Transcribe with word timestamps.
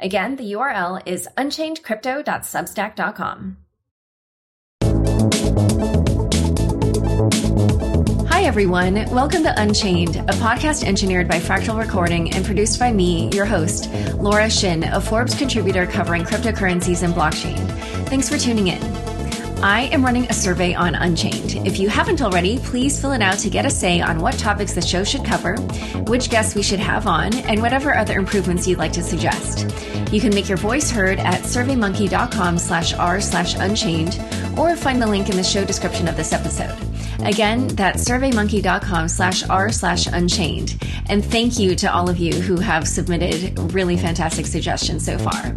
Again, 0.00 0.36
the 0.36 0.52
URL 0.52 1.02
is 1.06 1.26
unchainedcrypto.substack.com. 1.36 3.56
Hi, 8.28 8.44
everyone. 8.44 8.94
Welcome 9.10 9.42
to 9.42 9.52
Unchained, 9.60 10.16
a 10.16 10.34
podcast 10.34 10.84
engineered 10.84 11.26
by 11.26 11.40
Fractal 11.40 11.76
Recording 11.76 12.32
and 12.32 12.44
produced 12.44 12.78
by 12.78 12.92
me, 12.92 13.28
your 13.32 13.44
host, 13.44 13.90
Laura 14.14 14.48
Shin, 14.48 14.84
a 14.84 15.00
Forbes 15.00 15.34
contributor 15.34 15.86
covering 15.86 16.22
cryptocurrencies 16.22 17.02
and 17.02 17.12
blockchain. 17.12 17.58
Thanks 18.06 18.28
for 18.28 18.38
tuning 18.38 18.68
in. 18.68 18.80
I 19.62 19.88
am 19.92 20.04
running 20.04 20.26
a 20.26 20.32
survey 20.32 20.72
on 20.74 20.94
Unchained. 20.94 21.66
If 21.66 21.80
you 21.80 21.88
haven't 21.88 22.22
already, 22.22 22.60
please 22.60 23.00
fill 23.00 23.10
it 23.10 23.20
out 23.20 23.38
to 23.38 23.50
get 23.50 23.66
a 23.66 23.70
say 23.70 24.00
on 24.00 24.20
what 24.20 24.38
topics 24.38 24.72
the 24.72 24.80
show 24.80 25.02
should 25.02 25.24
cover, 25.24 25.56
which 26.06 26.30
guests 26.30 26.54
we 26.54 26.62
should 26.62 26.78
have 26.78 27.08
on, 27.08 27.34
and 27.34 27.60
whatever 27.60 27.96
other 27.96 28.18
improvements 28.18 28.68
you'd 28.68 28.78
like 28.78 28.92
to 28.92 29.02
suggest. 29.02 29.66
You 30.12 30.20
can 30.20 30.32
make 30.32 30.48
your 30.48 30.58
voice 30.58 30.92
heard 30.92 31.18
at 31.18 31.42
surveymonkey.com 31.42 32.56
slash 32.58 32.94
r 32.94 33.20
slash 33.20 33.56
unchained 33.56 34.20
or 34.56 34.76
find 34.76 35.02
the 35.02 35.08
link 35.08 35.28
in 35.28 35.36
the 35.36 35.42
show 35.42 35.64
description 35.64 36.06
of 36.06 36.16
this 36.16 36.32
episode. 36.32 36.78
Again, 37.24 37.68
that's 37.68 38.04
surveymonkey.com 38.04 39.08
slash 39.08 39.48
r 39.48 39.70
slash 39.70 40.06
unchained. 40.06 40.80
And 41.08 41.24
thank 41.24 41.58
you 41.58 41.74
to 41.76 41.92
all 41.92 42.08
of 42.08 42.18
you 42.18 42.32
who 42.32 42.56
have 42.60 42.86
submitted 42.86 43.58
really 43.72 43.96
fantastic 43.96 44.46
suggestions 44.46 45.04
so 45.04 45.18
far. 45.18 45.54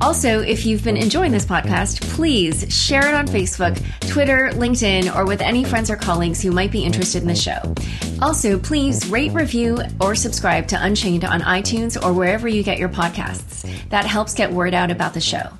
Also, 0.00 0.40
if 0.40 0.64
you've 0.64 0.84
been 0.84 0.96
enjoying 0.96 1.32
this 1.32 1.44
podcast, 1.44 2.00
please 2.14 2.72
share 2.72 3.06
it 3.06 3.14
on 3.14 3.26
Facebook, 3.26 3.76
Twitter, 4.08 4.50
LinkedIn, 4.54 5.14
or 5.14 5.26
with 5.26 5.40
any 5.40 5.64
friends 5.64 5.90
or 5.90 5.96
colleagues 5.96 6.40
who 6.42 6.52
might 6.52 6.72
be 6.72 6.84
interested 6.84 7.22
in 7.22 7.28
the 7.28 7.34
show. 7.34 7.74
Also, 8.22 8.58
please 8.58 9.06
rate, 9.08 9.32
review, 9.32 9.78
or 10.00 10.14
subscribe 10.14 10.66
to 10.68 10.82
Unchained 10.82 11.24
on 11.24 11.40
iTunes 11.42 12.02
or 12.02 12.12
wherever 12.12 12.48
you 12.48 12.62
get 12.62 12.78
your 12.78 12.88
podcasts. 12.88 13.68
That 13.90 14.06
helps 14.06 14.34
get 14.34 14.52
word 14.52 14.74
out 14.74 14.90
about 14.90 15.14
the 15.14 15.20
show. 15.20 15.50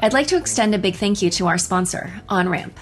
I'd 0.00 0.12
like 0.12 0.26
to 0.28 0.36
extend 0.36 0.74
a 0.74 0.78
big 0.78 0.96
thank 0.96 1.22
you 1.22 1.30
to 1.30 1.46
our 1.46 1.58
sponsor, 1.58 2.12
OnRamp. 2.28 2.72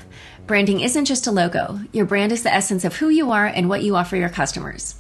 Branding 0.47 0.81
isn't 0.81 1.05
just 1.05 1.29
a 1.29 1.31
logo. 1.31 1.79
Your 1.93 2.05
brand 2.05 2.33
is 2.33 2.43
the 2.43 2.53
essence 2.53 2.85
of 2.85 2.97
who 2.97 3.09
you 3.09 3.31
are 3.31 3.47
and 3.47 3.69
what 3.69 3.85
you 3.85 3.95
offer 3.95 4.17
your 4.17 4.29
customers. 4.29 4.97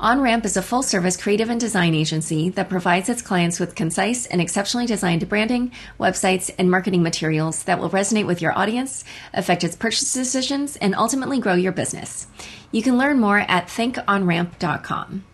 OnRamp 0.00 0.46
is 0.46 0.56
a 0.56 0.62
full 0.62 0.82
service 0.82 1.18
creative 1.18 1.50
and 1.50 1.60
design 1.60 1.94
agency 1.94 2.48
that 2.50 2.70
provides 2.70 3.10
its 3.10 3.20
clients 3.20 3.60
with 3.60 3.74
concise 3.74 4.24
and 4.24 4.40
exceptionally 4.40 4.86
designed 4.86 5.28
branding, 5.28 5.70
websites, 6.00 6.50
and 6.58 6.70
marketing 6.70 7.02
materials 7.02 7.64
that 7.64 7.78
will 7.78 7.90
resonate 7.90 8.26
with 8.26 8.40
your 8.40 8.56
audience, 8.58 9.04
affect 9.34 9.64
its 9.64 9.76
purchase 9.76 10.14
decisions, 10.14 10.76
and 10.76 10.94
ultimately 10.94 11.40
grow 11.40 11.54
your 11.54 11.72
business. 11.72 12.26
You 12.72 12.82
can 12.82 12.96
learn 12.96 13.20
more 13.20 13.40
at 13.40 13.68
thinkonramp.com. 13.68 15.24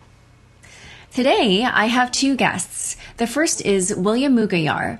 Today, 1.12 1.62
I 1.62 1.86
have 1.86 2.10
two 2.10 2.34
guests. 2.36 2.96
The 3.16 3.26
first 3.28 3.60
is 3.64 3.94
William 3.94 4.34
Mougayar, 4.34 4.98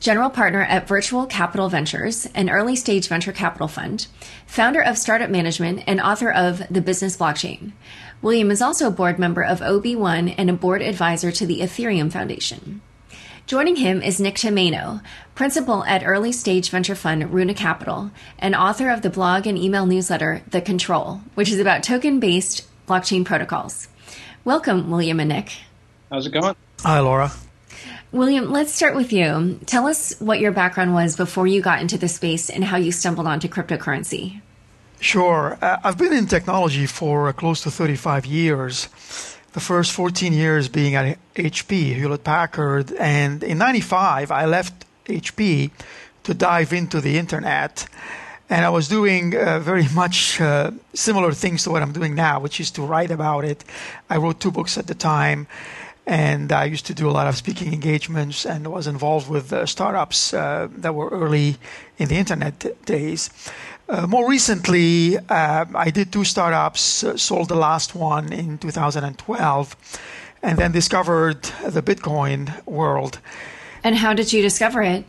general 0.00 0.30
partner 0.30 0.62
at 0.62 0.86
Virtual 0.86 1.26
Capital 1.26 1.68
Ventures, 1.68 2.26
an 2.34 2.48
early 2.48 2.76
stage 2.76 3.08
venture 3.08 3.32
capital 3.32 3.68
fund, 3.68 4.06
founder 4.46 4.80
of 4.80 4.96
Startup 4.96 5.30
Management, 5.30 5.82
and 5.86 6.00
author 6.00 6.30
of 6.30 6.62
The 6.70 6.80
Business 6.80 7.16
Blockchain. 7.16 7.72
William 8.22 8.50
is 8.50 8.62
also 8.62 8.86
a 8.86 8.92
board 8.92 9.18
member 9.18 9.42
of 9.42 9.60
OB1 9.60 10.34
and 10.38 10.50
a 10.50 10.54
board 10.54 10.82
advisor 10.82 11.32
to 11.32 11.46
the 11.46 11.60
Ethereum 11.60 12.12
Foundation. 12.12 12.80
Joining 13.46 13.76
him 13.76 14.02
is 14.02 14.20
Nick 14.20 14.34
Tomaino, 14.34 15.02
principal 15.34 15.82
at 15.84 16.04
early 16.04 16.32
stage 16.32 16.70
venture 16.70 16.94
fund 16.94 17.32
Runa 17.32 17.54
Capital, 17.54 18.10
and 18.38 18.54
author 18.54 18.90
of 18.90 19.02
the 19.02 19.10
blog 19.10 19.46
and 19.46 19.56
email 19.56 19.86
newsletter 19.86 20.42
The 20.50 20.60
Control, 20.60 21.22
which 21.34 21.50
is 21.50 21.58
about 21.58 21.82
token 21.82 22.20
based 22.20 22.68
blockchain 22.86 23.24
protocols. 23.24 23.88
Welcome, 24.44 24.90
William 24.90 25.18
and 25.18 25.30
Nick. 25.30 25.52
How's 26.10 26.26
it 26.26 26.32
going? 26.32 26.54
Hi, 26.80 27.00
Laura. 27.00 27.32
William, 28.10 28.50
let's 28.50 28.72
start 28.72 28.96
with 28.96 29.12
you. 29.12 29.60
Tell 29.66 29.86
us 29.86 30.18
what 30.18 30.40
your 30.40 30.52
background 30.52 30.94
was 30.94 31.14
before 31.14 31.46
you 31.46 31.60
got 31.60 31.80
into 31.82 31.98
the 31.98 32.08
space 32.08 32.48
and 32.48 32.64
how 32.64 32.78
you 32.78 32.90
stumbled 32.90 33.26
onto 33.26 33.48
cryptocurrency. 33.48 34.40
Sure. 34.98 35.58
Uh, 35.60 35.76
I've 35.84 35.98
been 35.98 36.14
in 36.14 36.26
technology 36.26 36.86
for 36.86 37.28
uh, 37.28 37.32
close 37.32 37.60
to 37.62 37.70
35 37.70 38.24
years. 38.24 38.88
The 39.52 39.60
first 39.60 39.92
14 39.92 40.32
years 40.32 40.68
being 40.68 40.94
at 40.94 41.18
HP, 41.34 41.94
Hewlett 41.94 42.24
Packard. 42.24 42.92
And 42.92 43.42
in 43.42 43.58
95, 43.58 44.30
I 44.30 44.46
left 44.46 44.86
HP 45.04 45.70
to 46.24 46.34
dive 46.34 46.72
into 46.72 47.02
the 47.02 47.18
internet. 47.18 47.86
And 48.48 48.64
I 48.64 48.70
was 48.70 48.88
doing 48.88 49.36
uh, 49.36 49.58
very 49.58 49.86
much 49.94 50.40
uh, 50.40 50.70
similar 50.94 51.32
things 51.32 51.64
to 51.64 51.70
what 51.70 51.82
I'm 51.82 51.92
doing 51.92 52.14
now, 52.14 52.40
which 52.40 52.58
is 52.58 52.70
to 52.72 52.82
write 52.82 53.10
about 53.10 53.44
it. 53.44 53.64
I 54.08 54.16
wrote 54.16 54.40
two 54.40 54.50
books 54.50 54.78
at 54.78 54.86
the 54.86 54.94
time 54.94 55.46
and 56.08 56.50
I 56.52 56.64
used 56.64 56.86
to 56.86 56.94
do 56.94 57.06
a 57.06 57.12
lot 57.12 57.26
of 57.26 57.36
speaking 57.36 57.70
engagements 57.74 58.46
and 58.46 58.66
was 58.66 58.86
involved 58.86 59.28
with 59.28 59.52
uh, 59.52 59.66
startups 59.66 60.32
uh, 60.32 60.68
that 60.78 60.94
were 60.94 61.10
early 61.10 61.58
in 61.98 62.08
the 62.08 62.16
internet 62.16 62.64
days. 62.86 63.28
Uh, 63.90 64.06
more 64.06 64.26
recently, 64.26 65.18
uh, 65.18 65.66
I 65.74 65.90
did 65.90 66.10
two 66.10 66.24
startups, 66.24 67.04
uh, 67.04 67.18
sold 67.18 67.50
the 67.50 67.56
last 67.56 67.94
one 67.94 68.32
in 68.32 68.56
2012, 68.56 69.76
and 70.42 70.58
then 70.58 70.72
discovered 70.72 71.42
the 71.66 71.82
Bitcoin 71.82 72.64
world. 72.64 73.18
And 73.84 73.94
how 73.94 74.14
did 74.14 74.32
you 74.32 74.40
discover 74.40 74.80
it? 74.82 75.04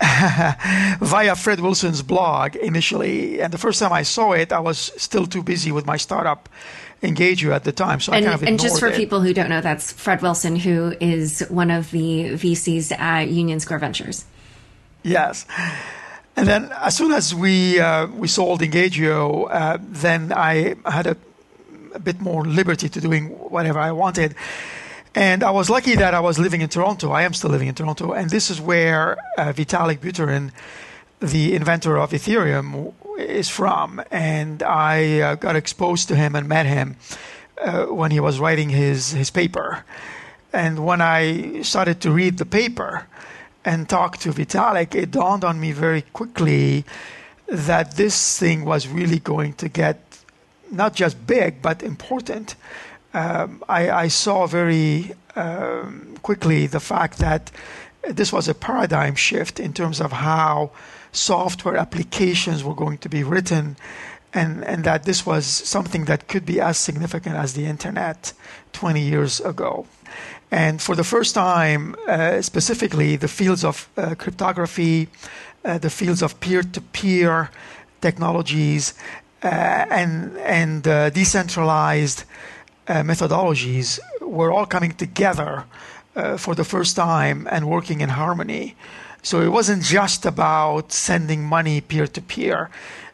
Via 1.00 1.36
Fred 1.36 1.60
Wilson's 1.60 2.02
blog 2.02 2.56
initially. 2.56 3.42
And 3.42 3.52
the 3.52 3.58
first 3.58 3.78
time 3.80 3.92
I 3.92 4.02
saw 4.02 4.32
it, 4.32 4.50
I 4.50 4.60
was 4.60 4.92
still 4.96 5.26
too 5.26 5.42
busy 5.42 5.72
with 5.72 5.84
my 5.84 5.98
startup 5.98 6.48
Engagio 7.02 7.52
at 7.52 7.64
the 7.64 7.72
time. 7.72 8.00
So 8.00 8.12
and, 8.12 8.24
I 8.24 8.30
kind 8.30 8.42
of 8.42 8.48
and 8.48 8.60
just 8.60 8.78
for 8.78 8.88
it. 8.88 8.96
people 8.96 9.20
who 9.20 9.34
don't 9.34 9.48
know, 9.48 9.60
that's 9.60 9.92
Fred 9.92 10.22
Wilson, 10.22 10.56
who 10.56 10.94
is 11.00 11.40
one 11.48 11.70
of 11.70 11.90
the 11.90 12.30
VCs 12.34 12.96
at 12.96 13.28
Union 13.28 13.58
Square 13.60 13.80
Ventures. 13.80 14.24
Yes. 15.02 15.46
And 16.36 16.48
then 16.48 16.72
as 16.80 16.96
soon 16.96 17.12
as 17.12 17.34
we 17.34 17.80
uh, 17.80 18.06
we 18.06 18.28
sold 18.28 18.60
Engagio, 18.60 19.48
uh, 19.50 19.78
then 19.80 20.32
I 20.32 20.76
had 20.86 21.06
a, 21.06 21.16
a, 21.94 21.98
bit 21.98 22.20
more 22.20 22.44
liberty 22.44 22.88
to 22.88 23.00
doing 23.00 23.28
whatever 23.28 23.78
I 23.78 23.92
wanted. 23.92 24.34
And 25.14 25.42
I 25.42 25.50
was 25.50 25.68
lucky 25.68 25.94
that 25.96 26.14
I 26.14 26.20
was 26.20 26.38
living 26.38 26.62
in 26.62 26.70
Toronto. 26.70 27.10
I 27.10 27.22
am 27.22 27.34
still 27.34 27.50
living 27.50 27.68
in 27.68 27.74
Toronto. 27.74 28.12
And 28.12 28.30
this 28.30 28.48
is 28.48 28.60
where 28.60 29.18
uh, 29.36 29.52
Vitalik 29.52 29.98
Buterin, 29.98 30.52
the 31.20 31.54
inventor 31.54 31.98
of 31.98 32.12
Ethereum, 32.12 32.94
is 33.18 33.48
from, 33.48 34.02
and 34.10 34.62
I 34.62 35.20
uh, 35.20 35.34
got 35.36 35.56
exposed 35.56 36.08
to 36.08 36.16
him 36.16 36.34
and 36.34 36.48
met 36.48 36.66
him 36.66 36.96
uh, 37.60 37.86
when 37.86 38.10
he 38.10 38.20
was 38.20 38.40
writing 38.40 38.70
his 38.70 39.12
his 39.12 39.30
paper. 39.30 39.84
And 40.52 40.84
when 40.84 41.00
I 41.00 41.62
started 41.62 42.00
to 42.02 42.10
read 42.10 42.38
the 42.38 42.44
paper 42.44 43.06
and 43.64 43.88
talk 43.88 44.18
to 44.18 44.32
Vitalik, 44.32 44.94
it 44.94 45.10
dawned 45.10 45.44
on 45.44 45.58
me 45.58 45.72
very 45.72 46.02
quickly 46.02 46.84
that 47.46 47.96
this 47.96 48.38
thing 48.38 48.64
was 48.64 48.86
really 48.86 49.18
going 49.18 49.54
to 49.54 49.68
get 49.68 49.98
not 50.70 50.94
just 50.94 51.26
big 51.26 51.62
but 51.62 51.82
important. 51.82 52.56
Um, 53.14 53.62
I, 53.68 53.90
I, 53.90 54.08
saw 54.08 54.46
very 54.46 55.12
um, 55.36 56.16
quickly 56.22 56.66
the 56.66 56.80
fact 56.80 57.18
that 57.18 57.50
this 58.08 58.32
was 58.32 58.48
a 58.48 58.54
paradigm 58.54 59.14
shift 59.14 59.60
in 59.60 59.74
terms 59.74 60.00
of 60.00 60.12
how 60.12 60.70
software 61.12 61.76
applications 61.76 62.64
were 62.64 62.74
going 62.74 62.98
to 62.98 63.08
be 63.08 63.22
written 63.22 63.76
and, 64.34 64.64
and 64.64 64.84
that 64.84 65.04
this 65.04 65.26
was 65.26 65.44
something 65.46 66.06
that 66.06 66.26
could 66.26 66.46
be 66.46 66.60
as 66.60 66.78
significant 66.78 67.36
as 67.36 67.52
the 67.52 67.66
internet 67.66 68.32
20 68.72 69.00
years 69.00 69.40
ago. 69.40 69.86
And 70.50 70.80
for 70.80 70.96
the 70.96 71.04
first 71.04 71.34
time, 71.34 71.96
uh, 72.06 72.42
specifically, 72.42 73.16
the 73.16 73.28
fields 73.28 73.64
of 73.64 73.88
uh, 73.96 74.14
cryptography, 74.14 75.08
uh, 75.64 75.78
the 75.78 75.90
fields 75.90 76.22
of 76.22 76.40
peer 76.40 76.62
to 76.62 76.80
peer 76.80 77.50
technologies, 78.00 78.94
uh, 79.42 79.46
and, 79.90 80.36
and 80.38 80.86
uh, 80.86 81.10
decentralized 81.10 82.24
uh, 82.88 83.02
methodologies 83.02 83.98
were 84.20 84.52
all 84.52 84.66
coming 84.66 84.92
together 84.92 85.64
for 86.36 86.54
the 86.54 86.64
first 86.64 86.94
time 86.94 87.48
and 87.50 87.66
working 87.66 88.02
in 88.02 88.10
harmony. 88.10 88.76
So 89.22 89.40
it 89.40 89.48
wasn't 89.48 89.84
just 89.84 90.26
about 90.26 90.92
sending 90.92 91.44
money 91.44 91.80
peer 91.80 92.06
to 92.08 92.20
peer. 92.20 92.70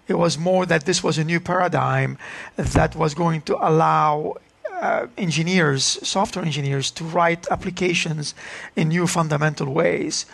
It 0.08 0.14
was 0.14 0.38
more 0.38 0.64
that 0.66 0.86
this 0.86 1.04
was 1.04 1.18
a 1.18 1.24
new 1.24 1.38
paradigm 1.38 2.16
that 2.56 2.96
was 2.96 3.14
going 3.14 3.42
to 3.42 3.56
allow 3.56 4.36
uh, 4.80 5.06
engineers, 5.18 5.98
software 6.02 6.44
engineers, 6.44 6.90
to 6.92 7.04
write 7.04 7.46
applications 7.50 8.34
in 8.74 8.88
new 8.88 9.06
fundamental 9.06 9.72
ways. 9.72 10.24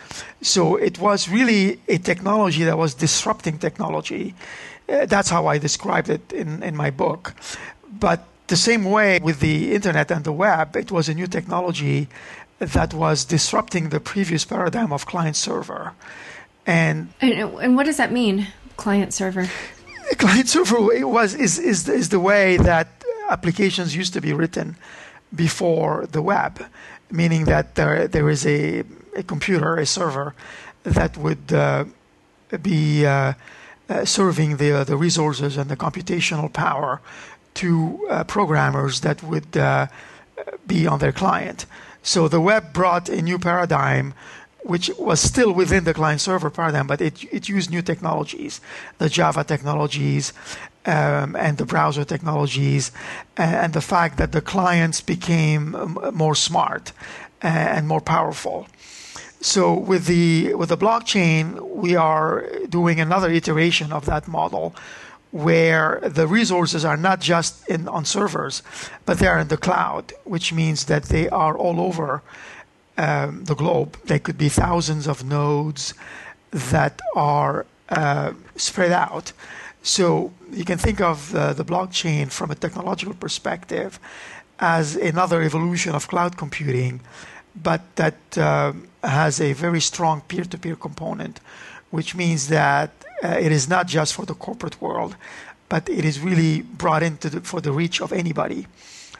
So 0.42 0.76
it 0.76 0.98
was 0.98 1.28
really 1.28 1.80
a 1.88 1.98
technology 1.98 2.62
that 2.64 2.78
was 2.78 2.94
disrupting 2.94 3.58
technology. 3.58 4.34
Uh, 4.88 5.06
that's 5.06 5.30
how 5.30 5.46
I 5.46 5.58
described 5.58 6.08
it 6.08 6.32
in, 6.32 6.62
in 6.62 6.76
my 6.76 6.90
book. 6.90 7.34
But 7.98 8.24
the 8.46 8.56
same 8.56 8.84
way 8.84 9.18
with 9.22 9.40
the 9.40 9.74
internet 9.74 10.10
and 10.10 10.24
the 10.24 10.32
web, 10.32 10.76
it 10.76 10.92
was 10.92 11.08
a 11.08 11.14
new 11.14 11.26
technology 11.26 12.08
that 12.72 12.94
was 12.94 13.24
disrupting 13.24 13.88
the 13.90 14.00
previous 14.00 14.44
paradigm 14.44 14.92
of 14.92 15.06
client 15.06 15.36
server. 15.36 15.92
And, 16.66 17.12
and, 17.20 17.32
and 17.32 17.76
what 17.76 17.86
does 17.86 17.96
that 17.98 18.12
mean, 18.12 18.48
client 18.76 19.12
server? 19.12 19.48
Client 20.18 20.48
server 20.48 20.80
was 21.06 21.34
is, 21.34 21.58
is 21.58 21.88
is 21.88 22.10
the 22.10 22.20
way 22.20 22.58
that 22.58 22.88
applications 23.30 23.96
used 23.96 24.12
to 24.12 24.20
be 24.20 24.34
written 24.34 24.76
before 25.34 26.06
the 26.12 26.20
web, 26.20 26.66
meaning 27.10 27.46
that 27.46 27.74
there 27.74 28.06
there 28.06 28.28
is 28.28 28.46
a 28.46 28.84
a 29.16 29.22
computer, 29.22 29.76
a 29.76 29.86
server 29.86 30.34
that 30.82 31.16
would 31.16 31.52
uh, 31.52 31.84
be 32.62 33.06
uh, 33.06 33.32
uh, 33.88 34.04
serving 34.04 34.58
the 34.58 34.72
uh, 34.72 34.84
the 34.84 34.96
resources 34.96 35.56
and 35.56 35.70
the 35.70 35.76
computational 35.76 36.52
power 36.52 37.00
to 37.54 38.06
uh, 38.10 38.24
programmers 38.24 39.00
that 39.00 39.22
would 39.22 39.56
uh, 39.56 39.86
be 40.66 40.86
on 40.86 40.98
their 40.98 41.12
client. 41.12 41.66
So 42.04 42.28
the 42.28 42.40
web 42.40 42.74
brought 42.74 43.08
a 43.08 43.22
new 43.22 43.38
paradigm 43.38 44.12
which 44.62 44.90
was 44.98 45.20
still 45.20 45.52
within 45.52 45.84
the 45.84 45.92
client 45.92 46.20
server 46.20 46.50
paradigm, 46.50 46.86
but 46.86 47.00
it, 47.00 47.24
it 47.32 47.48
used 47.48 47.70
new 47.70 47.82
technologies, 47.82 48.60
the 48.98 49.08
Java 49.08 49.44
technologies 49.44 50.32
um, 50.86 51.36
and 51.36 51.58
the 51.58 51.66
browser 51.66 52.04
technologies, 52.04 52.92
and, 53.36 53.56
and, 53.56 53.72
the 53.74 53.80
fact 53.80 54.16
that 54.18 54.32
the 54.32 54.40
clients 54.40 55.00
became 55.00 55.74
um, 55.74 55.98
more 56.14 56.34
smart 56.34 56.92
and 57.42 57.86
more 57.88 58.00
powerful. 58.00 58.66
So 59.40 59.74
with 59.74 60.06
the 60.06 60.54
with 60.54 60.70
the 60.70 60.78
blockchain, 60.78 61.60
we 61.60 61.96
are 61.96 62.46
doing 62.68 63.00
another 63.00 63.30
iteration 63.30 63.92
of 63.92 64.06
that 64.06 64.26
model, 64.26 64.74
where 65.34 65.98
the 66.04 66.28
resources 66.28 66.84
are 66.84 66.96
not 66.96 67.20
just 67.20 67.68
in 67.68 67.88
on 67.88 68.04
servers, 68.04 68.62
but 69.04 69.18
they're 69.18 69.40
in 69.40 69.48
the 69.48 69.56
cloud, 69.56 70.12
which 70.22 70.52
means 70.52 70.84
that 70.84 71.04
they 71.06 71.28
are 71.28 71.58
all 71.58 71.80
over 71.80 72.22
um, 72.96 73.44
the 73.44 73.56
globe. 73.56 73.98
There 74.04 74.20
could 74.20 74.38
be 74.38 74.48
thousands 74.48 75.08
of 75.08 75.24
nodes 75.24 75.92
that 76.52 77.00
are 77.16 77.66
uh, 77.88 78.34
spread 78.54 78.92
out. 78.92 79.32
So 79.82 80.32
you 80.52 80.64
can 80.64 80.78
think 80.78 81.00
of 81.00 81.34
uh, 81.34 81.52
the 81.52 81.64
blockchain 81.64 82.30
from 82.30 82.52
a 82.52 82.54
technological 82.54 83.14
perspective 83.14 83.98
as 84.60 84.94
another 84.94 85.42
evolution 85.42 85.96
of 85.96 86.06
cloud 86.06 86.36
computing, 86.36 87.00
but 87.60 87.80
that 87.96 88.38
uh, 88.38 88.72
has 89.02 89.40
a 89.40 89.52
very 89.52 89.80
strong 89.80 90.20
peer-to-peer 90.28 90.76
component, 90.76 91.40
which 91.90 92.14
means 92.14 92.46
that 92.48 92.90
uh, 93.24 93.38
it 93.40 93.50
is 93.50 93.68
not 93.68 93.86
just 93.86 94.12
for 94.14 94.26
the 94.26 94.34
corporate 94.34 94.80
world, 94.80 95.16
but 95.68 95.88
it 95.88 96.04
is 96.04 96.20
really 96.20 96.62
brought 96.62 97.02
into 97.02 97.30
the, 97.30 97.40
for 97.40 97.60
the 97.60 97.72
reach 97.72 98.00
of 98.00 98.12
anybody. 98.12 98.66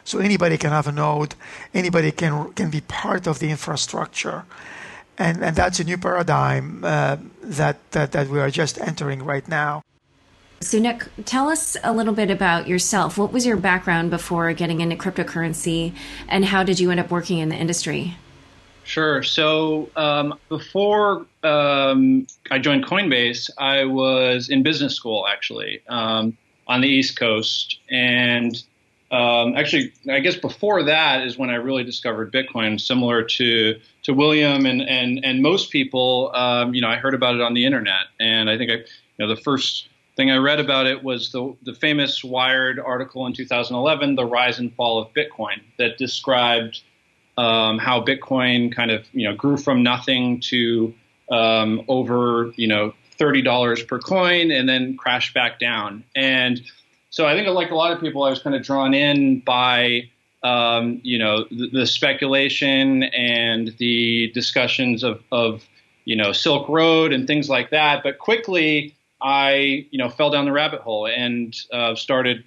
So 0.03 0.19
anybody 0.19 0.57
can 0.57 0.69
have 0.69 0.87
a 0.87 0.91
node, 0.91 1.33
anybody 1.73 2.11
can 2.11 2.53
can 2.53 2.69
be 2.69 2.81
part 2.81 3.25
of 3.25 3.39
the 3.39 3.49
infrastructure, 3.49 4.45
and 5.17 5.43
and 5.43 5.55
that's 5.55 5.79
a 5.79 5.83
new 5.83 5.97
paradigm 5.97 6.83
uh, 6.83 7.17
that, 7.41 7.77
that 7.91 8.11
that 8.11 8.29
we 8.29 8.39
are 8.39 8.51
just 8.51 8.79
entering 8.79 9.23
right 9.23 9.47
now. 9.47 9.81
So 10.61 10.77
Nick, 10.79 11.09
tell 11.25 11.49
us 11.49 11.75
a 11.83 11.91
little 11.91 12.13
bit 12.13 12.29
about 12.29 12.67
yourself. 12.67 13.17
What 13.17 13.33
was 13.33 13.45
your 13.45 13.57
background 13.57 14.11
before 14.11 14.53
getting 14.53 14.81
into 14.81 14.95
cryptocurrency, 14.95 15.93
and 16.27 16.45
how 16.45 16.63
did 16.63 16.79
you 16.79 16.91
end 16.91 16.99
up 16.99 17.09
working 17.09 17.39
in 17.39 17.49
the 17.49 17.55
industry? 17.55 18.15
Sure. 18.85 19.23
So 19.23 19.89
um, 19.95 20.37
before 20.47 21.25
um, 21.43 22.27
I 22.51 22.59
joined 22.59 22.85
Coinbase, 22.85 23.49
I 23.57 23.83
was 23.83 24.49
in 24.49 24.61
business 24.61 24.95
school 24.95 25.25
actually 25.27 25.81
um, 25.89 26.37
on 26.67 26.81
the 26.81 26.87
East 26.87 27.17
Coast, 27.19 27.79
and 27.89 28.55
um, 29.11 29.55
actually, 29.55 29.91
I 30.09 30.19
guess 30.19 30.35
before 30.35 30.83
that 30.83 31.25
is 31.25 31.37
when 31.37 31.49
I 31.49 31.55
really 31.55 31.83
discovered 31.83 32.31
Bitcoin. 32.31 32.79
Similar 32.79 33.23
to 33.23 33.79
to 34.03 34.13
William 34.13 34.67
and 34.67 34.81
and 34.83 35.23
and 35.25 35.41
most 35.41 35.71
people, 35.71 36.31
um, 36.35 36.75
you 36.75 36.81
know, 36.81 36.89
I 36.89 36.97
heard 36.97 37.15
about 37.15 37.35
it 37.35 37.41
on 37.41 37.55
the 37.55 37.65
internet, 37.65 38.05
and 38.19 38.51
I 38.51 38.57
think 38.57 38.69
I, 38.69 38.75
you 38.75 38.85
know, 39.19 39.27
the 39.27 39.41
first 39.41 39.89
thing 40.15 40.29
I 40.29 40.37
read 40.37 40.59
about 40.59 40.85
it 40.85 41.03
was 41.03 41.31
the 41.31 41.55
the 41.63 41.73
famous 41.73 42.23
Wired 42.23 42.79
article 42.79 43.25
in 43.25 43.33
2011, 43.33 44.15
"The 44.15 44.25
Rise 44.25 44.59
and 44.59 44.73
Fall 44.75 45.01
of 45.01 45.11
Bitcoin," 45.13 45.61
that 45.77 45.97
described 45.97 46.81
um, 47.37 47.77
how 47.79 48.03
Bitcoin 48.03 48.73
kind 48.73 48.91
of 48.91 49.05
you 49.13 49.27
know 49.27 49.35
grew 49.35 49.57
from 49.57 49.83
nothing 49.83 50.39
to 50.41 50.93
um, 51.31 51.83
over 51.87 52.51
you 52.55 52.67
know 52.67 52.93
thirty 53.17 53.41
dollars 53.41 53.83
per 53.83 53.99
coin, 53.99 54.51
and 54.51 54.67
then 54.67 54.97
crashed 54.97 55.33
back 55.33 55.59
down, 55.59 56.03
and 56.15 56.61
so 57.15 57.25
I 57.25 57.33
think, 57.33 57.47
like 57.47 57.71
a 57.71 57.75
lot 57.75 57.93
of 57.93 58.01
people, 58.01 58.23
I 58.25 58.29
was 58.29 58.41
kind 58.41 58.57
of 58.57 58.61
drawn 58.61 58.93
in 58.93 59.39
by 59.39 60.09
um, 60.43 60.99
you 61.01 61.17
know 61.17 61.45
the, 61.49 61.69
the, 61.71 61.87
speculation 61.87 63.03
and 63.03 63.73
the 63.77 64.31
discussions 64.33 65.01
of, 65.01 65.23
of 65.31 65.63
you 66.03 66.17
know 66.17 66.33
Silk 66.33 66.67
Road 66.67 67.13
and 67.13 67.25
things 67.25 67.49
like 67.49 67.69
that. 67.69 68.03
But 68.03 68.19
quickly, 68.19 68.97
I 69.21 69.87
you 69.91 69.97
know 69.97 70.09
fell 70.09 70.29
down 70.29 70.43
the 70.43 70.51
rabbit 70.51 70.81
hole 70.81 71.07
and 71.07 71.55
uh, 71.71 71.95
started 71.95 72.43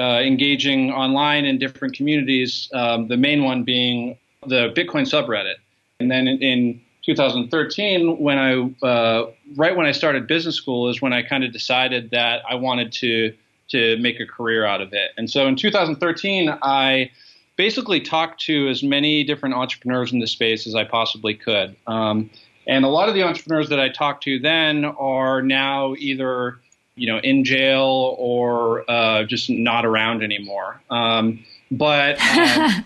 uh, 0.00 0.20
engaging 0.20 0.90
online 0.90 1.44
in 1.44 1.58
different 1.58 1.94
communities. 1.94 2.70
Um, 2.72 3.08
the 3.08 3.16
main 3.16 3.44
one 3.44 3.64
being 3.64 4.16
the 4.46 4.72
Bitcoin 4.74 5.02
subreddit, 5.02 5.56
and 6.00 6.10
then 6.10 6.26
in, 6.26 6.38
in 6.38 6.80
2013, 7.04 8.18
when 8.18 8.38
I 8.38 8.86
uh, 8.86 9.30
right 9.56 9.76
when 9.76 9.86
I 9.86 9.92
started 9.92 10.26
business 10.26 10.56
school, 10.56 10.88
is 10.88 11.02
when 11.02 11.12
I 11.12 11.22
kind 11.22 11.44
of 11.44 11.52
decided 11.52 12.10
that 12.10 12.42
I 12.48 12.54
wanted 12.54 12.92
to 12.92 13.34
to 13.70 13.96
make 13.98 14.18
a 14.18 14.26
career 14.26 14.64
out 14.64 14.80
of 14.80 14.92
it. 14.92 15.10
And 15.16 15.30
so 15.30 15.46
in 15.46 15.54
2013, 15.54 16.58
I 16.62 17.10
basically 17.56 18.00
talked 18.00 18.40
to 18.40 18.68
as 18.68 18.82
many 18.82 19.22
different 19.22 19.54
entrepreneurs 19.54 20.12
in 20.12 20.18
the 20.18 20.26
space 20.26 20.66
as 20.66 20.74
I 20.74 20.84
possibly 20.84 21.34
could. 21.34 21.76
Um, 21.86 22.30
and 22.66 22.84
a 22.84 22.88
lot 22.88 23.08
of 23.08 23.14
the 23.14 23.22
entrepreneurs 23.22 23.68
that 23.68 23.78
I 23.78 23.88
talked 23.90 24.24
to 24.24 24.38
then 24.38 24.84
are 24.84 25.42
now 25.42 25.94
either 25.98 26.58
you 26.94 27.06
know 27.06 27.18
in 27.18 27.44
jail 27.44 28.16
or 28.18 28.90
uh, 28.90 29.24
just 29.24 29.50
not 29.50 29.84
around 29.84 30.22
anymore. 30.22 30.80
Um, 30.90 31.44
but 31.70 32.20
um, 32.38 32.84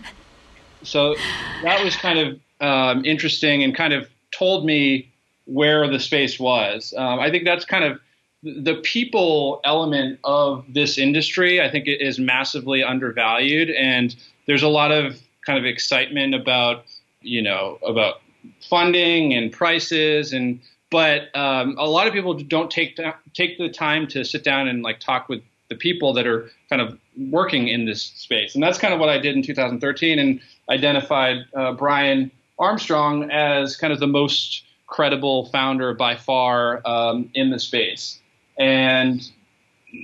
so 0.83 1.15
that 1.63 1.83
was 1.83 1.95
kind 1.95 2.19
of 2.19 2.39
um, 2.61 3.05
interesting 3.05 3.63
and 3.63 3.75
kind 3.75 3.93
of 3.93 4.07
told 4.31 4.65
me 4.65 5.11
where 5.45 5.87
the 5.87 5.99
space 5.99 6.39
was. 6.39 6.93
Um, 6.97 7.19
I 7.19 7.29
think 7.29 7.45
that's 7.45 7.65
kind 7.65 7.83
of 7.83 7.99
the 8.43 8.75
people 8.83 9.59
element 9.63 10.19
of 10.23 10.65
this 10.69 10.97
industry, 10.97 11.61
I 11.61 11.69
think, 11.69 11.87
it 11.87 12.01
is 12.01 12.19
massively 12.19 12.83
undervalued, 12.83 13.69
and 13.71 14.15
there's 14.45 14.63
a 14.63 14.67
lot 14.67 14.91
of 14.91 15.19
kind 15.45 15.57
of 15.57 15.65
excitement 15.65 16.35
about 16.35 16.85
you 17.21 17.41
know 17.41 17.79
about 17.85 18.21
funding 18.69 19.33
and 19.33 19.51
prices 19.51 20.33
and 20.33 20.59
but 20.95 21.35
um, 21.35 21.75
a 21.77 21.89
lot 21.89 22.07
of 22.07 22.13
people 22.13 22.33
don't 22.35 22.71
take 22.71 22.97
take 23.33 23.57
the 23.57 23.67
time 23.67 24.07
to 24.07 24.23
sit 24.23 24.45
down 24.45 24.69
and 24.69 24.81
like 24.81 25.01
talk 25.01 25.27
with 25.27 25.41
the 25.67 25.75
people 25.75 26.13
that 26.13 26.25
are 26.25 26.49
kind 26.69 26.81
of 26.81 26.97
working 27.17 27.67
in 27.67 27.83
this 27.83 28.01
space. 28.01 28.55
And 28.55 28.63
that's 28.63 28.77
kind 28.77 28.93
of 28.93 28.99
what 29.01 29.09
I 29.09 29.17
did 29.17 29.35
in 29.35 29.43
2013 29.43 30.19
and 30.19 30.39
identified 30.69 31.39
uh, 31.53 31.73
Brian 31.73 32.31
Armstrong 32.57 33.29
as 33.29 33.75
kind 33.75 33.91
of 33.91 33.99
the 33.99 34.07
most 34.07 34.63
credible 34.87 35.47
founder 35.47 35.93
by 35.93 36.15
far 36.15 36.81
um, 36.87 37.29
in 37.33 37.49
the 37.49 37.59
space. 37.59 38.17
And 38.57 39.21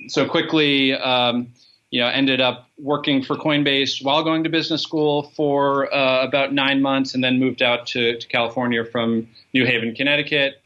so 0.10 0.28
quickly, 0.28 0.94
um, 0.94 1.54
you 1.90 2.02
know, 2.02 2.08
ended 2.08 2.42
up 2.42 2.68
working 2.78 3.24
for 3.24 3.38
Coinbase 3.38 4.04
while 4.04 4.26
going 4.26 4.44
to 4.44 4.50
business 4.50 4.84
school 4.84 5.32
for 5.38 5.94
uh, 5.96 6.26
about 6.26 6.52
nine 6.52 6.82
months, 6.82 7.16
and 7.16 7.24
then 7.24 7.40
moved 7.40 7.62
out 7.62 7.88
to, 7.88 8.18
to, 8.18 8.28
California 8.28 8.84
from 8.84 9.30
New 9.54 9.66
Haven, 9.66 9.96
Connecticut, 9.96 10.62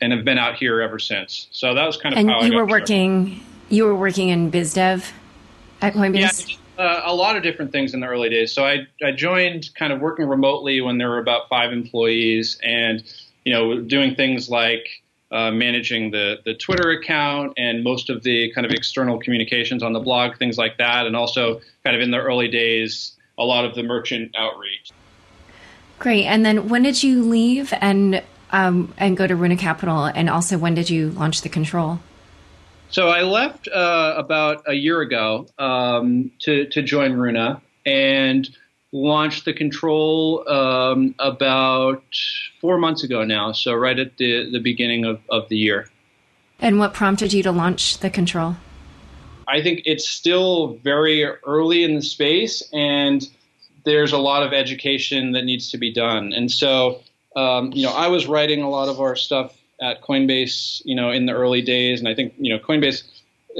and 0.00 0.12
have 0.12 0.24
been 0.24 0.38
out 0.38 0.56
here 0.56 0.80
ever 0.80 0.98
since. 0.98 1.48
So 1.50 1.74
that 1.74 1.86
was 1.86 1.96
kind 1.96 2.14
of 2.14 2.18
and 2.18 2.30
how 2.30 2.42
you 2.42 2.54
were 2.54 2.66
working. 2.66 3.40
You 3.68 3.84
were 3.84 3.94
working 3.94 4.28
in 4.28 4.50
biz 4.50 4.74
dev 4.74 5.12
at 5.80 5.94
Coinbase. 5.94 6.50
Yeah. 6.50 6.56
Uh, 6.78 7.02
a 7.06 7.14
lot 7.14 7.36
of 7.36 7.42
different 7.42 7.72
things 7.72 7.94
in 7.94 8.00
the 8.00 8.06
early 8.06 8.28
days. 8.28 8.52
So 8.52 8.66
I, 8.66 8.86
I 9.02 9.10
joined 9.10 9.70
kind 9.74 9.94
of 9.94 10.00
working 10.00 10.26
remotely 10.26 10.82
when 10.82 10.98
there 10.98 11.08
were 11.08 11.18
about 11.18 11.48
five 11.48 11.72
employees, 11.72 12.58
and 12.62 13.02
you 13.44 13.52
know, 13.52 13.80
doing 13.80 14.14
things 14.14 14.50
like 14.50 14.86
uh, 15.32 15.50
managing 15.50 16.10
the, 16.10 16.38
the 16.44 16.54
Twitter 16.54 16.90
account 16.90 17.52
and 17.56 17.82
most 17.82 18.10
of 18.10 18.22
the 18.22 18.52
kind 18.52 18.64
of 18.64 18.72
external 18.72 19.18
communications 19.18 19.82
on 19.82 19.92
the 19.92 20.00
blog, 20.00 20.36
things 20.36 20.58
like 20.58 20.76
that, 20.78 21.06
and 21.06 21.16
also 21.16 21.60
kind 21.84 21.96
of 21.96 22.02
in 22.02 22.10
the 22.10 22.18
early 22.18 22.48
days, 22.48 23.12
a 23.38 23.44
lot 23.44 23.64
of 23.64 23.74
the 23.74 23.82
merchant 23.82 24.34
outreach. 24.36 24.90
Great. 25.98 26.26
And 26.26 26.44
then 26.44 26.68
when 26.68 26.82
did 26.82 27.02
you 27.02 27.22
leave 27.22 27.72
and 27.80 28.22
um, 28.50 28.92
and 28.98 29.16
go 29.16 29.26
to 29.26 29.36
Runa 29.36 29.56
Capital? 29.56 30.04
And 30.04 30.28
also, 30.30 30.58
when 30.58 30.74
did 30.74 30.90
you 30.90 31.10
launch 31.10 31.42
the 31.42 31.48
control? 31.48 32.00
So 32.88 33.08
I 33.08 33.22
left 33.22 33.68
uh, 33.68 34.14
about 34.16 34.62
a 34.66 34.74
year 34.74 35.00
ago 35.00 35.46
um, 35.58 36.30
to 36.40 36.66
to 36.66 36.82
join 36.82 37.14
Runa, 37.14 37.60
and 37.84 38.48
launched 38.92 39.44
the 39.44 39.52
control 39.52 40.48
um, 40.48 41.14
about 41.18 42.04
four 42.60 42.78
months 42.78 43.02
ago 43.02 43.24
now. 43.24 43.52
So 43.52 43.74
right 43.74 43.98
at 43.98 44.16
the 44.16 44.50
the 44.50 44.60
beginning 44.60 45.04
of, 45.04 45.20
of 45.30 45.48
the 45.48 45.56
year. 45.56 45.88
And 46.58 46.78
what 46.78 46.94
prompted 46.94 47.32
you 47.32 47.42
to 47.42 47.52
launch 47.52 47.98
the 47.98 48.08
control? 48.08 48.56
I 49.48 49.62
think 49.62 49.82
it's 49.84 50.08
still 50.08 50.78
very 50.82 51.24
early 51.24 51.84
in 51.84 51.94
the 51.94 52.02
space, 52.02 52.62
and 52.72 53.28
there's 53.84 54.12
a 54.12 54.18
lot 54.18 54.42
of 54.42 54.52
education 54.52 55.32
that 55.32 55.44
needs 55.44 55.70
to 55.70 55.78
be 55.78 55.92
done. 55.92 56.32
And 56.32 56.50
so, 56.50 57.02
um, 57.36 57.72
you 57.72 57.82
know, 57.82 57.92
I 57.92 58.08
was 58.08 58.26
writing 58.26 58.62
a 58.62 58.68
lot 58.68 58.88
of 58.88 59.00
our 59.00 59.14
stuff 59.14 59.56
at 59.80 60.02
Coinbase, 60.02 60.82
you 60.84 60.96
know, 60.96 61.10
in 61.10 61.26
the 61.26 61.32
early 61.32 61.62
days, 61.62 62.00
and 62.00 62.08
I 62.08 62.14
think 62.14 62.34
you 62.38 62.52
know 62.52 62.58
Coinbase 62.58 63.04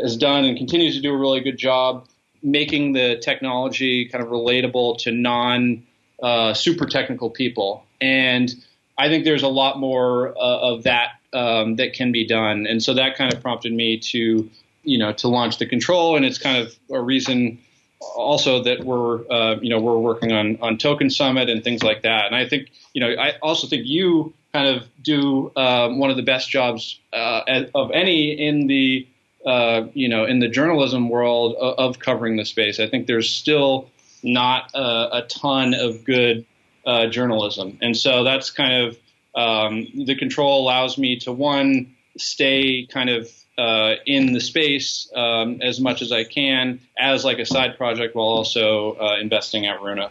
has 0.03 0.17
done 0.17 0.45
and 0.45 0.57
continues 0.57 0.97
to 0.97 1.03
do 1.03 1.13
a 1.13 1.17
really 1.17 1.41
good 1.41 1.57
job 1.57 2.07
making 2.43 2.93
the 2.93 3.19
technology 3.19 4.09
kind 4.09 4.23
of 4.23 4.31
relatable 4.31 4.99
to 4.99 5.11
non 5.11 5.83
uh, 6.23 6.55
super 6.55 6.87
technical 6.87 7.29
people. 7.29 7.85
And 8.01 8.55
I 8.99 9.09
think 9.09 9.25
there's 9.25 9.43
a 9.43 9.49
lot 9.49 9.79
more 9.79 10.31
uh, 10.31 10.59
of 10.73 10.85
that 10.85 11.21
um, 11.33 11.77
that 11.77 11.93
can 11.93 12.13
be 12.13 12.27
done. 12.27 12.67
And 12.67 12.83
so 12.83 12.95
that 12.95 13.17
kind 13.17 13.33
of 13.33 13.43
prompted 13.43 13.73
me 13.73 13.99
to, 13.99 14.49
you 14.85 14.99
know, 14.99 15.13
to 15.15 15.29
launch 15.29 15.59
the 15.59 15.67
control. 15.67 16.17
And 16.17 16.25
it's 16.25 16.39
kind 16.39 16.57
of 16.57 16.75
a 16.91 17.01
reason 17.01 17.59
also 18.01 18.63
that 18.63 18.85
we're, 18.85 19.31
uh, 19.31 19.57
you 19.61 19.71
know, 19.71 19.81
we're 19.81 19.99
working 19.99 20.33
on, 20.33 20.59
on 20.61 20.79
Token 20.79 21.11
Summit 21.11 21.49
and 21.49 21.65
things 21.65 21.83
like 21.83 22.03
that. 22.03 22.27
And 22.27 22.35
I 22.35 22.49
think, 22.49 22.71
you 22.93 23.01
know, 23.01 23.11
I 23.21 23.35
also 23.43 23.67
think 23.67 23.87
you 23.87 24.35
kind 24.57 24.77
of 24.77 24.89
do 25.03 25.53
um, 25.57 25.99
one 25.99 26.11
of 26.11 26.17
the 26.17 26.23
best 26.23 26.49
jobs 26.49 26.99
uh, 27.13 27.65
of 27.75 27.91
any 27.93 28.31
in 28.33 28.67
the 28.67 29.07
uh, 29.45 29.87
you 29.93 30.09
know 30.09 30.25
in 30.25 30.39
the 30.41 30.49
journalism 30.49 31.09
world 31.09 31.55
of, 31.57 31.79
of, 31.79 31.99
covering 31.99 32.37
the 32.37 32.45
space. 32.45 32.81
I 32.81 32.89
think 32.89 33.07
there's 33.07 33.31
still 33.31 33.91
not 34.23 34.71
a, 34.75 35.19
a 35.19 35.27
ton 35.29 35.75
of 35.75 36.05
good 36.05 36.47
uh, 36.87 37.07
journalism, 37.07 37.79
and 37.83 37.97
so 37.97 38.25
that's 38.25 38.51
kind 38.51 38.87
of 38.87 38.99
um, 39.35 39.87
the 40.07 40.17
control 40.17 40.63
allows 40.63 40.97
me 40.97 41.19
to 41.21 41.33
one 41.33 41.95
stay 42.17 42.87
kind 42.91 43.11
of 43.11 43.31
uh, 43.59 43.95
in 44.05 44.33
the 44.33 44.41
space 44.41 45.11
um, 45.15 45.61
as 45.63 45.81
much 45.81 46.03
as 46.03 46.13
I 46.13 46.25
can 46.25 46.81
as 46.99 47.25
like 47.25 47.39
a 47.39 47.47
side 47.47 47.77
project 47.77 48.15
while 48.15 48.27
also 48.27 48.93
uh, 48.95 49.17
investing 49.21 49.67
at 49.67 49.81
Runa. 49.81 50.11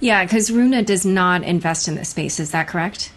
Yeah, 0.00 0.24
because 0.24 0.50
Runa 0.50 0.82
does 0.82 1.06
not 1.06 1.44
invest 1.44 1.86
in 1.86 1.94
the 1.94 2.04
space. 2.04 2.40
Is 2.40 2.50
that 2.50 2.66
correct? 2.66 3.12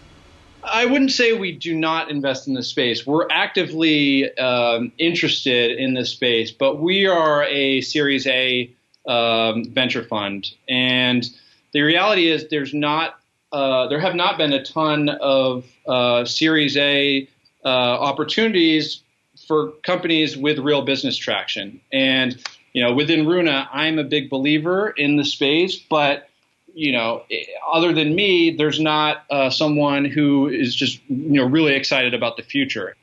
I 0.62 0.84
wouldn't 0.84 1.12
say 1.12 1.32
we 1.32 1.52
do 1.52 1.74
not 1.74 2.10
invest 2.10 2.48
in 2.48 2.54
the 2.54 2.62
space. 2.62 3.06
We're 3.06 3.28
actively 3.30 4.36
um, 4.38 4.92
interested 4.98 5.78
in 5.78 5.94
this 5.94 6.10
space, 6.10 6.50
but 6.50 6.80
we 6.80 7.06
are 7.06 7.44
a 7.44 7.80
Series 7.82 8.26
A 8.26 8.70
um, 9.06 9.64
venture 9.70 10.02
fund, 10.02 10.50
and 10.68 11.28
the 11.72 11.82
reality 11.82 12.28
is 12.28 12.48
there's 12.48 12.74
not 12.74 13.20
uh, 13.52 13.86
there 13.88 14.00
have 14.00 14.16
not 14.16 14.38
been 14.38 14.52
a 14.52 14.64
ton 14.64 15.08
of 15.08 15.64
uh, 15.86 16.24
Series 16.24 16.76
A 16.76 17.28
uh, 17.64 17.68
opportunities 17.68 19.02
for 19.46 19.72
companies 19.82 20.36
with 20.36 20.58
real 20.58 20.82
business 20.82 21.16
traction. 21.16 21.80
And 21.92 22.36
you 22.72 22.82
know, 22.82 22.92
within 22.92 23.26
Runa, 23.26 23.68
I'm 23.72 23.98
a 23.98 24.04
big 24.04 24.28
believer 24.28 24.90
in 24.90 25.16
the 25.16 25.24
space, 25.24 25.76
but 25.76 26.28
you 26.74 26.92
know, 26.92 27.24
other 27.72 27.94
than 27.94 28.14
me, 28.14 28.50
there's 28.50 28.78
not 28.78 29.24
uh, 29.30 29.48
someone 29.48 30.04
who 30.04 30.48
is 30.48 30.74
just, 30.74 31.00
you 31.08 31.40
know, 31.40 31.46
really 31.46 31.72
excited 31.72 32.12
about 32.12 32.36
the 32.36 32.42
future. 32.42 32.94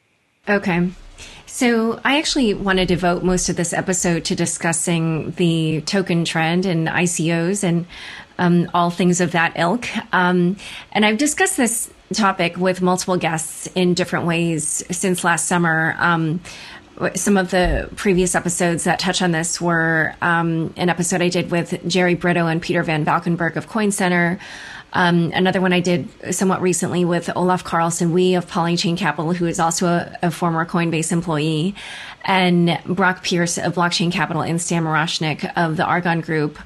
Okay. 0.47 0.91
So 1.47 1.99
I 2.05 2.19
actually 2.19 2.53
want 2.53 2.77
to 2.79 2.85
devote 2.85 3.23
most 3.23 3.49
of 3.49 3.55
this 3.55 3.73
episode 3.73 4.25
to 4.25 4.35
discussing 4.35 5.31
the 5.31 5.81
token 5.81 6.23
trend 6.23 6.67
and 6.67 6.87
ICOs 6.87 7.63
and 7.63 7.87
um, 8.37 8.69
all 8.75 8.91
things 8.91 9.19
of 9.21 9.31
that 9.31 9.53
ilk. 9.55 9.87
Um, 10.13 10.57
and 10.91 11.03
I've 11.03 11.17
discussed 11.17 11.57
this 11.57 11.89
topic 12.13 12.57
with 12.57 12.81
multiple 12.81 13.17
guests 13.17 13.67
in 13.75 13.93
different 13.93 14.25
ways 14.25 14.83
since 14.91 15.23
last 15.23 15.47
summer. 15.47 15.95
Um, 15.99 16.41
some 17.15 17.37
of 17.37 17.49
the 17.49 17.89
previous 17.95 18.35
episodes 18.35 18.83
that 18.83 18.99
touch 18.99 19.21
on 19.21 19.31
this 19.31 19.59
were 19.59 20.15
um, 20.21 20.73
an 20.77 20.89
episode 20.89 21.21
I 21.21 21.29
did 21.29 21.49
with 21.49 21.87
Jerry 21.87 22.15
Brito 22.15 22.45
and 22.45 22.61
Peter 22.61 22.83
Van 22.83 23.03
Valkenburgh 23.03 23.57
of 23.57 23.67
Coin 23.67 23.91
Center. 23.91 24.39
Um, 24.93 25.31
another 25.33 25.59
one 25.59 25.73
I 25.73 25.79
did 25.79 26.07
somewhat 26.33 26.61
recently 26.61 27.03
with 27.03 27.29
Olaf 27.35 27.63
Carlson 27.63 28.13
Wee 28.13 28.35
of 28.35 28.47
Polychain 28.47 28.95
Capital, 28.95 29.33
who 29.33 29.47
is 29.47 29.59
also 29.59 29.87
a, 29.87 30.17
a 30.21 30.31
former 30.31 30.65
Coinbase 30.65 31.11
employee 31.11 31.75
and 32.25 32.79
Brock 32.85 33.23
Pierce 33.23 33.57
of 33.57 33.75
Blockchain 33.75 34.11
Capital 34.11 34.43
and 34.43 34.61
Stan 34.61 34.83
Miroshnik 34.83 35.51
of 35.57 35.77
the 35.77 35.83
Argon 35.83 36.21
Group. 36.21 36.57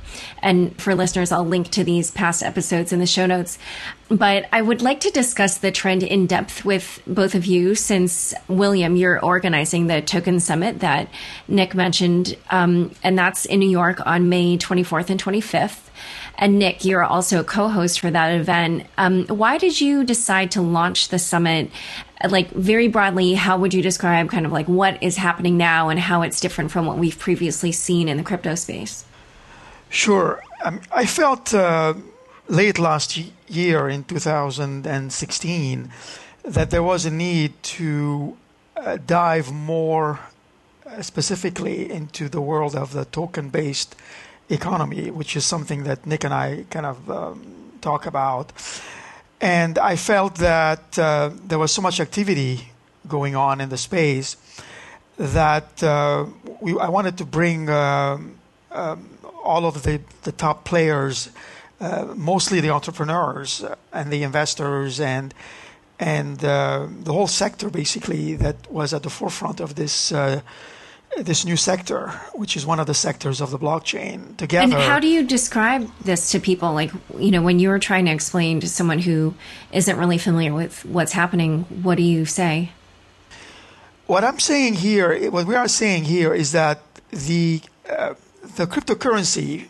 And 0.41 0.79
for 0.79 0.93
listeners, 0.93 1.31
I'll 1.31 1.45
link 1.45 1.69
to 1.71 1.83
these 1.83 2.11
past 2.11 2.43
episodes 2.43 2.93
in 2.93 2.99
the 2.99 3.07
show 3.07 3.25
notes. 3.25 3.57
But 4.09 4.47
I 4.53 4.61
would 4.61 4.81
like 4.81 5.01
to 5.01 5.09
discuss 5.09 5.57
the 5.57 5.71
trend 5.71 6.03
in 6.03 6.27
depth 6.27 6.63
with 6.63 7.01
both 7.07 7.33
of 7.33 7.45
you 7.45 7.75
since, 7.75 8.33
William, 8.47 8.95
you're 8.95 9.23
organizing 9.23 9.87
the 9.87 10.01
Token 10.01 10.39
Summit 10.39 10.79
that 10.79 11.09
Nick 11.47 11.73
mentioned, 11.73 12.37
um, 12.49 12.91
and 13.03 13.17
that's 13.17 13.45
in 13.45 13.59
New 13.59 13.69
York 13.69 14.05
on 14.05 14.29
May 14.29 14.57
24th 14.57 15.09
and 15.09 15.21
25th. 15.21 15.86
And 16.37 16.59
Nick, 16.59 16.85
you're 16.85 17.03
also 17.03 17.39
a 17.39 17.43
co-host 17.43 17.99
for 17.99 18.11
that 18.11 18.39
event. 18.39 18.85
Um, 18.97 19.25
why 19.25 19.57
did 19.57 19.81
you 19.81 20.03
decide 20.03 20.51
to 20.51 20.61
launch 20.61 21.09
the 21.09 21.17
summit? 21.17 21.71
Like 22.29 22.51
very 22.51 22.87
broadly, 22.87 23.33
how 23.33 23.57
would 23.57 23.73
you 23.73 23.81
describe 23.81 24.29
kind 24.29 24.45
of 24.45 24.51
like 24.51 24.67
what 24.67 25.01
is 25.01 25.17
happening 25.17 25.57
now 25.57 25.89
and 25.89 25.99
how 25.99 26.21
it's 26.21 26.39
different 26.39 26.71
from 26.71 26.85
what 26.85 26.97
we've 26.97 27.17
previously 27.17 27.71
seen 27.71 28.07
in 28.07 28.17
the 28.17 28.23
crypto 28.23 28.53
space? 28.55 29.03
Sure. 29.89 30.43
Um, 30.63 30.81
I 30.91 31.05
felt 31.05 31.53
uh, 31.53 31.95
late 32.47 32.77
last 32.77 33.17
year 33.47 33.89
in 33.89 34.03
2016 34.03 35.91
that 36.43 36.69
there 36.69 36.83
was 36.83 37.05
a 37.05 37.11
need 37.11 37.53
to 37.61 38.37
uh, 38.75 38.97
dive 39.05 39.51
more 39.51 40.19
uh, 40.85 41.01
specifically 41.01 41.89
into 41.91 42.29
the 42.29 42.41
world 42.41 42.75
of 42.75 42.93
the 42.93 43.05
token 43.05 43.49
based 43.49 43.95
economy, 44.49 45.11
which 45.11 45.35
is 45.35 45.45
something 45.45 45.83
that 45.83 46.05
Nick 46.05 46.23
and 46.23 46.33
I 46.33 46.65
kind 46.69 46.85
of 46.85 47.09
um, 47.09 47.71
talk 47.81 48.05
about. 48.05 48.51
And 49.39 49.77
I 49.77 49.95
felt 49.95 50.35
that 50.35 50.97
uh, 50.97 51.31
there 51.45 51.59
was 51.59 51.71
so 51.71 51.81
much 51.81 51.99
activity 51.99 52.71
going 53.07 53.35
on 53.35 53.61
in 53.61 53.69
the 53.69 53.77
space 53.77 54.35
that 55.17 55.83
uh, 55.83 56.25
we, 56.61 56.77
I 56.79 56.89
wanted 56.89 57.17
to 57.17 57.25
bring 57.25 57.69
uh, 57.69 58.17
um, 58.71 59.09
all 59.43 59.65
of 59.65 59.83
the, 59.83 60.01
the 60.23 60.31
top 60.31 60.63
players, 60.63 61.29
uh, 61.79 62.13
mostly 62.15 62.59
the 62.59 62.69
entrepreneurs 62.69 63.63
and 63.93 64.11
the 64.11 64.23
investors 64.23 64.99
and 64.99 65.33
and 65.99 66.45
uh, 66.45 66.85
the 67.03 67.11
whole 67.11 67.27
sector 67.27 67.71
basically 67.71 68.35
that 68.35 68.71
was 68.71 68.93
at 68.93 69.01
the 69.01 69.09
forefront 69.09 69.59
of 69.59 69.73
this 69.73 70.11
uh, 70.11 70.41
this 71.17 71.45
new 71.45 71.57
sector, 71.57 72.09
which 72.33 72.55
is 72.55 72.65
one 72.65 72.79
of 72.79 72.87
the 72.87 72.93
sectors 72.93 73.41
of 73.41 73.51
the 73.51 73.57
blockchain 73.57 74.35
together. 74.37 74.63
And 74.63 74.73
how 74.73 74.99
do 74.99 75.07
you 75.07 75.25
describe 75.25 75.89
this 76.03 76.31
to 76.31 76.39
people? 76.39 76.73
Like, 76.73 76.91
you 77.17 77.31
know, 77.31 77.41
when 77.41 77.59
you're 77.59 77.79
trying 77.79 78.05
to 78.05 78.11
explain 78.11 78.59
to 78.59 78.69
someone 78.69 78.99
who 78.99 79.33
isn't 79.71 79.97
really 79.97 80.17
familiar 80.17 80.53
with 80.53 80.85
what's 80.85 81.13
happening, 81.13 81.63
what 81.83 81.95
do 81.95 82.03
you 82.03 82.25
say? 82.25 82.71
What 84.05 84.23
I'm 84.23 84.39
saying 84.39 84.75
here, 84.75 85.29
what 85.31 85.47
we 85.47 85.55
are 85.55 85.67
saying 85.67 86.05
here 86.05 86.33
is 86.33 86.51
that 86.51 86.81
the 87.09 87.61
uh, 87.89 88.13
the 88.55 88.65
cryptocurrency 88.65 89.67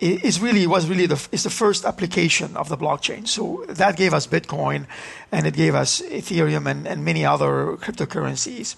is 0.00 0.40
really 0.40 0.66
was 0.66 0.86
really 0.88 1.06
the 1.06 1.26
is 1.32 1.42
the 1.42 1.50
first 1.50 1.84
application 1.84 2.56
of 2.56 2.68
the 2.68 2.76
blockchain. 2.76 3.26
So 3.26 3.64
that 3.68 3.96
gave 3.96 4.12
us 4.12 4.26
Bitcoin, 4.26 4.86
and 5.32 5.46
it 5.46 5.54
gave 5.54 5.74
us 5.74 6.02
Ethereum 6.02 6.70
and, 6.70 6.86
and 6.86 7.04
many 7.04 7.24
other 7.24 7.76
cryptocurrencies. 7.78 8.76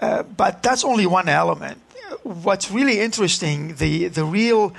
Uh, 0.00 0.22
but 0.22 0.62
that's 0.62 0.84
only 0.84 1.06
one 1.06 1.28
element. 1.28 1.78
What's 2.22 2.70
really 2.70 3.00
interesting, 3.00 3.74
the, 3.76 4.08
the 4.08 4.24
real 4.24 4.72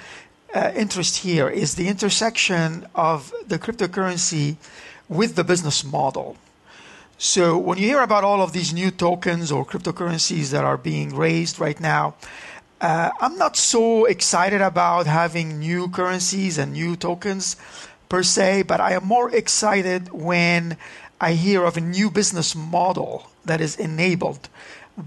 uh, 0.53 0.71
interest 0.75 1.17
here 1.17 1.47
is 1.47 1.75
the 1.75 1.87
intersection 1.87 2.87
of 2.95 3.31
the 3.47 3.59
cryptocurrency 3.59 4.55
with 5.07 5.35
the 5.35 5.43
business 5.43 5.83
model. 5.83 6.37
So 7.17 7.57
when 7.57 7.77
you 7.77 7.85
hear 7.85 8.01
about 8.01 8.23
all 8.23 8.41
of 8.41 8.51
these 8.51 8.73
new 8.73 8.89
tokens 8.89 9.51
or 9.51 9.63
cryptocurrencies 9.63 10.49
that 10.51 10.63
are 10.63 10.77
being 10.77 11.15
raised 11.15 11.59
right 11.59 11.79
now, 11.79 12.15
uh, 12.81 13.11
I'm 13.21 13.37
not 13.37 13.55
so 13.57 14.05
excited 14.05 14.59
about 14.59 15.05
having 15.05 15.59
new 15.59 15.87
currencies 15.87 16.57
and 16.57 16.73
new 16.73 16.95
tokens 16.95 17.55
per 18.09 18.23
se, 18.23 18.63
but 18.63 18.81
I 18.81 18.93
am 18.93 19.05
more 19.05 19.29
excited 19.29 20.11
when 20.11 20.77
I 21.21 21.33
hear 21.33 21.63
of 21.63 21.77
a 21.77 21.81
new 21.81 22.09
business 22.09 22.55
model 22.55 23.29
that 23.45 23.61
is 23.61 23.75
enabled 23.75 24.49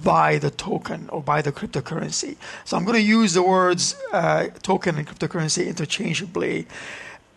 by 0.02 0.38
the 0.38 0.50
token 0.50 1.08
or 1.10 1.22
by 1.22 1.42
the 1.42 1.52
cryptocurrency. 1.52 2.36
So 2.64 2.76
I'm 2.76 2.84
going 2.84 2.96
to 2.96 3.02
use 3.02 3.34
the 3.34 3.42
words 3.42 3.96
uh, 4.12 4.48
token 4.62 4.96
and 4.98 5.06
cryptocurrency 5.06 5.66
interchangeably 5.66 6.66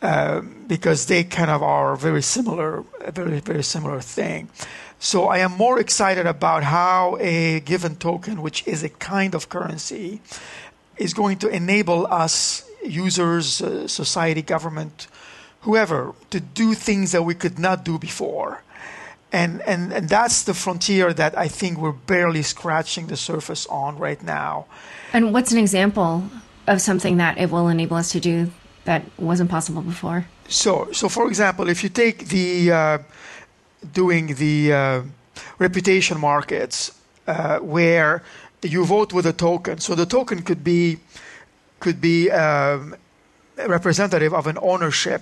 uh, 0.01 0.41
because 0.67 1.07
they 1.07 1.23
kind 1.23 1.49
of 1.49 1.63
are 1.63 1.95
very 1.95 2.21
similar, 2.21 2.83
a 3.01 3.11
very, 3.11 3.39
very 3.39 3.63
similar 3.63 3.99
thing. 3.99 4.49
So 4.99 5.27
I 5.27 5.39
am 5.39 5.51
more 5.51 5.79
excited 5.79 6.25
about 6.25 6.63
how 6.63 7.17
a 7.19 7.59
given 7.61 7.95
token, 7.95 8.41
which 8.41 8.67
is 8.67 8.83
a 8.83 8.89
kind 8.89 9.35
of 9.35 9.49
currency, 9.49 10.21
is 10.97 11.13
going 11.13 11.37
to 11.39 11.47
enable 11.49 12.07
us 12.07 12.67
users, 12.83 13.61
uh, 13.61 13.87
society, 13.87 14.41
government, 14.41 15.07
whoever, 15.61 16.13
to 16.31 16.39
do 16.39 16.73
things 16.73 17.11
that 17.11 17.23
we 17.23 17.35
could 17.35 17.59
not 17.59 17.83
do 17.83 17.99
before. 17.99 18.63
And, 19.31 19.62
and, 19.63 19.91
and 19.91 20.07
that's 20.07 20.43
the 20.43 20.53
frontier 20.53 21.13
that 21.13 21.38
I 21.38 21.48
think 21.50 21.77
we're 21.77 21.91
barely 21.91 22.43
scratching 22.43 23.07
the 23.07 23.17
surface 23.17 23.67
on 23.67 23.98
right 23.98 24.22
now. 24.24 24.67
And 25.12 25.34
what's 25.34 25.51
an 25.51 25.57
example 25.57 26.24
of 26.65 26.81
something 26.81 27.17
that 27.17 27.38
it 27.38 27.51
will 27.51 27.67
enable 27.67 27.98
us 27.98 28.12
to 28.12 28.19
do 28.19 28.51
that 28.86 29.03
wasn't 29.17 29.50
possible 29.50 29.81
before? 29.81 30.25
So, 30.48 30.89
so 30.93 31.10
for 31.10 31.27
example, 31.27 31.67
if 31.67 31.84
you 31.84 31.89
take 31.89 32.29
the 32.29 32.72
uh, 32.72 32.98
doing 33.93 34.36
the 34.36 34.74
uh, 34.74 35.01
reputation 35.60 36.19
markets 36.19 36.98
uh, 37.27 37.60
where 37.60 38.24
you 38.62 38.86
vote 38.86 39.12
with 39.12 39.25
a 39.25 39.34
token, 39.34 39.79
so 39.79 39.93
the 39.93 40.05
token 40.05 40.41
could 40.41 40.63
be 40.63 41.00
could 41.79 42.00
be 42.01 42.31
um, 42.31 42.96
representative 43.57 44.34
of 44.34 44.48
an 44.48 44.57
ownership 44.62 45.22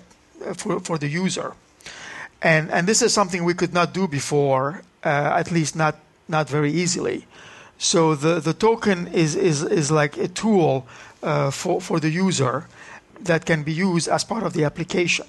for, 0.56 0.80
for 0.80 0.98
the 0.98 1.08
user. 1.08 1.54
And, 2.46 2.70
and 2.70 2.88
this 2.88 3.02
is 3.02 3.12
something 3.12 3.44
we 3.44 3.56
could 3.56 3.74
not 3.74 3.92
do 3.92 4.08
before, 4.08 4.84
uh, 5.04 5.34
at 5.36 5.52
least 5.52 5.76
not, 5.76 5.96
not 6.28 6.48
very 6.48 6.72
easily. 6.72 7.26
So 7.80 8.14
the, 8.14 8.40
the 8.40 8.54
token 8.54 9.08
is, 9.08 9.36
is, 9.36 9.64
is 9.64 9.90
like 9.90 10.16
a 10.18 10.28
tool 10.28 10.86
uh, 11.24 11.50
for, 11.50 11.82
for 11.82 12.00
the 12.00 12.12
user 12.12 12.68
that 13.20 13.48
can 13.48 13.64
be 13.64 13.74
used 13.74 14.08
as 14.08 14.24
part 14.24 14.44
of 14.44 14.54
the 14.54 14.64
application. 14.64 15.26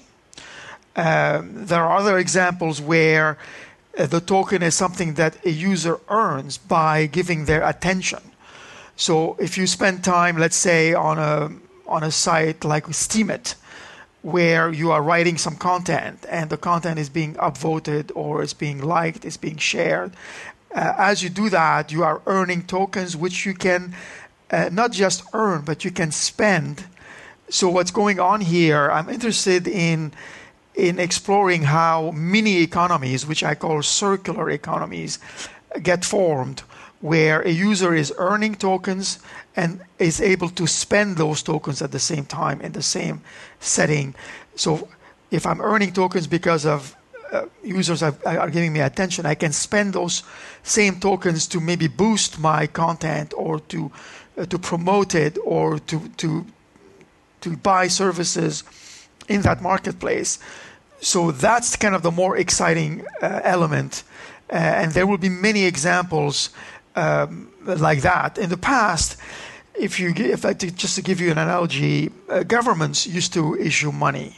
Um, 0.95 1.65
there 1.65 1.83
are 1.83 1.97
other 1.97 2.19
examples 2.19 2.79
where 2.79 3.39
uh, 3.97 4.05
the 4.05 4.21
token 4.21 4.61
is 4.61 4.75
something 4.75 5.15
that 5.15 5.43
a 5.43 5.49
user 5.49 5.99
earns 6.09 6.59
by 6.59 7.07
giving 7.07 7.45
their 7.45 7.67
attention. 7.67 8.21
So 8.95 9.35
if 9.39 9.57
you 9.57 9.65
spend 9.65 10.03
time, 10.03 10.37
let's 10.37 10.55
say, 10.55 10.93
on 10.93 11.17
a 11.17 11.51
on 11.87 12.03
a 12.03 12.11
site 12.11 12.65
like 12.65 12.85
Steemit, 12.87 13.55
where 14.27 14.69
you 14.73 14.91
are 14.91 15.01
writing 15.01 15.37
some 15.37 15.55
content 15.55 16.25
and 16.29 16.49
the 16.49 16.57
content 16.57 16.99
is 16.99 17.07
being 17.07 17.33
upvoted 17.35 18.11
or 18.13 18.43
is 18.43 18.53
being 18.53 18.81
liked, 18.81 19.23
is 19.23 19.37
being 19.37 19.55
shared, 19.55 20.11
uh, 20.75 20.93
as 20.97 21.23
you 21.23 21.29
do 21.29 21.49
that, 21.49 21.93
you 21.93 22.03
are 22.03 22.21
earning 22.27 22.61
tokens 22.63 23.15
which 23.15 23.45
you 23.45 23.53
can 23.53 23.95
uh, 24.51 24.69
not 24.69 24.91
just 24.91 25.23
earn, 25.33 25.61
but 25.61 25.85
you 25.85 25.91
can 25.91 26.11
spend. 26.11 26.83
So 27.49 27.69
what's 27.69 27.91
going 27.91 28.19
on 28.19 28.41
here? 28.41 28.91
I'm 28.91 29.09
interested 29.09 29.65
in 29.65 30.11
in 30.75 30.99
exploring 30.99 31.63
how 31.63 32.11
mini 32.11 32.61
economies, 32.61 33.25
which 33.25 33.43
I 33.43 33.55
call 33.55 33.81
circular 33.81 34.49
economies, 34.49 35.19
get 35.81 36.05
formed 36.05 36.63
where 36.99 37.41
a 37.41 37.49
user 37.49 37.93
is 37.93 38.13
earning 38.17 38.55
tokens 38.55 39.19
and 39.57 39.81
is 39.97 40.21
able 40.21 40.49
to 40.49 40.67
spend 40.67 41.17
those 41.17 41.41
tokens 41.41 41.81
at 41.81 41.91
the 41.91 41.99
same 41.99 42.25
time 42.25 42.61
in 42.61 42.71
the 42.73 42.83
same 42.83 43.21
setting. 43.59 44.13
So 44.55 44.87
if 45.31 45.45
I'm 45.47 45.59
earning 45.59 45.91
tokens 45.91 46.27
because 46.27 46.65
of 46.65 46.95
uh, 47.31 47.47
users 47.63 48.03
are, 48.03 48.15
are, 48.25 48.49
giving 48.49 48.71
me 48.71 48.79
attention, 48.79 49.25
I 49.25 49.35
can 49.35 49.51
spend 49.51 49.93
those 49.93 50.23
same 50.63 50.99
tokens 50.99 51.47
to 51.47 51.59
maybe 51.59 51.87
boost 51.87 52.39
my 52.39 52.67
content 52.67 53.33
or 53.35 53.59
to 53.59 53.91
uh, 54.37 54.45
to 54.45 54.57
promote 54.59 55.13
it 55.15 55.37
or 55.43 55.79
to 55.79 56.07
to 56.17 56.45
to 57.41 57.57
buy 57.57 57.87
services 57.89 58.63
in 59.27 59.41
that 59.41 59.61
marketplace. 59.61 60.39
So 61.01 61.31
that's 61.31 61.75
kind 61.75 61.95
of 61.95 62.01
the 62.01 62.11
more 62.11 62.37
exciting 62.37 63.05
uh, 63.21 63.41
element, 63.43 64.03
uh, 64.49 64.55
and 64.55 64.93
there 64.93 65.05
will 65.05 65.17
be 65.17 65.29
many 65.29 65.65
examples 65.65 66.51
um, 66.95 67.51
like 67.65 68.01
that. 68.01 68.37
In 68.37 68.49
the 68.49 68.57
past, 68.57 69.17
if 69.79 69.99
you 69.99 70.13
if 70.15 70.45
I 70.45 70.53
just 70.53 70.95
to 70.95 71.01
give 71.01 71.21
you 71.21 71.31
an 71.31 71.37
analogy, 71.37 72.11
uh, 72.29 72.43
governments 72.43 73.07
used 73.07 73.33
to 73.33 73.55
issue 73.55 73.91
money. 73.91 74.37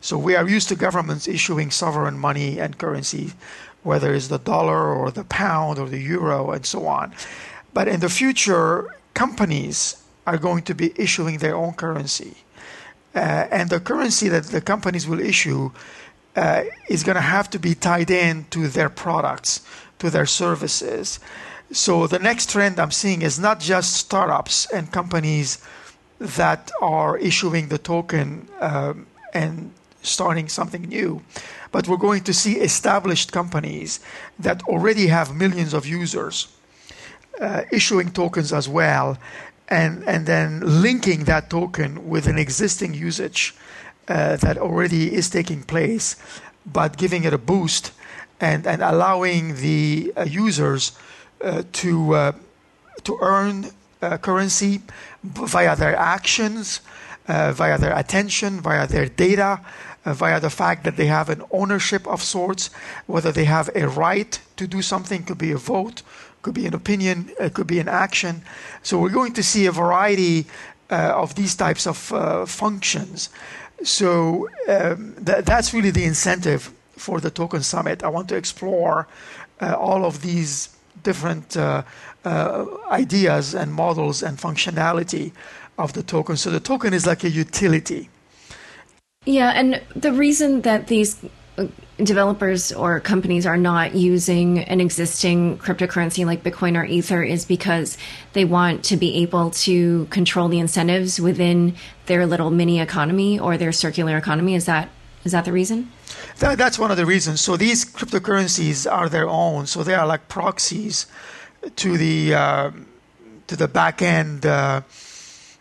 So 0.00 0.18
we 0.18 0.36
are 0.36 0.46
used 0.46 0.68
to 0.68 0.76
governments 0.76 1.26
issuing 1.26 1.70
sovereign 1.70 2.18
money 2.18 2.60
and 2.60 2.76
currency, 2.76 3.32
whether 3.82 4.14
it's 4.14 4.28
the 4.28 4.38
dollar 4.38 4.94
or 4.94 5.10
the 5.10 5.24
pound 5.24 5.78
or 5.78 5.88
the 5.88 5.98
euro 5.98 6.50
and 6.50 6.66
so 6.66 6.86
on. 6.86 7.14
But 7.72 7.88
in 7.88 8.00
the 8.00 8.10
future, 8.10 8.94
companies 9.14 10.02
are 10.26 10.38
going 10.38 10.62
to 10.64 10.74
be 10.74 10.92
issuing 10.96 11.38
their 11.38 11.56
own 11.56 11.72
currency. 11.72 12.34
Uh, 13.14 13.46
and 13.50 13.70
the 13.70 13.80
currency 13.80 14.28
that 14.28 14.44
the 14.44 14.60
companies 14.60 15.06
will 15.06 15.20
issue 15.20 15.70
uh, 16.36 16.64
is 16.88 17.04
going 17.04 17.14
to 17.14 17.20
have 17.20 17.48
to 17.50 17.58
be 17.58 17.74
tied 17.74 18.10
in 18.10 18.44
to 18.50 18.68
their 18.68 18.88
products, 18.88 19.64
to 20.00 20.10
their 20.10 20.26
services. 20.26 21.20
So 21.74 22.06
the 22.06 22.20
next 22.20 22.50
trend 22.50 22.78
I'm 22.78 22.92
seeing 22.92 23.22
is 23.22 23.40
not 23.40 23.58
just 23.58 23.94
startups 23.94 24.66
and 24.72 24.92
companies 24.92 25.58
that 26.20 26.70
are 26.80 27.18
issuing 27.18 27.66
the 27.66 27.78
token 27.78 28.48
um, 28.60 29.08
and 29.32 29.72
starting 30.00 30.48
something 30.48 30.82
new, 30.82 31.20
but 31.72 31.88
we're 31.88 31.96
going 31.96 32.22
to 32.24 32.32
see 32.32 32.60
established 32.60 33.32
companies 33.32 33.98
that 34.38 34.62
already 34.68 35.08
have 35.08 35.34
millions 35.34 35.74
of 35.74 35.84
users 35.84 36.46
uh, 37.40 37.62
issuing 37.72 38.12
tokens 38.12 38.52
as 38.52 38.68
well, 38.68 39.18
and 39.68 40.04
and 40.06 40.26
then 40.26 40.60
linking 40.80 41.24
that 41.24 41.50
token 41.50 42.08
with 42.08 42.28
an 42.28 42.38
existing 42.38 42.94
usage 42.94 43.52
uh, 44.06 44.36
that 44.36 44.58
already 44.58 45.12
is 45.12 45.28
taking 45.28 45.64
place, 45.64 46.14
but 46.64 46.96
giving 46.96 47.24
it 47.24 47.32
a 47.32 47.38
boost 47.38 47.90
and 48.40 48.64
and 48.64 48.80
allowing 48.80 49.56
the 49.56 50.12
uh, 50.16 50.22
users 50.22 50.92
to 51.72 52.14
uh, 52.14 52.32
to 53.02 53.18
earn 53.20 53.70
uh, 54.02 54.16
currency 54.18 54.80
via 55.22 55.76
their 55.76 55.96
actions, 55.96 56.80
via 57.26 57.78
their 57.78 57.96
attention, 57.96 58.60
via 58.60 58.86
their 58.86 59.08
data, 59.08 59.60
via 60.04 60.40
the 60.40 60.50
fact 60.50 60.84
that 60.84 60.96
they 60.96 61.06
have 61.06 61.28
an 61.30 61.42
ownership 61.50 62.06
of 62.06 62.22
sorts, 62.22 62.70
whether 63.06 63.32
they 63.32 63.44
have 63.44 63.70
a 63.74 63.88
right 63.88 64.40
to 64.56 64.66
do 64.66 64.82
something, 64.82 65.22
could 65.24 65.38
be 65.38 65.52
a 65.52 65.56
vote, 65.56 66.02
could 66.42 66.54
be 66.54 66.66
an 66.66 66.74
opinion, 66.74 67.30
it 67.40 67.54
could 67.54 67.66
be 67.66 67.80
an 67.80 67.88
action. 67.88 68.42
So 68.82 68.98
we're 68.98 69.08
going 69.08 69.32
to 69.34 69.42
see 69.42 69.66
a 69.66 69.72
variety 69.72 70.46
uh, 70.90 71.12
of 71.16 71.34
these 71.34 71.54
types 71.54 71.86
of 71.86 72.12
uh, 72.12 72.44
functions. 72.44 73.30
So 73.82 74.48
um, 74.68 75.14
th- 75.24 75.44
that's 75.44 75.72
really 75.72 75.90
the 75.90 76.04
incentive 76.04 76.70
for 76.96 77.20
the 77.20 77.30
Token 77.30 77.62
Summit. 77.62 78.02
I 78.04 78.08
want 78.08 78.28
to 78.28 78.36
explore 78.36 79.08
uh, 79.60 79.74
all 79.74 80.04
of 80.04 80.20
these 80.20 80.73
different 81.04 81.56
uh, 81.56 81.82
uh, 82.24 82.66
ideas 82.90 83.54
and 83.54 83.72
models 83.72 84.22
and 84.22 84.38
functionality 84.38 85.32
of 85.78 85.92
the 85.92 86.02
token. 86.02 86.36
So 86.36 86.50
the 86.50 86.60
token 86.60 86.92
is 86.92 87.06
like 87.06 87.22
a 87.24 87.30
utility. 87.30 88.08
Yeah, 89.26 89.50
and 89.50 89.80
the 89.94 90.12
reason 90.12 90.62
that 90.62 90.88
these 90.88 91.24
uh, 91.56 91.66
developers 91.98 92.72
or 92.72 93.00
companies 93.00 93.46
are 93.46 93.56
not 93.56 93.94
using 93.94 94.58
an 94.58 94.80
existing 94.80 95.58
cryptocurrency 95.58 96.26
like 96.26 96.42
Bitcoin 96.42 96.76
or 96.76 96.84
Ether 96.84 97.22
is 97.22 97.44
because 97.44 97.96
they 98.32 98.44
want 98.44 98.84
to 98.84 98.96
be 98.96 99.22
able 99.22 99.50
to 99.50 100.06
control 100.06 100.48
the 100.48 100.58
incentives 100.58 101.20
within 101.20 101.74
their 102.06 102.26
little 102.26 102.50
mini 102.50 102.80
economy 102.80 103.38
or 103.38 103.56
their 103.56 103.72
circular 103.72 104.16
economy. 104.18 104.54
Is 104.54 104.66
that 104.66 104.88
is 105.24 105.32
that 105.32 105.44
the 105.44 105.52
reason? 105.52 105.90
That, 106.38 106.58
that's 106.58 106.78
one 106.78 106.90
of 106.90 106.96
the 106.96 107.06
reasons. 107.06 107.40
So 107.40 107.56
these 107.56 107.84
cryptocurrencies 107.84 108.90
are 108.90 109.08
their 109.08 109.28
own. 109.28 109.66
So 109.66 109.82
they 109.82 109.94
are 109.94 110.06
like 110.06 110.28
proxies 110.28 111.06
to 111.76 111.96
the 111.96 112.34
uh, 112.34 112.70
to 113.46 113.56
the 113.56 113.68
back 113.68 114.02
end 114.02 114.44
uh, 114.44 114.82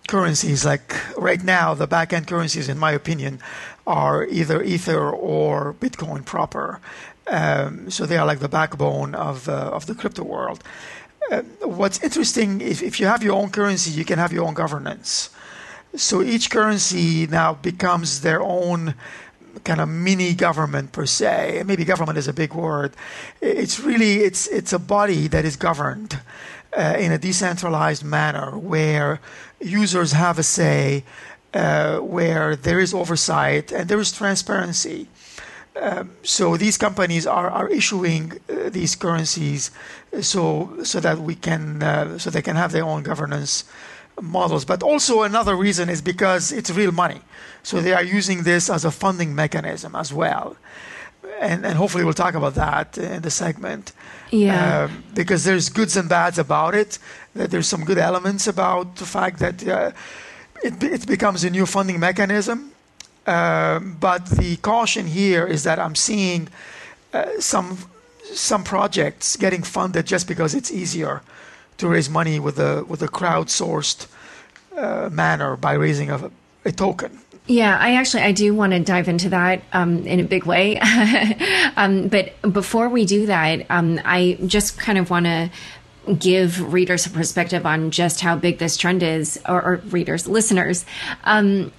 currencies. 0.08 0.66
Like 0.66 0.94
right 1.18 1.44
now, 1.44 1.74
the 1.74 1.88
back 1.88 2.12
end 2.14 2.28
currencies, 2.28 2.68
in 2.68 2.78
my 2.78 2.92
opinion, 2.92 3.40
are 3.88 4.26
either 4.26 4.62
Ether 4.62 5.10
or 5.10 5.74
Bitcoin 5.74 6.26
proper. 6.26 6.80
Um, 7.28 7.90
so 7.90 8.06
they 8.06 8.18
are 8.18 8.26
like 8.26 8.40
the 8.40 8.50
backbone 8.50 9.16
of 9.16 9.48
uh, 9.48 9.72
of 9.72 9.86
the 9.86 9.96
crypto 9.96 10.24
world. 10.24 10.62
Uh, 11.32 11.42
what's 11.62 12.04
interesting, 12.04 12.60
if, 12.60 12.84
if 12.84 13.00
you 13.00 13.06
have 13.06 13.24
your 13.24 13.36
own 13.36 13.50
currency, 13.50 13.92
you 13.92 14.04
can 14.04 14.20
have 14.20 14.34
your 14.34 14.46
own 14.46 14.54
governance. 14.54 15.30
So 15.96 16.22
each 16.22 16.50
currency 16.50 17.28
now 17.28 17.54
becomes 17.54 18.22
their 18.22 18.42
own 18.42 18.96
kind 19.64 19.82
of 19.82 19.90
mini 19.90 20.34
government 20.34 20.92
per 20.92 21.06
se. 21.06 21.64
Maybe 21.66 21.86
government 21.86 22.18
is 22.18 22.28
a 22.28 22.34
big 22.34 22.54
word. 22.54 22.94
It's 23.42 23.80
really 23.80 24.18
it's 24.18 24.48
it's 24.48 24.74
a 24.74 24.80
body 24.80 25.28
that 25.28 25.46
is 25.46 25.56
governed 25.56 26.20
uh, 26.78 26.96
in 27.00 27.12
a 27.12 27.18
decentralized 27.18 28.04
manner 28.04 28.58
where 28.58 29.20
users 29.60 30.12
have 30.12 30.40
a 30.40 30.44
say, 30.44 31.04
uh, 31.54 32.00
where 32.00 32.56
there 32.56 32.80
is 32.80 32.94
oversight 32.94 33.72
and 33.72 33.90
there 33.90 34.00
is 34.00 34.12
transparency. 34.12 35.08
Um, 35.80 36.12
so 36.22 36.56
these 36.56 36.78
companies 36.78 37.26
are, 37.26 37.50
are 37.50 37.68
issuing 37.70 38.34
uh, 38.48 38.70
these 38.70 38.96
currencies 38.96 39.72
so 40.22 40.84
so 40.84 41.00
that 41.00 41.20
we 41.20 41.34
can 41.36 41.82
uh, 41.82 42.20
so 42.20 42.30
they 42.30 42.44
can 42.44 42.56
have 42.56 42.72
their 42.72 42.86
own 42.86 43.02
governance 43.02 43.64
models. 44.22 44.66
But 44.66 44.84
also 44.84 45.24
another 45.24 45.56
reason 45.56 45.90
is 45.90 46.02
because 46.02 46.52
it's 46.52 46.70
real 46.70 46.92
money. 46.92 47.22
So 47.64 47.82
they 47.82 47.94
are 47.94 48.04
using 48.04 48.44
this 48.44 48.70
as 48.70 48.86
a 48.86 48.92
funding 48.92 49.34
mechanism 49.34 49.96
as 49.96 50.14
well. 50.14 50.58
And, 51.40 51.66
and 51.66 51.78
hopefully 51.78 52.04
we'll 52.04 52.14
talk 52.14 52.36
about 52.36 52.56
that 52.56 52.98
in 52.98 53.22
the 53.22 53.32
segment. 53.32 53.94
Yeah. 54.32 54.86
Um, 54.86 55.04
because 55.14 55.44
there's 55.44 55.70
goods 55.70 55.96
and 55.96 56.10
bads 56.10 56.38
about 56.38 56.76
it. 56.76 57.00
That 57.36 57.52
there's 57.52 57.68
some 57.68 57.84
good 57.86 57.98
elements 57.98 58.48
about 58.48 58.98
the 58.98 59.06
fact 59.06 59.40
that 59.40 59.68
uh, 59.68 59.92
it, 60.64 60.84
it 60.84 61.08
becomes 61.08 61.44
a 61.44 61.50
new 61.50 61.66
funding 61.66 62.00
mechanism. 62.00 62.72
Um, 63.26 63.98
but 64.00 64.26
the 64.26 64.58
caution 64.58 65.08
here 65.08 65.46
is 65.46 65.64
that 65.64 65.80
I'm 65.80 65.96
seeing 65.96 66.50
uh, 67.14 67.40
some 67.40 67.78
some 68.34 68.64
projects 68.64 69.36
getting 69.36 69.64
funded 69.64 70.06
just 70.08 70.28
because 70.28 70.56
it's 70.56 70.72
easier 70.72 71.22
to 71.78 71.88
raise 71.88 72.10
money 72.10 72.40
with 72.40 72.60
a 72.60 72.84
with 72.86 73.02
a 73.02 73.08
crowdsourced 73.08 74.08
uh, 74.78 75.10
manner 75.12 75.56
by 75.56 75.74
raising 75.74 76.10
a, 76.10 76.32
a 76.66 76.72
token. 76.72 77.20
Yeah, 77.46 77.78
I 77.78 77.96
actually 77.96 78.24
I 78.24 78.32
do 78.32 78.56
want 78.56 78.72
to 78.72 78.80
dive 78.80 79.10
into 79.10 79.30
that 79.30 79.64
um, 79.74 80.06
in 80.08 80.20
a 80.20 80.24
big 80.24 80.46
way. 80.46 80.80
um, 81.76 82.08
but 82.08 82.34
before 82.42 82.88
we 82.88 83.06
do 83.06 83.26
that, 83.26 83.66
um, 83.70 84.00
I 84.06 84.38
just 84.46 84.80
kind 84.80 84.98
of 84.98 85.10
want 85.10 85.26
to 85.26 85.52
give 86.20 86.74
readers 86.74 87.06
a 87.06 87.10
perspective 87.10 87.66
on 87.66 87.92
just 87.92 88.22
how 88.22 88.36
big 88.36 88.60
this 88.60 88.78
trend 88.78 89.04
is, 89.04 89.40
or, 89.48 89.62
or 89.62 89.76
readers, 89.88 90.28
listeners. 90.28 90.86
Um, 91.24 91.72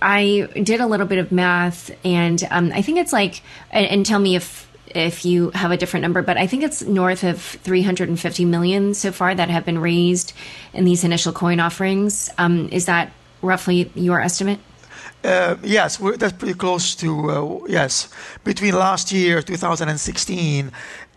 I 0.00 0.48
did 0.62 0.80
a 0.80 0.86
little 0.86 1.06
bit 1.06 1.18
of 1.18 1.32
math, 1.32 1.90
and 2.04 2.42
um, 2.50 2.72
I 2.72 2.82
think 2.82 2.98
it's 2.98 3.12
like, 3.12 3.42
and, 3.70 3.86
and 3.86 4.06
tell 4.06 4.20
me 4.20 4.36
if 4.36 4.70
if 4.86 5.24
you 5.24 5.50
have 5.50 5.70
a 5.70 5.76
different 5.76 6.02
number, 6.02 6.22
but 6.22 6.36
I 6.36 6.46
think 6.46 6.62
it's 6.62 6.82
north 6.82 7.24
of 7.24 7.40
350 7.40 8.44
million 8.44 8.94
so 8.94 9.12
far 9.12 9.34
that 9.34 9.48
have 9.50 9.64
been 9.64 9.78
raised 9.78 10.32
in 10.72 10.84
these 10.84 11.04
initial 11.04 11.32
coin 11.32 11.60
offerings. 11.60 12.30
Um, 12.38 12.68
is 12.70 12.86
that 12.86 13.12
roughly 13.42 13.90
your 13.94 14.20
estimate? 14.20 14.60
Uh, 15.22 15.56
yes, 15.62 15.96
that's 15.96 16.34
pretty 16.34 16.54
close 16.54 16.94
to 16.96 17.30
uh, 17.30 17.66
yes. 17.66 18.08
Between 18.44 18.74
last 18.74 19.10
year, 19.10 19.40
2016, 19.40 20.70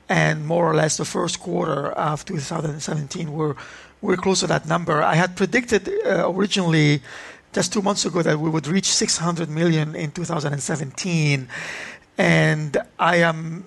and 0.09 0.47
more 0.47 0.69
or 0.69 0.73
less 0.73 0.95
the 0.95 1.05
first 1.05 1.41
quarter 1.41 1.91
of 1.91 2.23
2017, 2.23 3.31
we're 3.33 3.55
we're 4.01 4.15
close 4.15 4.41
to 4.41 4.47
that 4.47 4.67
number. 4.67 5.01
I 5.01 5.15
had 5.15 5.35
predicted 5.35 5.89
uh, 6.05 6.31
originally 6.31 7.01
just 7.51 7.73
two 7.73 7.81
months 7.81 8.05
ago 8.05 8.21
that 8.21 8.39
we 8.39 8.49
would 8.49 8.67
reach 8.67 8.85
600 8.85 9.49
million 9.49 9.95
in 9.95 10.11
2017, 10.11 11.49
and 12.17 12.77
I 12.99 13.17
am 13.17 13.65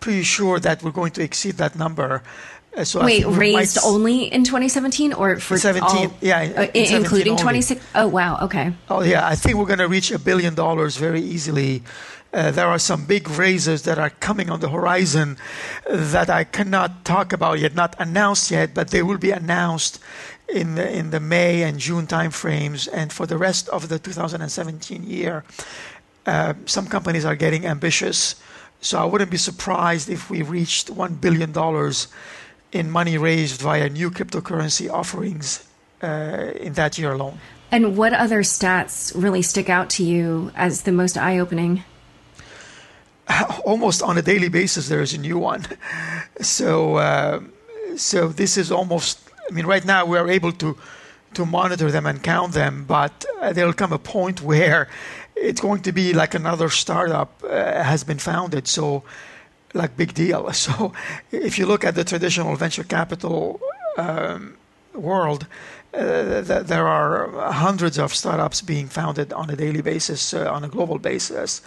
pretty 0.00 0.22
sure 0.22 0.60
that 0.60 0.82
we're 0.82 0.92
going 0.92 1.12
to 1.12 1.22
exceed 1.22 1.56
that 1.56 1.76
number. 1.76 2.22
Uh, 2.76 2.84
so 2.84 3.04
Wait, 3.04 3.24
raised 3.26 3.78
only 3.84 4.24
in 4.24 4.44
2017 4.44 5.12
or 5.14 5.38
for 5.40 5.56
17? 5.56 5.82
All, 5.82 6.14
yeah, 6.20 6.40
uh, 6.56 6.62
in 6.74 6.94
including 6.94 7.36
26. 7.36 7.84
Oh 7.94 8.06
wow, 8.06 8.38
okay. 8.42 8.72
Oh 8.88 9.02
yeah, 9.02 9.26
I 9.26 9.34
think 9.34 9.56
we're 9.56 9.66
going 9.66 9.78
to 9.78 9.88
reach 9.88 10.10
a 10.10 10.18
billion 10.18 10.54
dollars 10.54 10.96
very 10.96 11.20
easily. 11.20 11.82
Uh, 12.32 12.50
there 12.50 12.66
are 12.66 12.78
some 12.78 13.06
big 13.06 13.30
raises 13.30 13.82
that 13.82 13.98
are 13.98 14.10
coming 14.10 14.50
on 14.50 14.60
the 14.60 14.68
horizon 14.68 15.38
that 15.88 16.28
I 16.28 16.44
cannot 16.44 17.04
talk 17.04 17.32
about 17.32 17.60
yet, 17.60 17.74
not 17.74 17.96
announced 17.98 18.50
yet, 18.50 18.74
but 18.74 18.90
they 18.90 19.02
will 19.02 19.16
be 19.16 19.30
announced 19.30 20.00
in 20.48 20.74
the, 20.74 20.92
in 20.92 21.10
the 21.10 21.20
May 21.20 21.62
and 21.62 21.78
June 21.78 22.06
timeframes. 22.06 22.88
And 22.92 23.10
for 23.12 23.26
the 23.26 23.38
rest 23.38 23.68
of 23.70 23.88
the 23.88 23.98
2017 23.98 25.04
year, 25.04 25.44
uh, 25.46 25.95
some 26.66 26.86
companies 26.86 27.24
are 27.24 27.36
getting 27.36 27.66
ambitious. 27.66 28.34
So 28.80 28.98
I 28.98 29.04
wouldn't 29.04 29.30
be 29.30 29.36
surprised 29.36 30.08
if 30.08 30.30
we 30.30 30.42
reached 30.42 30.88
$1 30.88 31.20
billion 31.20 31.52
in 32.72 32.90
money 32.90 33.18
raised 33.18 33.60
via 33.60 33.88
new 33.88 34.10
cryptocurrency 34.10 34.90
offerings 34.90 35.66
uh, 36.02 36.52
in 36.60 36.74
that 36.74 36.98
year 36.98 37.12
alone. 37.12 37.38
And 37.70 37.96
what 37.96 38.12
other 38.12 38.42
stats 38.42 39.12
really 39.14 39.42
stick 39.42 39.68
out 39.68 39.90
to 39.90 40.04
you 40.04 40.52
as 40.54 40.82
the 40.82 40.92
most 40.92 41.16
eye 41.16 41.38
opening? 41.38 41.84
Almost 43.64 44.02
on 44.02 44.18
a 44.18 44.22
daily 44.22 44.48
basis, 44.48 44.88
there 44.88 45.02
is 45.02 45.14
a 45.14 45.18
new 45.18 45.38
one. 45.38 45.66
So, 46.42 46.96
uh, 46.96 47.40
so 47.96 48.28
this 48.28 48.58
is 48.58 48.70
almost. 48.70 49.18
I 49.48 49.54
mean, 49.54 49.64
right 49.64 49.82
now 49.86 50.04
we 50.04 50.18
are 50.18 50.28
able 50.28 50.52
to 50.52 50.76
to 51.32 51.46
monitor 51.46 51.90
them 51.90 52.04
and 52.04 52.22
count 52.22 52.52
them, 52.52 52.84
but 52.86 53.24
uh, 53.40 53.54
there'll 53.54 53.72
come 53.72 53.94
a 53.94 53.98
point 53.98 54.42
where 54.50 54.88
it's 55.36 55.60
going 55.60 55.82
to 55.82 55.92
be 55.92 56.12
like 56.12 56.34
another 56.34 56.68
startup 56.70 57.42
uh, 57.44 57.82
has 57.82 58.04
been 58.04 58.18
founded. 58.18 58.66
So, 58.66 59.02
like 59.74 59.96
big 59.96 60.14
deal. 60.14 60.50
So, 60.52 60.92
if 61.30 61.58
you 61.58 61.66
look 61.66 61.84
at 61.84 61.94
the 61.94 62.04
traditional 62.04 62.56
venture 62.56 62.84
capital 62.84 63.60
um, 63.98 64.56
world, 64.94 65.46
uh, 65.94 66.42
th- 66.42 66.66
there 66.66 66.88
are 66.88 67.52
hundreds 67.52 67.98
of 67.98 68.14
startups 68.14 68.62
being 68.62 68.88
founded 68.88 69.32
on 69.32 69.50
a 69.50 69.56
daily 69.56 69.82
basis, 69.82 70.34
uh, 70.34 70.50
on 70.50 70.64
a 70.64 70.68
global 70.68 70.98
basis. 70.98 71.62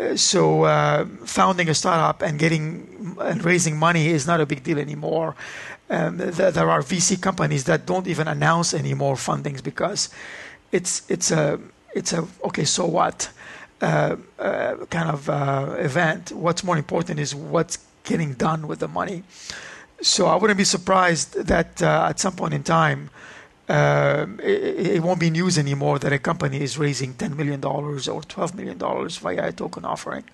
Uh, 0.00 0.16
so, 0.16 0.64
uh, 0.64 1.04
founding 1.24 1.68
a 1.68 1.74
startup 1.74 2.22
and 2.22 2.38
getting 2.38 3.16
and 3.20 3.44
raising 3.44 3.76
money 3.76 4.08
is 4.08 4.26
not 4.26 4.40
a 4.40 4.46
big 4.46 4.62
deal 4.62 4.78
anymore. 4.78 5.34
Um, 5.88 6.18
th- 6.18 6.54
there 6.54 6.70
are 6.70 6.82
VC 6.82 7.20
companies 7.20 7.64
that 7.64 7.86
don't 7.86 8.06
even 8.06 8.28
announce 8.28 8.72
any 8.72 8.94
more 8.94 9.16
fundings 9.16 9.62
because 9.62 10.08
it's 10.70 11.02
it's 11.08 11.32
a 11.32 11.58
it's 11.94 12.12
a 12.12 12.26
okay, 12.44 12.64
so 12.64 12.86
what 12.86 13.30
uh, 13.82 14.16
uh, 14.38 14.76
kind 14.90 15.08
of 15.08 15.28
uh, 15.28 15.76
event. 15.78 16.32
What's 16.32 16.62
more 16.62 16.76
important 16.76 17.18
is 17.18 17.34
what's 17.34 17.78
getting 18.04 18.34
done 18.34 18.66
with 18.68 18.80
the 18.80 18.88
money. 18.88 19.22
So 20.02 20.26
I 20.26 20.36
wouldn't 20.36 20.58
be 20.58 20.64
surprised 20.64 21.46
that 21.46 21.82
uh, 21.82 22.08
at 22.10 22.18
some 22.18 22.34
point 22.34 22.54
in 22.54 22.62
time, 22.62 23.10
uh, 23.68 24.26
it, 24.42 24.96
it, 24.96 25.02
won't 25.02 25.20
be 25.20 25.30
news 25.30 25.56
anymore 25.58 25.98
that 26.00 26.12
a 26.12 26.18
company 26.18 26.60
is 26.60 26.76
raising 26.76 27.14
$10 27.14 27.36
million 27.36 27.64
or 27.64 27.94
$12 27.96 28.54
million 28.54 28.78
via 28.78 29.48
a 29.48 29.52
token 29.52 29.84
offering. 29.84 30.24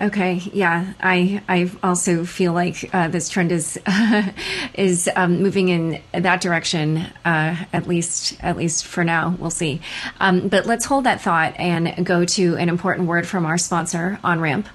Okay, 0.00 0.34
yeah, 0.52 0.92
I 1.00 1.42
I 1.48 1.70
also 1.82 2.24
feel 2.24 2.52
like 2.52 2.88
uh, 2.94 3.08
this 3.08 3.28
trend 3.28 3.50
is 3.50 3.80
is 4.74 5.10
um, 5.16 5.42
moving 5.42 5.70
in 5.70 6.00
that 6.12 6.40
direction. 6.40 6.98
Uh, 7.24 7.56
at 7.72 7.88
least 7.88 8.36
at 8.38 8.56
least 8.56 8.86
for 8.86 9.02
now, 9.02 9.34
we'll 9.40 9.50
see. 9.50 9.80
Um, 10.20 10.46
but 10.46 10.66
let's 10.66 10.84
hold 10.84 11.04
that 11.04 11.20
thought 11.20 11.54
and 11.58 12.06
go 12.06 12.24
to 12.24 12.56
an 12.56 12.68
important 12.68 13.08
word 13.08 13.26
from 13.26 13.44
our 13.44 13.58
sponsor, 13.58 14.20
OnRamp. 14.22 14.66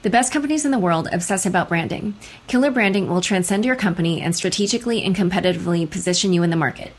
The 0.00 0.10
best 0.10 0.32
companies 0.32 0.64
in 0.64 0.70
the 0.70 0.78
world 0.78 1.08
obsess 1.12 1.44
about 1.44 1.68
branding. 1.68 2.14
Killer 2.46 2.70
branding 2.70 3.08
will 3.08 3.20
transcend 3.20 3.66
your 3.66 3.76
company 3.76 4.22
and 4.22 4.34
strategically 4.34 5.02
and 5.02 5.14
competitively 5.14 5.90
position 5.90 6.32
you 6.32 6.42
in 6.42 6.50
the 6.50 6.56
market. 6.56 6.92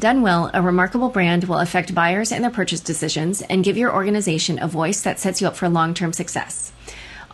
Done 0.00 0.22
well, 0.22 0.50
a 0.52 0.60
remarkable 0.60 1.10
brand 1.10 1.44
will 1.44 1.58
affect 1.58 1.94
buyers 1.94 2.32
and 2.32 2.42
their 2.42 2.50
purchase 2.50 2.80
decisions 2.80 3.40
and 3.42 3.62
give 3.62 3.76
your 3.76 3.94
organization 3.94 4.60
a 4.60 4.66
voice 4.66 5.02
that 5.02 5.20
sets 5.20 5.40
you 5.40 5.46
up 5.46 5.56
for 5.56 5.68
long 5.68 5.94
term 5.94 6.12
success. 6.12 6.72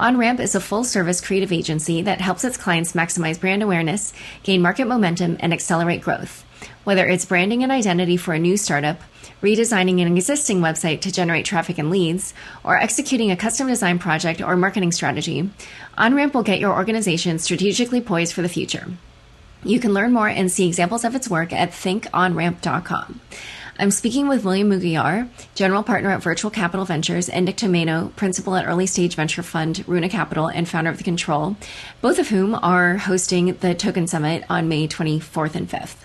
OnRamp 0.01 0.41
is 0.41 0.55
a 0.55 0.61
full 0.61 0.83
service 0.83 1.21
creative 1.21 1.53
agency 1.53 2.01
that 2.01 2.23
helps 2.23 2.43
its 2.43 2.57
clients 2.57 2.95
maximize 2.95 3.39
brand 3.39 3.63
awareness, 3.63 4.15
gain 4.43 4.63
market 4.63 4.87
momentum, 4.87 5.37
and 5.41 5.53
accelerate 5.53 6.01
growth. 6.01 6.43
Whether 6.85 7.07
it's 7.07 7.27
branding 7.27 7.63
an 7.63 7.71
identity 7.71 8.17
for 8.17 8.33
a 8.33 8.39
new 8.39 8.57
startup, 8.57 9.03
redesigning 9.43 10.01
an 10.01 10.17
existing 10.17 10.61
website 10.61 11.03
to 11.03 11.13
generate 11.13 11.45
traffic 11.45 11.77
and 11.77 11.91
leads, 11.91 12.33
or 12.65 12.79
executing 12.79 13.31
a 13.31 13.37
custom 13.37 13.67
design 13.67 13.99
project 13.99 14.41
or 14.41 14.57
marketing 14.57 14.93
strategy, 14.93 15.51
OnRamp 15.99 16.33
will 16.33 16.45
get 16.45 16.61
your 16.61 16.73
organization 16.73 17.39
strategically 17.39 18.01
poised 18.01 18.33
for 18.33 18.41
the 18.41 18.49
future. 18.49 18.87
You 19.65 19.81
can 19.81 19.93
learn 19.93 20.15
more 20.15 20.29
and 20.29 20.51
see 20.51 20.67
examples 20.67 21.05
of 21.05 21.15
its 21.15 21.29
work 21.29 21.53
at 21.53 21.73
thinkonramp.com. 21.73 23.21
I'm 23.81 23.91
speaking 23.91 24.29
with 24.29 24.45
William 24.45 24.69
Mougayar, 24.69 25.27
General 25.55 25.83
Partner 25.83 26.11
at 26.11 26.23
Virtual 26.23 26.51
Capital 26.51 26.85
Ventures, 26.85 27.31
and 27.31 27.47
Nick 27.47 27.57
Tomaino, 27.57 28.15
Principal 28.15 28.55
at 28.55 28.67
Early 28.67 28.87
Stage 28.87 29.15
Venture 29.15 29.43
Fund, 29.43 29.83
Runa 29.87 30.11
Capital, 30.11 30.49
and 30.49 30.69
founder 30.69 30.91
of 30.91 30.99
The 30.99 31.03
Control, 31.03 31.57
both 32.03 32.19
of 32.19 32.29
whom 32.29 32.55
are 32.55 32.99
hosting 32.99 33.55
the 33.55 33.75
Token 33.75 34.07
Summit 34.07 34.45
on 34.51 34.69
May 34.69 34.87
24th 34.87 35.55
and 35.55 35.67
5th. 35.67 35.97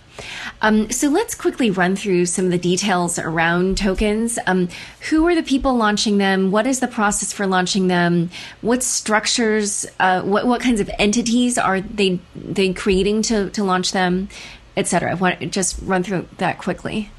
Um, 0.62 0.90
so 0.90 1.10
let's 1.10 1.36
quickly 1.36 1.70
run 1.70 1.98
through 1.98 2.28
some 2.28 2.46
of 2.46 2.52
the 2.52 2.58
details 2.58 3.20
around 3.20 3.78
tokens. 3.78 4.40
Um, 4.48 4.70
who 5.10 5.28
are 5.28 5.36
the 5.36 5.44
people 5.44 5.76
launching 5.76 6.18
them? 6.18 6.52
What 6.52 6.68
is 6.68 6.80
the 6.80 6.88
process 6.88 7.34
for 7.34 7.46
launching 7.46 7.90
them? 7.90 8.30
What 8.62 8.84
structures? 8.84 9.86
Uh, 10.00 10.22
what 10.22 10.48
what 10.48 10.62
kinds 10.62 10.80
of 10.80 10.90
entities 10.98 11.58
are 11.58 11.82
they 11.82 12.22
they 12.34 12.72
creating 12.72 13.24
to 13.24 13.50
to 13.50 13.66
launch 13.66 13.92
them, 13.92 14.30
etc. 14.78 15.18
Just 15.48 15.78
run 15.82 16.04
through 16.04 16.30
that 16.38 16.60
quickly. 16.60 17.12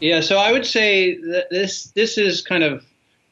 Yeah, 0.00 0.20
so 0.20 0.38
I 0.38 0.52
would 0.52 0.66
say 0.66 1.16
that 1.16 1.50
this 1.50 1.90
this 1.90 2.18
is 2.18 2.40
kind 2.42 2.62
of 2.62 2.84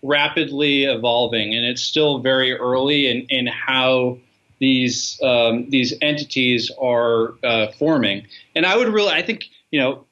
rapidly 0.02 0.84
evolving, 0.84 1.54
and 1.54 1.64
it's 1.64 1.82
still 1.82 2.18
very 2.18 2.52
early 2.52 3.08
in, 3.08 3.26
in 3.28 3.46
how 3.46 4.18
these 4.58 5.20
um, 5.22 5.70
these 5.70 5.94
entities 6.02 6.70
are 6.80 7.34
uh, 7.44 7.68
forming. 7.78 8.26
And 8.54 8.66
I 8.66 8.76
would 8.76 8.88
really, 8.88 9.12
I 9.12 9.22
think, 9.22 9.44
you 9.70 9.78
know, 9.78 10.06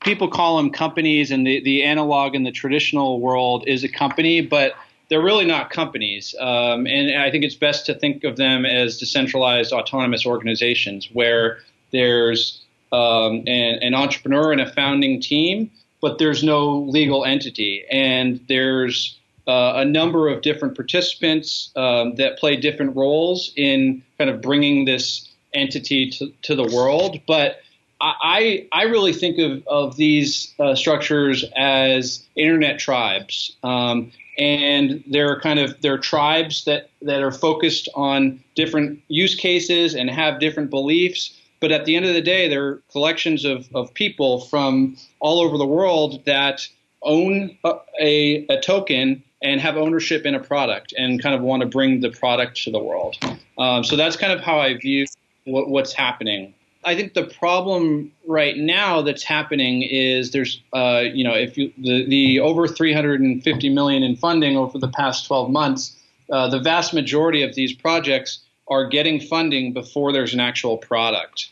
people 0.00 0.28
call 0.28 0.58
them 0.58 0.70
companies, 0.70 1.30
and 1.30 1.46
the 1.46 1.62
the 1.62 1.84
analog 1.84 2.34
in 2.34 2.42
the 2.42 2.52
traditional 2.52 3.20
world 3.20 3.64
is 3.66 3.82
a 3.82 3.88
company, 3.88 4.42
but 4.42 4.74
they're 5.08 5.22
really 5.22 5.46
not 5.46 5.70
companies. 5.70 6.34
Um, 6.38 6.86
and 6.86 7.18
I 7.18 7.30
think 7.30 7.44
it's 7.44 7.54
best 7.54 7.86
to 7.86 7.94
think 7.94 8.24
of 8.24 8.36
them 8.36 8.66
as 8.66 8.98
decentralized 8.98 9.72
autonomous 9.72 10.26
organizations 10.26 11.08
where 11.12 11.58
there's 11.92 12.62
um, 12.92 13.44
an, 13.46 13.78
an 13.82 13.94
entrepreneur 13.94 14.52
and 14.52 14.60
a 14.60 14.72
founding 14.72 15.20
team 15.20 15.70
but 16.04 16.18
there's 16.18 16.44
no 16.44 16.80
legal 16.80 17.24
entity. 17.24 17.82
And 17.90 18.38
there's 18.46 19.18
uh, 19.48 19.72
a 19.76 19.86
number 19.86 20.28
of 20.28 20.42
different 20.42 20.74
participants 20.74 21.70
um, 21.76 22.16
that 22.16 22.38
play 22.38 22.56
different 22.56 22.94
roles 22.94 23.50
in 23.56 24.02
kind 24.18 24.28
of 24.28 24.42
bringing 24.42 24.84
this 24.84 25.26
entity 25.54 26.10
to, 26.10 26.30
to 26.42 26.54
the 26.54 26.64
world. 26.76 27.20
But 27.26 27.62
I, 28.02 28.68
I 28.70 28.82
really 28.82 29.14
think 29.14 29.38
of, 29.38 29.66
of 29.66 29.96
these 29.96 30.52
uh, 30.58 30.74
structures 30.74 31.42
as 31.56 32.22
internet 32.36 32.78
tribes. 32.78 33.56
Um, 33.62 34.12
and 34.36 35.02
they're 35.06 35.40
kind 35.40 35.58
of 35.58 35.80
they're 35.80 35.96
tribes 35.96 36.66
that, 36.66 36.90
that 37.00 37.22
are 37.22 37.32
focused 37.32 37.88
on 37.94 38.44
different 38.54 39.00
use 39.08 39.34
cases 39.34 39.94
and 39.94 40.10
have 40.10 40.38
different 40.38 40.68
beliefs. 40.68 41.40
But 41.60 41.72
at 41.72 41.84
the 41.84 41.96
end 41.96 42.04
of 42.04 42.14
the 42.14 42.20
day, 42.20 42.48
they're 42.48 42.76
collections 42.90 43.44
of, 43.44 43.68
of 43.74 43.94
people 43.94 44.40
from 44.40 44.96
all 45.20 45.40
over 45.40 45.56
the 45.56 45.66
world 45.66 46.24
that 46.26 46.68
own 47.02 47.56
a, 47.64 48.46
a, 48.48 48.60
token 48.60 49.22
and 49.42 49.60
have 49.60 49.76
ownership 49.76 50.24
in 50.24 50.34
a 50.34 50.40
product 50.40 50.94
and 50.96 51.22
kind 51.22 51.34
of 51.34 51.42
want 51.42 51.60
to 51.60 51.68
bring 51.68 52.00
the 52.00 52.10
product 52.10 52.64
to 52.64 52.70
the 52.70 52.78
world. 52.78 53.16
Um, 53.58 53.84
so 53.84 53.96
that's 53.96 54.16
kind 54.16 54.32
of 54.32 54.40
how 54.40 54.58
I 54.58 54.76
view 54.76 55.06
what, 55.44 55.68
what's 55.68 55.92
happening. 55.92 56.54
I 56.84 56.94
think 56.94 57.14
the 57.14 57.24
problem 57.24 58.12
right 58.26 58.56
now 58.56 59.02
that's 59.02 59.22
happening 59.22 59.82
is 59.82 60.32
there's, 60.32 60.62
uh, 60.72 61.02
you 61.12 61.24
know, 61.24 61.34
if 61.34 61.56
you 61.56 61.72
the, 61.78 62.06
the 62.06 62.40
over 62.40 62.68
350 62.68 63.68
million 63.70 64.02
in 64.02 64.16
funding 64.16 64.56
over 64.56 64.78
the 64.78 64.88
past 64.88 65.26
12 65.26 65.50
months, 65.50 65.96
uh, 66.30 66.48
the 66.48 66.60
vast 66.60 66.92
majority 66.94 67.42
of 67.42 67.54
these 67.54 67.72
projects 67.72 68.40
are 68.68 68.86
getting 68.86 69.20
funding 69.20 69.72
before 69.72 70.12
there's 70.12 70.34
an 70.34 70.40
actual 70.40 70.78
product. 70.78 71.50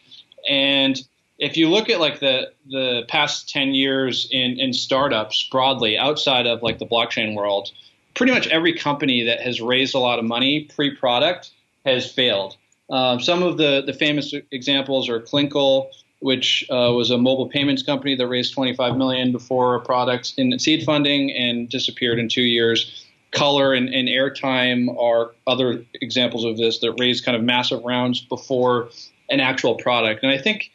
And 0.49 1.01
if 1.39 1.57
you 1.57 1.69
look 1.69 1.91
at 1.91 2.01
like 2.01 2.21
the 2.21 2.53
the 2.71 3.03
past 3.09 3.49
10 3.49 3.75
years 3.75 4.29
in 4.31 4.59
in 4.59 4.73
startups 4.73 5.49
broadly 5.51 5.99
outside 5.99 6.47
of 6.47 6.63
like 6.63 6.79
the 6.79 6.87
blockchain 6.87 7.35
world, 7.35 7.71
pretty 8.15 8.33
much 8.33 8.47
every 8.49 8.73
company 8.73 9.25
that 9.25 9.41
has 9.41 9.61
raised 9.61 9.95
a 9.95 9.99
lot 9.99 10.19
of 10.19 10.25
money 10.25 10.69
pre-product 10.75 11.51
has 11.85 12.11
failed. 12.11 12.57
Um, 12.91 13.21
some 13.21 13.43
of 13.43 13.57
the, 13.57 13.83
the 13.85 13.95
famous 13.95 14.35
examples 14.51 15.09
are 15.09 15.19
Clinkle, 15.21 15.89
which 16.21 16.65
uh, 16.71 16.93
was 16.93 17.11
a 17.11 17.19
mobile 17.19 17.49
payments 17.49 17.83
company 17.83 18.15
that 18.15 18.29
raised 18.29 18.55
25 18.55 18.97
million 18.97 19.33
before 19.33 19.75
a 19.75 19.81
product 19.81 20.35
in 20.37 20.57
seed 20.59 20.85
funding 20.85 21.33
and 21.33 21.69
disappeared 21.69 22.19
in 22.19 22.29
two 22.29 22.43
years. 22.43 23.02
Color 23.33 23.73
and, 23.73 23.89
and 23.89 24.09
Airtime 24.09 24.95
are 25.01 25.33
other 25.47 25.85
examples 25.95 26.45
of 26.45 26.57
this 26.57 26.79
that 26.81 26.93
raised 26.93 27.25
kind 27.25 27.37
of 27.37 27.43
massive 27.43 27.83
rounds 27.83 28.21
before 28.21 28.91
an 29.31 29.41
actual 29.41 29.75
product. 29.75 30.23
And 30.23 30.31
I 30.31 30.39
think 30.39 30.71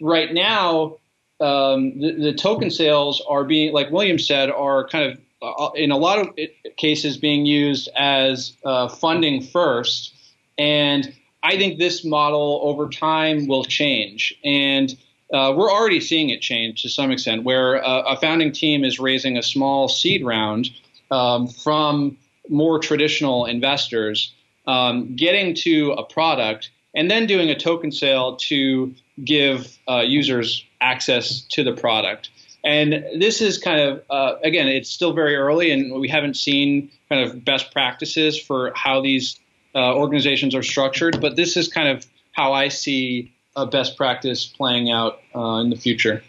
right 0.00 0.32
now 0.32 0.96
um, 1.40 2.00
the, 2.00 2.12
the, 2.12 2.32
token 2.32 2.70
sales 2.70 3.22
are 3.28 3.44
being, 3.44 3.74
like 3.74 3.90
William 3.90 4.18
said, 4.18 4.50
are 4.50 4.88
kind 4.88 5.12
of 5.12 5.20
uh, 5.42 5.70
in 5.74 5.90
a 5.90 5.98
lot 5.98 6.18
of 6.18 6.30
cases 6.78 7.18
being 7.18 7.44
used 7.44 7.90
as 7.94 8.56
uh, 8.64 8.88
funding 8.88 9.42
first. 9.42 10.14
And 10.56 11.14
I 11.42 11.58
think 11.58 11.78
this 11.78 12.06
model 12.06 12.60
over 12.62 12.88
time 12.88 13.46
will 13.46 13.64
change. 13.64 14.34
And 14.44 14.96
uh, 15.30 15.52
we're 15.54 15.70
already 15.70 16.00
seeing 16.00 16.30
it 16.30 16.40
change 16.40 16.82
to 16.82 16.88
some 16.88 17.10
extent, 17.10 17.44
where 17.44 17.84
uh, 17.84 18.02
a 18.02 18.16
founding 18.18 18.52
team 18.52 18.82
is 18.82 18.98
raising 18.98 19.36
a 19.36 19.42
small 19.42 19.88
seed 19.88 20.24
round 20.24 20.70
um, 21.10 21.48
from 21.48 22.16
more 22.48 22.78
traditional 22.78 23.44
investors, 23.46 24.32
um, 24.66 25.16
getting 25.16 25.54
to 25.54 25.92
a 25.92 26.04
product, 26.04 26.70
and 26.94 27.10
then 27.10 27.26
doing 27.26 27.50
a 27.50 27.58
token 27.58 27.92
sale 27.92 28.36
to 28.36 28.94
give 29.24 29.76
uh, 29.88 30.00
users 30.00 30.64
access 30.80 31.40
to 31.50 31.64
the 31.64 31.72
product. 31.72 32.30
And 32.64 33.04
this 33.20 33.40
is 33.40 33.58
kind 33.58 33.80
of, 33.80 34.02
uh, 34.10 34.34
again, 34.42 34.66
it's 34.66 34.90
still 34.90 35.12
very 35.12 35.36
early, 35.36 35.70
and 35.70 36.00
we 36.00 36.08
haven't 36.08 36.34
seen 36.34 36.90
kind 37.08 37.22
of 37.22 37.44
best 37.44 37.72
practices 37.72 38.40
for 38.40 38.72
how 38.74 39.00
these 39.00 39.38
uh, 39.74 39.94
organizations 39.94 40.54
are 40.54 40.64
structured. 40.64 41.20
But 41.20 41.36
this 41.36 41.56
is 41.56 41.68
kind 41.68 41.88
of 41.88 42.04
how 42.32 42.52
I 42.52 42.68
see 42.68 43.32
a 43.54 43.66
best 43.66 43.96
practice 43.96 44.46
playing 44.46 44.90
out 44.90 45.20
uh, 45.34 45.60
in 45.60 45.70
the 45.70 45.76
future. 45.76 46.22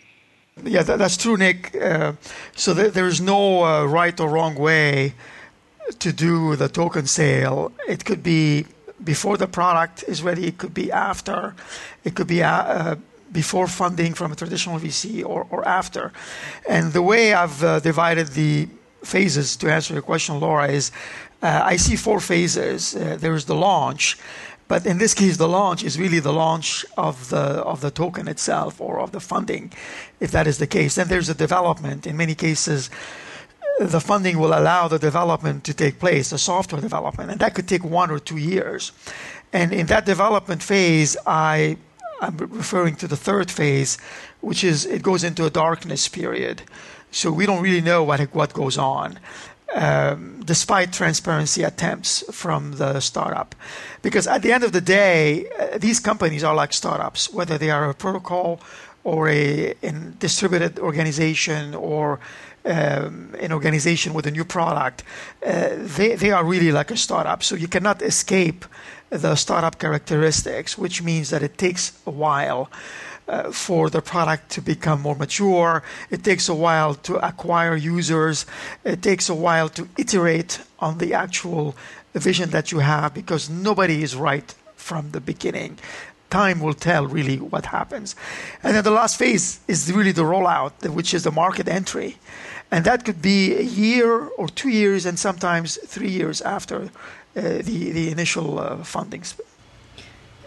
Yeah, 0.63 0.83
that, 0.83 0.97
that's 0.99 1.17
true, 1.17 1.37
Nick. 1.37 1.75
Uh, 1.75 2.13
so 2.55 2.73
th- 2.73 2.93
there's 2.93 3.21
no 3.21 3.63
uh, 3.63 3.85
right 3.85 4.19
or 4.19 4.29
wrong 4.29 4.55
way 4.55 5.13
to 5.99 6.11
do 6.11 6.55
the 6.55 6.67
token 6.67 7.07
sale. 7.07 7.71
It 7.87 8.05
could 8.05 8.23
be 8.23 8.65
before 9.03 9.37
the 9.37 9.47
product 9.47 10.03
is 10.07 10.21
ready. 10.23 10.47
It 10.47 10.57
could 10.57 10.73
be 10.73 10.91
after. 10.91 11.55
It 12.03 12.15
could 12.15 12.27
be 12.27 12.43
uh, 12.43 12.95
before 13.31 13.67
funding 13.67 14.13
from 14.13 14.31
a 14.31 14.35
traditional 14.35 14.79
VC 14.79 15.23
or, 15.23 15.45
or 15.49 15.67
after. 15.67 16.11
And 16.67 16.93
the 16.93 17.01
way 17.01 17.33
I've 17.33 17.63
uh, 17.63 17.79
divided 17.79 18.27
the 18.29 18.67
phases 19.03 19.55
to 19.57 19.71
answer 19.71 19.93
your 19.93 20.03
question, 20.03 20.39
Laura, 20.39 20.67
is 20.67 20.91
uh, 21.41 21.61
I 21.63 21.77
see 21.77 21.95
four 21.95 22.19
phases. 22.19 22.95
Uh, 22.95 23.17
there 23.19 23.35
is 23.35 23.45
the 23.45 23.55
launch, 23.55 24.17
but 24.67 24.85
in 24.85 24.97
this 24.97 25.13
case, 25.13 25.37
the 25.37 25.47
launch 25.47 25.83
is 25.83 25.97
really 25.97 26.19
the 26.19 26.33
launch 26.33 26.85
of 26.97 27.29
the 27.29 27.63
of 27.63 27.81
the 27.81 27.91
token 27.91 28.27
itself 28.27 28.81
or 28.81 28.99
of 28.99 29.11
the 29.11 29.19
funding, 29.19 29.71
if 30.19 30.31
that 30.31 30.47
is 30.47 30.57
the 30.57 30.67
case. 30.67 30.95
Then 30.95 31.07
there's 31.07 31.27
the 31.27 31.33
development. 31.33 32.05
In 32.05 32.17
many 32.17 32.35
cases, 32.35 32.89
the 33.79 34.01
funding 34.01 34.39
will 34.39 34.57
allow 34.57 34.87
the 34.87 34.99
development 34.99 35.63
to 35.65 35.73
take 35.73 35.99
place, 35.99 36.31
the 36.31 36.37
software 36.37 36.81
development, 36.81 37.31
and 37.31 37.39
that 37.39 37.53
could 37.53 37.67
take 37.67 37.83
one 37.83 38.11
or 38.11 38.19
two 38.19 38.37
years. 38.37 38.91
And 39.53 39.71
in 39.71 39.85
that 39.87 40.05
development 40.05 40.61
phase, 40.61 41.15
I 41.25 41.77
I'm 42.19 42.35
referring 42.37 42.95
to 42.97 43.07
the 43.07 43.17
third 43.17 43.49
phase, 43.49 43.97
which 44.41 44.63
is 44.63 44.85
it 44.85 45.01
goes 45.01 45.23
into 45.23 45.45
a 45.45 45.49
darkness 45.49 46.09
period. 46.09 46.63
So 47.11 47.31
we 47.31 47.45
don't 47.45 47.61
really 47.61 47.81
know 47.81 48.03
what 48.03 48.19
what 48.33 48.53
goes 48.53 48.77
on 48.77 49.19
um, 49.75 50.41
despite 50.45 50.93
transparency 50.93 51.63
attempts 51.63 52.23
from 52.31 52.73
the 52.73 52.99
startup. 52.99 53.55
Because 54.01 54.27
at 54.27 54.41
the 54.41 54.51
end 54.51 54.63
of 54.63 54.71
the 54.71 54.81
day, 54.81 55.49
uh, 55.59 55.77
these 55.77 55.99
companies 55.99 56.43
are 56.43 56.55
like 56.55 56.73
startups, 56.73 57.31
whether 57.33 57.57
they 57.57 57.69
are 57.69 57.89
a 57.89 57.93
protocol 57.93 58.59
or 59.03 59.29
a, 59.29 59.73
distributed 60.19 60.79
organization 60.79 61.73
or 61.75 62.19
um, 62.65 63.33
an 63.39 63.53
organization 63.53 64.13
with 64.13 64.27
a 64.27 64.31
new 64.31 64.43
product, 64.43 65.03
uh, 65.45 65.69
they, 65.77 66.15
they 66.15 66.31
are 66.31 66.43
really 66.43 66.71
like 66.71 66.91
a 66.91 66.97
startup. 66.97 67.41
So 67.41 67.55
you 67.55 67.67
cannot 67.67 68.01
escape 68.01 68.65
the 69.09 69.35
startup 69.35 69.79
characteristics, 69.79 70.77
which 70.77 71.01
means 71.01 71.29
that 71.29 71.41
it 71.41 71.57
takes 71.57 71.97
a 72.05 72.11
while 72.11 72.69
uh, 73.27 73.51
for 73.51 73.89
the 73.89 74.01
product 74.01 74.49
to 74.51 74.61
become 74.61 75.01
more 75.01 75.15
mature. 75.15 75.83
It 76.09 76.23
takes 76.23 76.49
a 76.49 76.55
while 76.55 76.95
to 76.95 77.17
acquire 77.17 77.75
users. 77.75 78.45
It 78.83 79.01
takes 79.01 79.29
a 79.29 79.35
while 79.35 79.69
to 79.69 79.87
iterate 79.97 80.61
on 80.79 80.97
the 80.97 81.13
actual 81.13 81.75
vision 82.13 82.49
that 82.51 82.71
you 82.71 82.79
have 82.79 83.13
because 83.13 83.49
nobody 83.49 84.03
is 84.03 84.15
right 84.15 84.53
from 84.75 85.11
the 85.11 85.19
beginning. 85.19 85.77
Time 86.29 86.59
will 86.59 86.73
tell 86.73 87.05
really 87.07 87.37
what 87.37 87.67
happens. 87.67 88.15
And 88.63 88.75
then 88.75 88.83
the 88.83 88.91
last 88.91 89.17
phase 89.17 89.59
is 89.67 89.91
really 89.91 90.11
the 90.11 90.23
rollout, 90.23 90.89
which 90.89 91.13
is 91.13 91.23
the 91.23 91.31
market 91.31 91.67
entry. 91.67 92.17
And 92.69 92.83
that 92.83 93.05
could 93.05 93.21
be 93.21 93.55
a 93.55 93.61
year 93.61 94.27
or 94.37 94.49
two 94.49 94.69
years, 94.69 95.05
and 95.05 95.17
sometimes 95.17 95.77
three 95.85 96.09
years 96.09 96.41
after 96.41 96.83
uh, 96.83 96.89
the, 97.35 97.91
the 97.91 98.09
initial 98.11 98.59
uh, 98.59 98.77
fundings. 98.77 99.39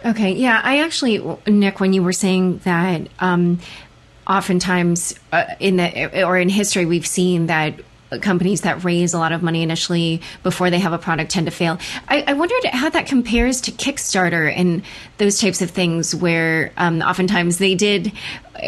Okay, 0.03 0.33
yeah, 0.33 0.59
I 0.63 0.79
actually, 0.79 1.19
Nick, 1.45 1.79
when 1.79 1.93
you 1.93 2.01
were 2.01 2.13
saying 2.13 2.59
that, 2.59 3.07
um, 3.19 3.59
oftentimes 4.27 5.13
uh, 5.31 5.45
in 5.59 5.77
the 5.77 6.23
or 6.23 6.37
in 6.37 6.47
history 6.47 6.85
we've 6.85 7.07
seen 7.07 7.47
that 7.47 7.73
companies 8.21 8.61
that 8.61 8.83
raise 8.83 9.13
a 9.13 9.17
lot 9.17 9.31
of 9.31 9.41
money 9.41 9.63
initially 9.63 10.21
before 10.43 10.69
they 10.69 10.79
have 10.79 10.91
a 10.91 10.97
product 10.97 11.31
tend 11.31 11.47
to 11.47 11.51
fail. 11.51 11.77
I, 12.09 12.23
I 12.27 12.33
wondered 12.33 12.65
how 12.65 12.89
that 12.89 13.07
compares 13.07 13.61
to 13.61 13.71
Kickstarter 13.71 14.51
and 14.53 14.83
those 15.17 15.39
types 15.39 15.61
of 15.61 15.71
things, 15.71 16.13
where 16.13 16.73
um, 16.77 17.01
oftentimes 17.01 17.57
they 17.57 17.75
did 17.75 18.11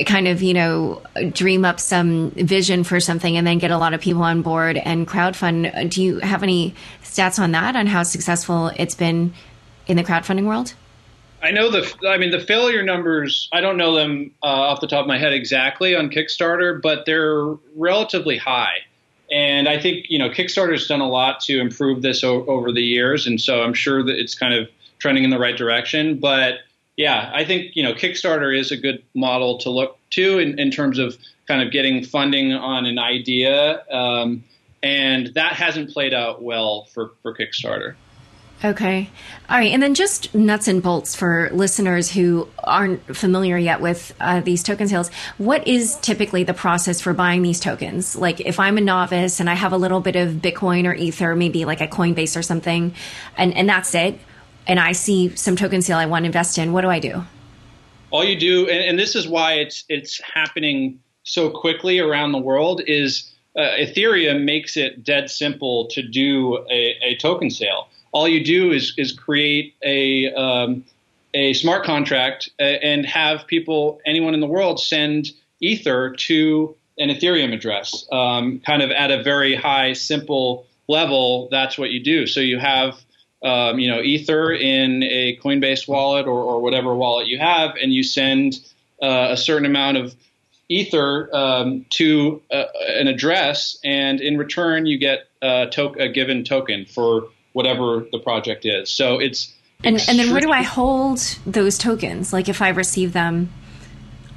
kind 0.06 0.28
of 0.28 0.42
you 0.42 0.54
know 0.54 1.02
dream 1.34 1.66
up 1.66 1.80
some 1.80 2.32
vision 2.32 2.84
for 2.84 3.00
something 3.00 3.36
and 3.38 3.46
then 3.46 3.58
get 3.58 3.72
a 3.72 3.78
lot 3.78 3.94
of 3.94 4.02
people 4.02 4.24
on 4.24 4.42
board 4.42 4.78
and 4.78 5.08
crowdfund. 5.08 5.90
Do 5.90 6.02
you 6.02 6.20
have 6.20 6.44
any 6.44 6.74
stats 7.04 7.38
on 7.38 7.52
that 7.52 7.76
on 7.76 7.88
how 7.88 8.04
successful 8.04 8.72
it's 8.78 8.96
been 8.96 9.34
in 9.88 9.98
the 9.98 10.04
crowdfunding 10.04 10.46
world? 10.46 10.74
I 11.44 11.52
know 11.52 11.70
the. 11.70 11.94
I 12.08 12.18
mean, 12.18 12.32
the 12.32 12.40
failure 12.40 12.82
numbers. 12.84 13.50
I 13.52 13.60
don't 13.60 13.76
know 13.76 13.94
them 13.96 14.32
uh, 14.42 14.46
off 14.46 14.80
the 14.80 14.88
top 14.88 15.02
of 15.02 15.08
my 15.08 15.18
head 15.18 15.34
exactly 15.34 15.94
on 15.94 16.10
Kickstarter, 16.10 16.82
but 16.82 17.06
they're 17.06 17.44
relatively 17.76 18.38
high. 18.38 18.78
And 19.30 19.68
I 19.68 19.78
think 19.78 20.06
you 20.08 20.18
know 20.18 20.30
Kickstarter's 20.30 20.88
done 20.88 21.02
a 21.02 21.08
lot 21.08 21.42
to 21.42 21.60
improve 21.60 22.02
this 22.02 22.24
o- 22.24 22.46
over 22.46 22.72
the 22.72 22.82
years, 22.82 23.28
and 23.28 23.42
so 23.42 23.62
I'm 23.62 23.74
sure 23.74 24.02
that 24.04 24.18
it's 24.18 24.36
kind 24.36 24.54
of 24.54 24.70
trending 25.00 25.26
in 25.26 25.32
the 25.32 25.38
right 25.38 25.58
direction. 25.58 26.18
But 26.18 26.60
yeah, 26.96 27.30
I 27.34 27.44
think 27.44 27.76
you 27.76 27.84
know 27.84 27.94
Kickstarter 27.94 28.58
is 28.58 28.72
a 28.72 28.78
good 28.78 29.04
model 29.14 29.58
to 29.60 29.70
look 29.70 29.98
to 30.12 30.40
in, 30.40 30.58
in 30.58 30.72
terms 30.72 30.98
of 30.98 31.18
kind 31.46 31.62
of 31.62 31.74
getting 31.74 32.06
funding 32.06 32.54
on 32.54 32.86
an 32.86 33.00
idea, 33.00 33.84
um, 33.92 34.46
and 34.82 35.28
that 35.34 35.54
hasn't 35.54 35.90
played 35.92 36.14
out 36.14 36.42
well 36.42 36.86
for 36.94 37.12
for 37.22 37.36
Kickstarter. 37.36 37.96
Okay. 38.66 39.10
All 39.50 39.58
right. 39.58 39.74
And 39.74 39.84
then 39.84 39.94
just 39.94 40.34
nuts 40.34 40.70
and 40.70 40.82
bolts 40.82 41.16
for 41.16 41.50
listeners 41.52 42.10
who 42.10 42.48
aren't 42.64 43.16
familiar 43.16 43.58
yet 43.58 43.82
with 43.82 44.16
uh, 44.22 44.40
these 44.40 44.64
token 44.64 44.88
sales. 44.88 45.10
What 45.38 45.68
is 45.68 45.98
typically 45.98 46.44
the 46.44 46.54
process 46.54 47.02
for 47.02 47.14
buying 47.14 47.42
these 47.42 47.60
tokens? 47.60 48.16
Like 48.16 48.40
if 48.40 48.62
I'm 48.62 48.78
a 48.78 48.82
novice 48.82 49.42
and 49.42 49.50
I 49.50 49.56
have 49.56 49.74
a 49.74 49.78
little 49.78 50.00
bit 50.00 50.16
of 50.16 50.36
Bitcoin 50.36 50.88
or 50.88 50.94
Ether, 50.94 51.36
maybe 51.36 51.66
like 51.66 51.82
a 51.82 51.88
Coinbase 51.88 52.38
or 52.38 52.42
something, 52.42 52.96
and, 53.36 53.54
and 53.54 53.68
that's 53.68 53.94
it, 53.96 54.18
and 54.66 54.80
I 54.80 54.94
see 54.94 55.36
some 55.36 55.56
token 55.56 55.82
sale 55.82 55.98
I 55.98 56.06
want 56.06 56.24
to 56.24 56.28
invest 56.28 56.58
in, 56.58 56.72
what 56.72 56.82
do 56.82 56.90
I 56.90 57.00
do? 57.00 57.24
All 58.12 58.24
you 58.24 58.40
do, 58.40 58.70
and, 58.70 58.84
and 58.84 59.00
this 59.00 59.16
is 59.16 59.28
why 59.28 59.54
it's 59.54 59.84
it's 59.90 60.22
happening 60.22 61.00
so 61.24 61.50
quickly 61.50 62.00
around 62.00 62.32
the 62.32 62.38
world, 62.38 62.82
is 62.86 63.34
uh, 63.58 63.62
Ethereum 63.62 64.44
makes 64.44 64.78
it 64.78 65.04
dead 65.04 65.30
simple 65.30 65.88
to 65.88 66.02
do 66.02 66.60
a, 66.70 66.98
a, 67.02 67.16
token 67.18 67.50
sale. 67.50 67.88
All 68.14 68.28
you 68.28 68.44
do 68.44 68.72
is 68.72 68.94
is 68.98 69.12
create 69.12 69.76
a 69.84 70.34
um, 70.34 70.86
a 71.34 71.54
smart 71.54 71.84
contract 71.84 72.50
uh, 72.60 72.64
and 72.64 73.06
have 73.06 73.48
people, 73.48 74.00
anyone 74.06 74.34
in 74.34 74.40
the 74.40 74.48
world, 74.48 74.80
send 74.80 75.32
Ether 75.60 76.12
to 76.12 76.76
an 77.00 77.10
Ethereum 77.10 77.54
address, 77.54 78.06
um, 78.12 78.60
kind 78.60 78.84
of 78.84 78.92
at 78.92 79.10
a 79.10 79.24
very 79.24 79.56
high, 79.56 79.94
simple 79.94 80.68
level. 80.88 81.48
That's 81.50 81.78
what 81.78 81.90
you 81.90 82.04
do. 82.04 82.28
So 82.28 82.40
you 82.40 82.60
have 82.60 83.00
um, 83.44 83.80
you 83.80 83.90
know 83.90 84.02
Ether 84.02 84.54
in 84.54 85.04
a 85.04 85.38
Coinbase 85.38 85.88
wallet 85.88 86.28
or, 86.28 86.44
or 86.44 86.62
whatever 86.62 86.96
wallet 86.96 87.28
you 87.28 87.40
have, 87.40 87.76
and 87.82 87.94
you 87.94 88.04
send 88.04 88.60
uh, 89.02 89.30
a 89.32 89.38
certain 89.38 89.66
amount 89.66 89.98
of 89.98 90.16
Ether 90.70 91.30
um, 91.36 91.86
to 91.92 92.42
uh, 92.52 92.66
an 93.00 93.08
address, 93.08 93.78
and 93.84 94.22
in 94.22 94.38
return 94.38 94.86
you 94.86 94.98
get 94.98 95.28
a, 95.42 95.68
to- 95.72 95.96
a, 96.00 96.10
given 96.10 96.44
token 96.44 96.86
for 96.86 97.30
whatever 97.54 98.06
the 98.12 98.20
project 98.20 98.66
is. 98.66 98.90
So 98.90 99.20
it's 99.20 99.54
and 99.84 100.00
and 100.08 100.20
then 100.20 100.32
where 100.32 100.42
do 100.42 100.52
I 100.52 100.64
hold 100.64 101.20
those 101.46 101.78
tokens? 101.78 102.34
Like 102.34 102.50
if 102.50 102.62
I 102.62 102.70
receive 102.70 103.14
them, 103.14 103.52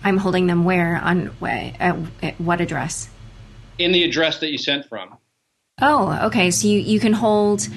I'm 0.05 0.17
holding 0.19 0.47
them 0.47 0.65
where 0.65 0.97
on 0.97 1.31
at, 1.43 1.97
at 2.23 2.41
what 2.41 2.61
address? 2.61 3.09
In 3.79 3.93
the 3.93 4.05
address 4.05 4.39
that 4.41 4.51
you 4.51 4.59
sent 4.59 4.89
from. 4.89 5.17
Oh, 5.81 6.27
okay. 6.29 6.51
So 6.51 6.69
you, 6.69 6.79
you 6.79 6.99
can 6.99 7.13
hold 7.13 7.69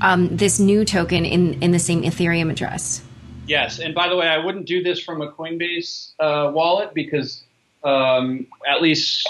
um, 0.00 0.36
this 0.36 0.58
new 0.58 0.84
token 0.84 1.24
in 1.24 1.62
in 1.62 1.70
the 1.70 1.78
same 1.78 2.02
Ethereum 2.02 2.50
address. 2.50 3.02
Yes, 3.46 3.80
and 3.80 3.94
by 3.94 4.08
the 4.08 4.16
way, 4.16 4.28
I 4.28 4.38
wouldn't 4.38 4.66
do 4.66 4.82
this 4.82 5.02
from 5.02 5.22
a 5.22 5.32
Coinbase 5.32 6.12
uh, 6.20 6.52
wallet 6.52 6.94
because 6.94 7.42
um, 7.82 8.46
at 8.68 8.80
least 8.80 9.28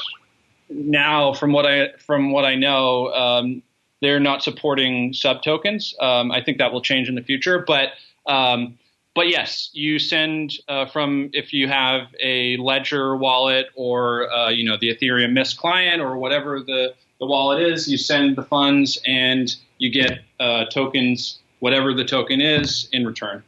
now, 0.69 1.33
from 1.33 1.53
what 1.53 1.67
I 1.67 1.93
from 1.99 2.33
what 2.33 2.45
I 2.45 2.57
know, 2.57 3.13
um, 3.13 3.63
they're 4.01 4.21
not 4.21 4.43
supporting 4.43 5.13
sub 5.13 5.43
tokens. 5.43 5.95
Um, 6.01 6.31
I 6.31 6.43
think 6.43 6.59
that 6.59 6.73
will 6.73 6.83
change 6.83 7.09
in 7.09 7.15
the 7.15 7.23
future, 7.23 7.65
but 7.67 7.91
um, 8.27 8.79
but 9.15 9.29
yes, 9.29 9.71
you 9.73 9.99
send 9.99 10.53
uh, 10.69 10.87
from 10.87 11.31
if 11.33 11.53
you 11.53 11.69
have 11.69 12.09
a 12.21 12.57
Ledger 12.59 13.17
wallet 13.17 13.67
or 13.75 14.31
uh, 14.31 14.49
you 14.51 14.65
know 14.65 14.77
the 14.81 14.95
Ethereum 14.95 15.33
Mist 15.33 15.59
client 15.59 16.01
or 16.01 16.17
whatever 16.17 16.61
the 16.61 16.95
the 17.19 17.27
wallet 17.27 17.61
is, 17.63 17.89
you 17.89 17.99
send 17.99 18.37
the 18.37 18.43
funds 18.43 18.99
and 19.07 19.55
you 19.79 19.91
get 19.91 20.21
uh, 20.39 20.65
tokens, 20.67 21.39
whatever 21.59 21.93
the 21.93 22.05
token 22.05 22.41
is, 22.41 22.89
in 22.93 23.07
return. 23.07 23.43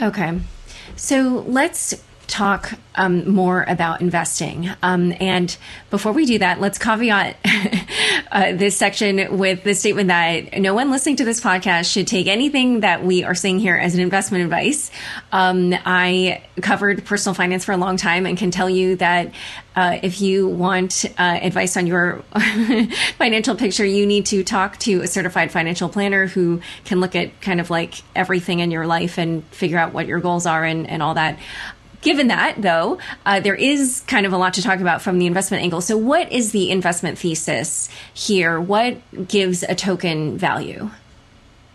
Okay, 0.00 0.40
so 0.96 1.44
let's 1.46 2.02
talk 2.26 2.72
um, 2.94 3.28
more 3.30 3.64
about 3.68 4.00
investing. 4.00 4.68
Um, 4.82 5.12
and 5.20 5.56
before 5.90 6.12
we 6.12 6.26
do 6.26 6.38
that, 6.38 6.60
let's 6.60 6.78
caveat 6.78 7.36
uh, 8.32 8.52
this 8.52 8.76
section 8.76 9.38
with 9.38 9.64
the 9.64 9.74
statement 9.74 10.08
that 10.08 10.58
no 10.60 10.74
one 10.74 10.90
listening 10.90 11.16
to 11.16 11.24
this 11.24 11.40
podcast 11.40 11.92
should 11.92 12.06
take 12.06 12.26
anything 12.26 12.80
that 12.80 13.04
we 13.04 13.24
are 13.24 13.34
saying 13.34 13.60
here 13.60 13.76
as 13.76 13.94
an 13.94 14.00
investment 14.00 14.44
advice. 14.44 14.90
Um, 15.30 15.74
I 15.84 16.42
covered 16.60 17.04
personal 17.04 17.34
finance 17.34 17.64
for 17.64 17.72
a 17.72 17.76
long 17.76 17.96
time 17.96 18.26
and 18.26 18.36
can 18.36 18.50
tell 18.50 18.68
you 18.68 18.96
that 18.96 19.32
uh, 19.74 19.98
if 20.02 20.20
you 20.20 20.48
want 20.48 21.06
uh, 21.18 21.38
advice 21.42 21.76
on 21.76 21.86
your 21.86 22.22
financial 23.16 23.54
picture, 23.54 23.84
you 23.84 24.06
need 24.06 24.26
to 24.26 24.44
talk 24.44 24.78
to 24.78 25.00
a 25.00 25.06
certified 25.06 25.50
financial 25.50 25.88
planner 25.88 26.26
who 26.26 26.60
can 26.84 27.00
look 27.00 27.16
at 27.16 27.40
kind 27.40 27.60
of 27.60 27.70
like 27.70 27.94
everything 28.14 28.60
in 28.60 28.70
your 28.70 28.86
life 28.86 29.18
and 29.18 29.44
figure 29.46 29.78
out 29.78 29.94
what 29.94 30.06
your 30.06 30.20
goals 30.20 30.44
are 30.44 30.64
and, 30.64 30.86
and 30.88 31.02
all 31.02 31.14
that. 31.14 31.38
Given 32.02 32.26
that, 32.28 32.60
though, 32.60 32.98
uh, 33.24 33.38
there 33.40 33.54
is 33.54 34.02
kind 34.08 34.26
of 34.26 34.32
a 34.32 34.36
lot 34.36 34.54
to 34.54 34.62
talk 34.62 34.80
about 34.80 35.00
from 35.02 35.18
the 35.18 35.26
investment 35.26 35.62
angle. 35.62 35.80
So, 35.80 35.96
what 35.96 36.30
is 36.30 36.50
the 36.50 36.70
investment 36.70 37.16
thesis 37.16 37.88
here? 38.12 38.60
What 38.60 38.98
gives 39.28 39.62
a 39.62 39.76
token 39.76 40.36
value? 40.36 40.90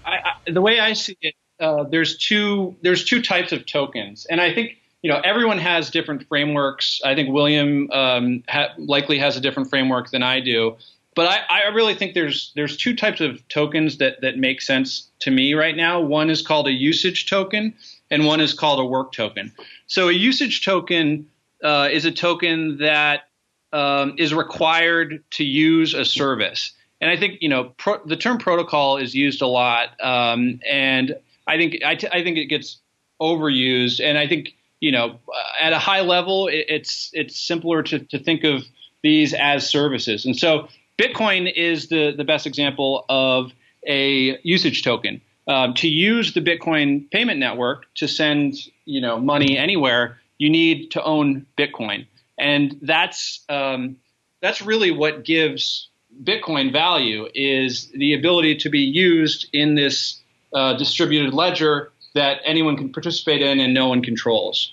I, 0.06 0.12
I, 0.12 0.52
the 0.52 0.62
way 0.62 0.80
I 0.80 0.94
see 0.94 1.18
it, 1.22 1.34
uh, 1.60 1.84
there's 1.84 2.18
two 2.18 2.76
there's 2.82 3.06
two 3.06 3.22
types 3.22 3.54
of 3.54 3.66
tokens, 3.66 4.26
and 4.26 4.42
I 4.42 4.54
think 4.54 4.78
you 5.02 5.10
know 5.10 5.22
everyone 5.24 5.60
has 5.60 5.90
different 5.90 6.28
frameworks. 6.28 7.02
I 7.06 7.16
think 7.16 7.34
William 7.34 7.90
um, 7.92 8.44
ha- 8.50 8.74
likely 8.78 9.20
has 9.20 9.38
a 9.38 9.42
different 9.42 9.70
framework 9.70 10.12
than 10.12 10.24
I 10.24 10.42
do, 10.42 10.76
but 11.16 11.28
I, 11.28 11.64
I, 11.64 11.68
really 11.70 11.96
think 11.96 12.14
there's 12.14 12.52
there's 12.56 12.78
two 12.78 12.96
types 12.96 13.22
of 13.22 13.48
tokens 13.48 13.98
that 13.98 14.22
that 14.22 14.38
make 14.38 14.62
sense 14.62 15.10
to 15.20 15.32
me 15.32 15.54
right 15.54 15.76
now. 15.76 16.00
One 16.02 16.30
is 16.30 16.42
called 16.42 16.68
a 16.68 16.72
usage 16.72 17.30
token, 17.30 17.74
and 18.10 18.26
one 18.26 18.40
is 18.40 18.54
called 18.54 18.80
a 18.80 18.86
work 18.86 19.12
token. 19.12 19.52
So 19.88 20.10
a 20.10 20.14
usage 20.14 20.64
token 20.64 21.28
uh, 21.64 21.90
is 21.92 22.06
a 22.06 22.12
token 22.12 22.78
that 22.78 23.28
um, 23.74 24.16
is 24.18 24.34
required 24.34 25.24
to 25.32 25.44
use 25.44 25.94
a 25.94 26.06
service. 26.06 26.74
And 27.02 27.12
I 27.12 27.18
think 27.18 27.42
you 27.42 27.50
know 27.50 27.74
pro- 27.78 28.04
the 28.06 28.18
term 28.18 28.38
protocol 28.38 28.98
is 28.98 29.14
used 29.14 29.42
a 29.42 29.48
lot, 29.48 29.90
um, 30.02 30.60
and 30.68 31.16
I 31.48 31.58
think 31.58 31.84
I, 31.86 31.96
t- 31.96 32.08
I 32.12 32.24
think 32.24 32.38
it 32.38 32.46
gets 32.46 32.80
overused. 33.22 34.04
And 34.04 34.18
I 34.18 34.28
think 34.28 34.56
you 34.80 34.92
know 34.92 35.20
at 35.62 35.74
a 35.74 35.80
high 35.80 36.02
level, 36.02 36.48
it, 36.48 36.66
it's 36.68 37.12
it's 37.14 37.40
simpler 37.40 37.84
to, 37.84 38.00
to 38.00 38.18
think 38.18 38.44
of 38.44 38.66
these 39.04 39.34
as 39.36 39.70
services. 39.70 40.26
And 40.26 40.36
so 40.36 40.70
Bitcoin 41.00 41.52
is 41.54 41.90
the 41.90 42.14
the 42.18 42.24
best 42.24 42.48
example 42.48 43.06
of 43.10 43.52
a 43.86 44.40
usage 44.42 44.84
token 44.84 45.22
um, 45.48 45.74
to 45.76 45.88
use 45.88 46.34
the 46.34 46.42
Bitcoin 46.42 47.10
payment 47.12 47.40
network 47.40 47.86
to 47.96 48.08
send 48.08 48.56
you 48.86 49.02
know 49.02 49.20
money 49.20 49.58
anywhere, 49.58 50.20
you 50.38 50.50
need 50.50 50.92
to 50.92 51.04
own 51.04 51.46
Bitcoin, 51.58 52.08
and 52.38 52.78
that's 52.82 53.44
um, 53.50 53.98
that's 54.42 54.62
really 54.62 54.92
what 54.92 55.24
gives 55.24 55.90
Bitcoin 56.24 56.72
value 56.72 57.28
is 57.34 57.90
the 57.94 58.14
ability 58.14 58.56
to 58.58 58.70
be 58.70 58.80
used 58.80 59.48
in 59.54 59.76
this 59.76 60.20
uh, 60.54 60.74
distributed 60.74 61.34
ledger 61.34 61.92
that 62.16 62.42
anyone 62.46 62.78
can 62.78 62.92
participate 62.92 63.42
in 63.42 63.60
and 63.60 63.74
no 63.74 63.90
one 63.90 64.02
controls. 64.02 64.72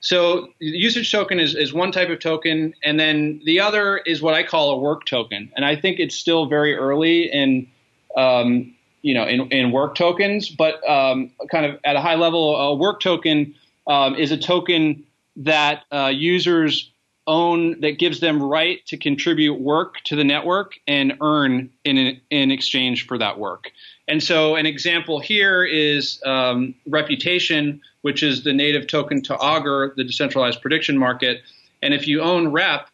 So 0.00 0.48
the 0.60 0.66
usage 0.66 1.10
token 1.10 1.40
is, 1.40 1.54
is 1.54 1.72
one 1.72 1.90
type 1.90 2.10
of 2.10 2.20
token, 2.20 2.74
and 2.84 3.00
then 3.00 3.40
the 3.44 3.60
other 3.60 3.96
is 3.96 4.20
what 4.20 4.34
I 4.34 4.42
call 4.42 4.72
a 4.72 4.76
work 4.76 5.06
token. 5.06 5.50
And 5.56 5.64
I 5.64 5.76
think 5.76 5.98
it's 5.98 6.14
still 6.14 6.46
very 6.46 6.76
early 6.76 7.32
in 7.32 7.66
um, 8.14 8.73
you 9.04 9.12
know, 9.12 9.24
in, 9.24 9.42
in 9.48 9.70
work 9.70 9.94
tokens, 9.94 10.48
but 10.48 10.76
um, 10.88 11.30
kind 11.50 11.66
of 11.66 11.78
at 11.84 11.94
a 11.94 12.00
high 12.00 12.14
level, 12.14 12.56
a 12.56 12.74
work 12.74 13.02
token 13.02 13.54
um, 13.86 14.14
is 14.14 14.32
a 14.32 14.38
token 14.38 15.04
that 15.36 15.84
uh, 15.92 16.10
users 16.12 16.90
own 17.26 17.80
that 17.80 17.98
gives 17.98 18.20
them 18.20 18.42
right 18.42 18.84
to 18.86 18.96
contribute 18.96 19.60
work 19.60 19.96
to 20.04 20.16
the 20.16 20.24
network 20.24 20.72
and 20.88 21.18
earn 21.20 21.70
in 21.84 22.18
in 22.30 22.50
exchange 22.50 23.06
for 23.06 23.18
that 23.18 23.38
work. 23.38 23.72
And 24.08 24.22
so, 24.22 24.56
an 24.56 24.64
example 24.64 25.20
here 25.20 25.62
is 25.64 26.18
um, 26.24 26.74
Reputation, 26.86 27.82
which 28.00 28.22
is 28.22 28.42
the 28.42 28.54
native 28.54 28.86
token 28.86 29.20
to 29.24 29.36
Augur, 29.36 29.92
the 29.98 30.04
decentralized 30.04 30.62
prediction 30.62 30.96
market. 30.96 31.42
And 31.82 31.92
if 31.92 32.08
you 32.08 32.22
own 32.22 32.52
Rep, 32.52 32.88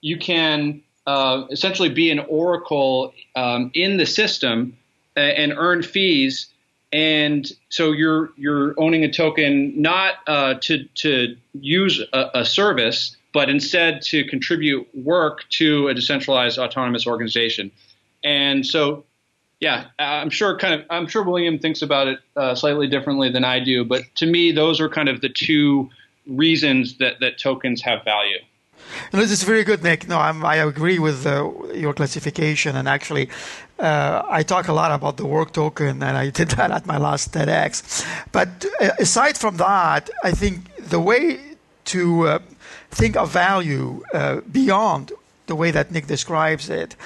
you 0.00 0.16
can 0.16 0.82
uh, 1.08 1.46
essentially 1.50 1.88
be 1.88 2.12
an 2.12 2.20
oracle 2.20 3.12
um, 3.34 3.72
in 3.74 3.96
the 3.96 4.06
system 4.06 4.76
and 5.20 5.52
earn 5.56 5.82
fees. 5.82 6.46
And 6.92 7.50
so 7.68 7.92
you're 7.92 8.30
you're 8.36 8.74
owning 8.78 9.04
a 9.04 9.12
token 9.12 9.80
not 9.80 10.14
uh, 10.26 10.54
to 10.62 10.84
to 10.84 11.36
use 11.54 12.02
a, 12.12 12.30
a, 12.34 12.44
service, 12.44 13.16
but 13.32 13.50
instead 13.50 14.02
to 14.02 14.24
contribute 14.24 14.86
work 14.94 15.48
to 15.50 15.88
a 15.88 15.94
decentralized 15.94 16.58
autonomous 16.58 17.06
organization. 17.06 17.72
And 18.22 18.64
so, 18.64 19.04
yeah, 19.60 19.86
I'm 19.98 20.30
sure 20.30 20.56
kind 20.58 20.74
of 20.74 20.86
I'm 20.90 21.08
sure 21.08 21.24
William 21.24 21.58
thinks 21.58 21.82
about 21.82 22.06
it 22.06 22.20
uh, 22.36 22.54
slightly 22.54 22.86
differently 22.86 23.30
than 23.30 23.44
I 23.44 23.58
do. 23.58 23.84
But 23.84 24.02
to 24.16 24.26
me, 24.26 24.52
those 24.52 24.80
are 24.80 24.88
kind 24.88 25.08
of 25.08 25.20
the 25.20 25.28
two 25.28 25.90
reasons 26.26 26.98
that 26.98 27.20
that 27.20 27.38
tokens 27.38 27.82
have 27.82 28.04
value. 28.04 28.38
No, 29.12 29.20
this 29.20 29.30
is 29.30 29.42
very 29.42 29.64
good, 29.64 29.82
Nick. 29.82 30.08
No, 30.08 30.18
I'm, 30.18 30.44
i 30.44 30.56
agree 30.56 30.98
with 30.98 31.26
uh, 31.26 31.50
your 31.74 31.94
classification. 31.94 32.76
And 32.76 32.88
actually, 32.88 33.28
uh, 33.78 34.22
I 34.28 34.42
talk 34.42 34.68
a 34.68 34.72
lot 34.72 34.92
about 34.92 35.16
the 35.16 35.26
work 35.26 35.52
token, 35.52 36.02
and 36.02 36.16
I 36.16 36.30
did 36.30 36.48
that 36.56 36.70
at 36.70 36.86
my 36.86 36.98
last 36.98 37.32
TEDx. 37.32 38.04
But 38.32 38.66
uh, 38.80 38.90
aside 38.98 39.36
from 39.36 39.56
that, 39.58 40.10
I 40.24 40.32
think 40.32 40.74
the 40.76 41.00
way 41.00 41.40
to 41.86 42.28
uh, 42.28 42.38
think 42.90 43.16
of 43.16 43.30
value 43.30 44.02
uh, 44.12 44.40
beyond 44.50 45.12
the 45.46 45.54
way 45.54 45.70
that 45.70 45.90
Nick 45.90 46.06
describes 46.06 46.68
it 46.68 46.96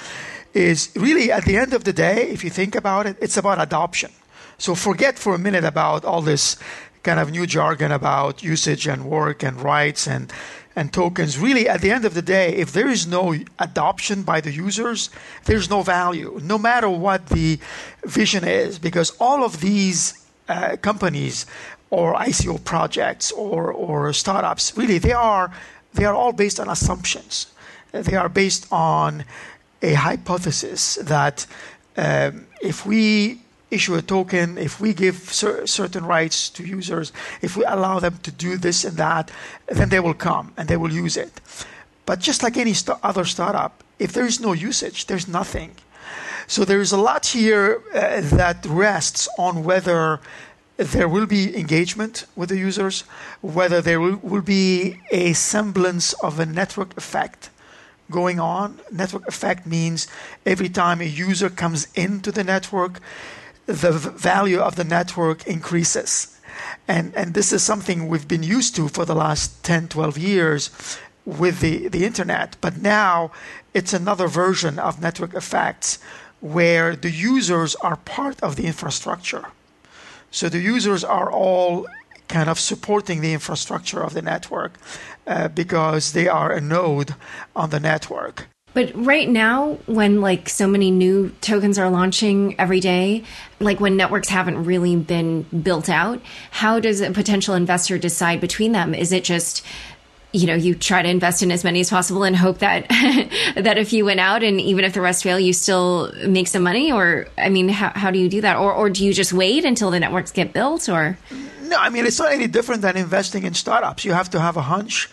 is 0.53 0.89
really 0.95 1.31
at 1.31 1.45
the 1.45 1.57
end 1.57 1.73
of 1.73 1.83
the 1.83 1.93
day, 1.93 2.29
if 2.29 2.43
you 2.43 2.49
think 2.49 2.75
about 2.75 3.05
it, 3.05 3.15
it's 3.21 3.37
about 3.37 3.61
adoption. 3.61 4.11
So 4.57 4.75
forget 4.75 5.17
for 5.17 5.33
a 5.35 5.39
minute 5.39 5.63
about 5.63 6.05
all 6.05 6.21
this 6.21 6.57
kind 7.03 7.19
of 7.19 7.31
new 7.31 7.47
jargon 7.47 7.91
about 7.91 8.43
usage 8.43 8.87
and 8.87 9.05
work 9.05 9.43
and 9.43 9.59
rights 9.61 10.07
and 10.07 10.31
and 10.75 10.93
tokens, 10.93 11.37
really, 11.37 11.67
at 11.67 11.81
the 11.81 11.91
end 11.91 12.05
of 12.05 12.13
the 12.13 12.21
day, 12.21 12.55
if 12.55 12.71
there 12.71 12.87
is 12.87 13.05
no 13.05 13.35
adoption 13.59 14.23
by 14.23 14.39
the 14.39 14.51
users, 14.51 15.09
there's 15.45 15.69
no 15.69 15.81
value, 15.81 16.39
no 16.43 16.57
matter 16.57 16.89
what 16.89 17.27
the 17.27 17.59
vision 18.05 18.43
is, 18.45 18.79
because 18.79 19.11
all 19.19 19.43
of 19.43 19.59
these 19.59 20.25
uh, 20.47 20.77
companies 20.81 21.45
or 21.89 22.15
ICO 22.15 22.63
projects 22.63 23.31
or, 23.33 23.71
or 23.71 24.13
startups, 24.13 24.77
really, 24.77 24.97
they 24.97 25.11
are, 25.11 25.51
they 25.93 26.05
are 26.05 26.13
all 26.15 26.31
based 26.31 26.59
on 26.59 26.69
assumptions. 26.69 27.47
They 27.91 28.15
are 28.15 28.29
based 28.29 28.71
on 28.71 29.25
a 29.81 29.93
hypothesis 29.93 30.95
that 30.95 31.45
um, 31.97 32.47
if 32.61 32.85
we 32.85 33.41
issue 33.71 33.95
a 33.95 34.01
token, 34.01 34.57
if 34.57 34.79
we 34.79 34.93
give 34.93 35.15
cer- 35.15 35.65
certain 35.65 36.05
rights 36.05 36.49
to 36.51 36.63
users, 36.63 37.11
if 37.41 37.57
we 37.57 37.63
allow 37.65 37.99
them 37.99 38.19
to 38.23 38.31
do 38.31 38.57
this 38.57 38.85
and 38.85 38.97
that, 38.97 39.31
then 39.67 39.89
they 39.89 39.99
will 39.99 40.13
come 40.13 40.53
and 40.57 40.67
they 40.67 40.77
will 40.77 40.91
use 40.91 41.17
it. 41.17 41.41
But 42.05 42.19
just 42.19 42.43
like 42.43 42.57
any 42.57 42.73
st- 42.73 42.99
other 43.01 43.25
startup, 43.25 43.83
if 43.97 44.11
there 44.11 44.25
is 44.25 44.39
no 44.39 44.53
usage, 44.53 45.05
there's 45.05 45.27
nothing. 45.27 45.71
So 46.47 46.65
there 46.65 46.81
is 46.81 46.91
a 46.91 46.97
lot 46.97 47.27
here 47.27 47.81
uh, 47.93 48.21
that 48.35 48.65
rests 48.65 49.29
on 49.37 49.63
whether 49.63 50.19
there 50.77 51.07
will 51.07 51.27
be 51.27 51.55
engagement 51.55 52.25
with 52.35 52.49
the 52.49 52.57
users, 52.57 53.03
whether 53.41 53.81
there 53.81 53.99
will, 53.99 54.17
will 54.17 54.41
be 54.41 54.99
a 55.11 55.33
semblance 55.33 56.13
of 56.13 56.39
a 56.39 56.45
network 56.45 56.97
effect 56.97 57.49
going 58.09 58.39
on. 58.39 58.79
Network 58.91 59.27
effect 59.27 59.65
means 59.65 60.07
every 60.45 60.69
time 60.69 60.99
a 60.99 61.05
user 61.05 61.49
comes 61.49 61.87
into 61.95 62.31
the 62.31 62.43
network, 62.43 62.99
the 63.65 63.91
value 63.91 64.59
of 64.59 64.75
the 64.75 64.83
network 64.83 65.47
increases. 65.47 66.39
And, 66.87 67.15
and 67.15 67.33
this 67.33 67.51
is 67.53 67.63
something 67.63 68.07
we've 68.07 68.27
been 68.27 68.43
used 68.43 68.75
to 68.75 68.87
for 68.87 69.05
the 69.05 69.15
last 69.15 69.63
10, 69.63 69.87
12 69.87 70.17
years 70.17 70.69
with 71.25 71.59
the, 71.59 71.87
the 71.87 72.05
internet. 72.05 72.57
But 72.61 72.77
now 72.77 73.31
it's 73.73 73.93
another 73.93 74.27
version 74.27 74.79
of 74.79 75.01
network 75.01 75.33
effects 75.33 75.99
where 76.39 76.95
the 76.95 77.11
users 77.11 77.75
are 77.75 77.97
part 77.97 78.41
of 78.41 78.55
the 78.55 78.65
infrastructure. 78.65 79.45
So 80.31 80.49
the 80.49 80.59
users 80.59 81.03
are 81.03 81.31
all 81.31 81.87
kind 82.27 82.49
of 82.49 82.59
supporting 82.59 83.21
the 83.21 83.33
infrastructure 83.33 84.01
of 84.01 84.13
the 84.13 84.21
network 84.21 84.73
uh, 85.27 85.49
because 85.49 86.13
they 86.13 86.27
are 86.27 86.51
a 86.51 86.61
node 86.61 87.15
on 87.55 87.69
the 87.69 87.79
network. 87.79 88.47
But 88.73 88.91
right 88.95 89.27
now, 89.27 89.79
when 89.85 90.21
like 90.21 90.47
so 90.47 90.67
many 90.67 90.91
new 90.91 91.29
tokens 91.41 91.77
are 91.77 91.89
launching 91.89 92.57
every 92.59 92.79
day, 92.79 93.23
like 93.59 93.79
when 93.79 93.97
networks 93.97 94.29
haven't 94.29 94.63
really 94.63 94.95
been 94.95 95.43
built 95.43 95.89
out, 95.89 96.21
how 96.51 96.79
does 96.79 97.01
a 97.01 97.11
potential 97.11 97.53
investor 97.53 97.97
decide 97.97 98.39
between 98.39 98.71
them? 98.71 98.93
Is 98.93 99.11
it 99.11 99.23
just 99.23 99.65
you 100.33 100.47
know 100.47 100.55
you 100.55 100.73
try 100.73 101.01
to 101.01 101.09
invest 101.09 101.43
in 101.43 101.51
as 101.51 101.65
many 101.65 101.81
as 101.81 101.89
possible 101.89 102.23
and 102.23 102.37
hope 102.37 102.59
that 102.59 102.87
that 103.55 103.77
if 103.77 103.91
you 103.91 104.05
went 104.05 104.21
out 104.21 104.43
and 104.43 104.61
even 104.61 104.85
if 104.85 104.93
the 104.93 105.01
rest 105.01 105.23
fail 105.23 105.37
you 105.37 105.51
still 105.51 106.11
make 106.25 106.47
some 106.47 106.63
money? 106.63 106.91
Or 106.91 107.27
i 107.37 107.49
mean 107.49 107.67
how, 107.67 107.91
how 107.93 108.11
do 108.11 108.19
you 108.19 108.29
do 108.29 108.41
that? 108.41 108.55
Or 108.55 108.71
or 108.71 108.89
do 108.89 109.05
you 109.05 109.13
just 109.13 109.33
wait 109.33 109.65
until 109.65 109.91
the 109.91 109.99
networks 109.99 110.31
get 110.31 110.53
built 110.53 110.87
or? 110.87 111.17
No 111.63 111.77
i 111.77 111.89
mean 111.89 112.05
it's 112.05 112.19
not 112.19 112.31
any 112.31 112.47
different 112.47 112.81
than 112.81 112.95
investing 112.95 113.43
in 113.43 113.53
startups. 113.53 114.05
You 114.05 114.13
have 114.13 114.29
to 114.29 114.39
have 114.39 114.55
a 114.55 114.61
hunch 114.61 115.09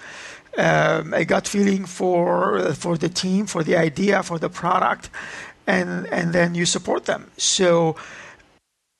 um, 0.56 1.14
a 1.14 1.24
gut 1.24 1.46
feeling 1.46 1.84
for 1.84 2.72
for 2.74 2.96
the 2.96 3.08
team 3.08 3.46
for 3.46 3.62
the 3.62 3.76
idea 3.76 4.22
for 4.22 4.38
the 4.38 4.48
product 4.48 5.10
and 5.66 6.06
and 6.06 6.32
then 6.32 6.54
you 6.54 6.64
support 6.64 7.04
them 7.04 7.30
so 7.36 7.96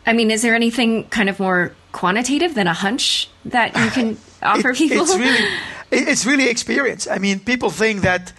I 0.09 0.15
mean, 0.15 0.31
is 0.31 0.41
there 0.41 0.55
anything 0.55 1.05
kind 1.11 1.29
of 1.29 1.39
more 1.39 1.73
quantitative 1.93 2.55
than 2.55 2.67
a 2.67 2.73
hunch 2.73 3.29
that 3.45 3.77
you 3.77 3.91
can 3.91 4.17
offer 4.43 4.71
it, 4.71 4.77
people? 4.77 5.03
It's 5.03 5.17
really, 5.17 5.49
it's 5.91 6.25
really 6.25 6.49
experience. 6.49 7.07
I 7.07 7.19
mean, 7.19 7.41
people 7.41 7.69
think 7.69 8.01
that 8.03 8.33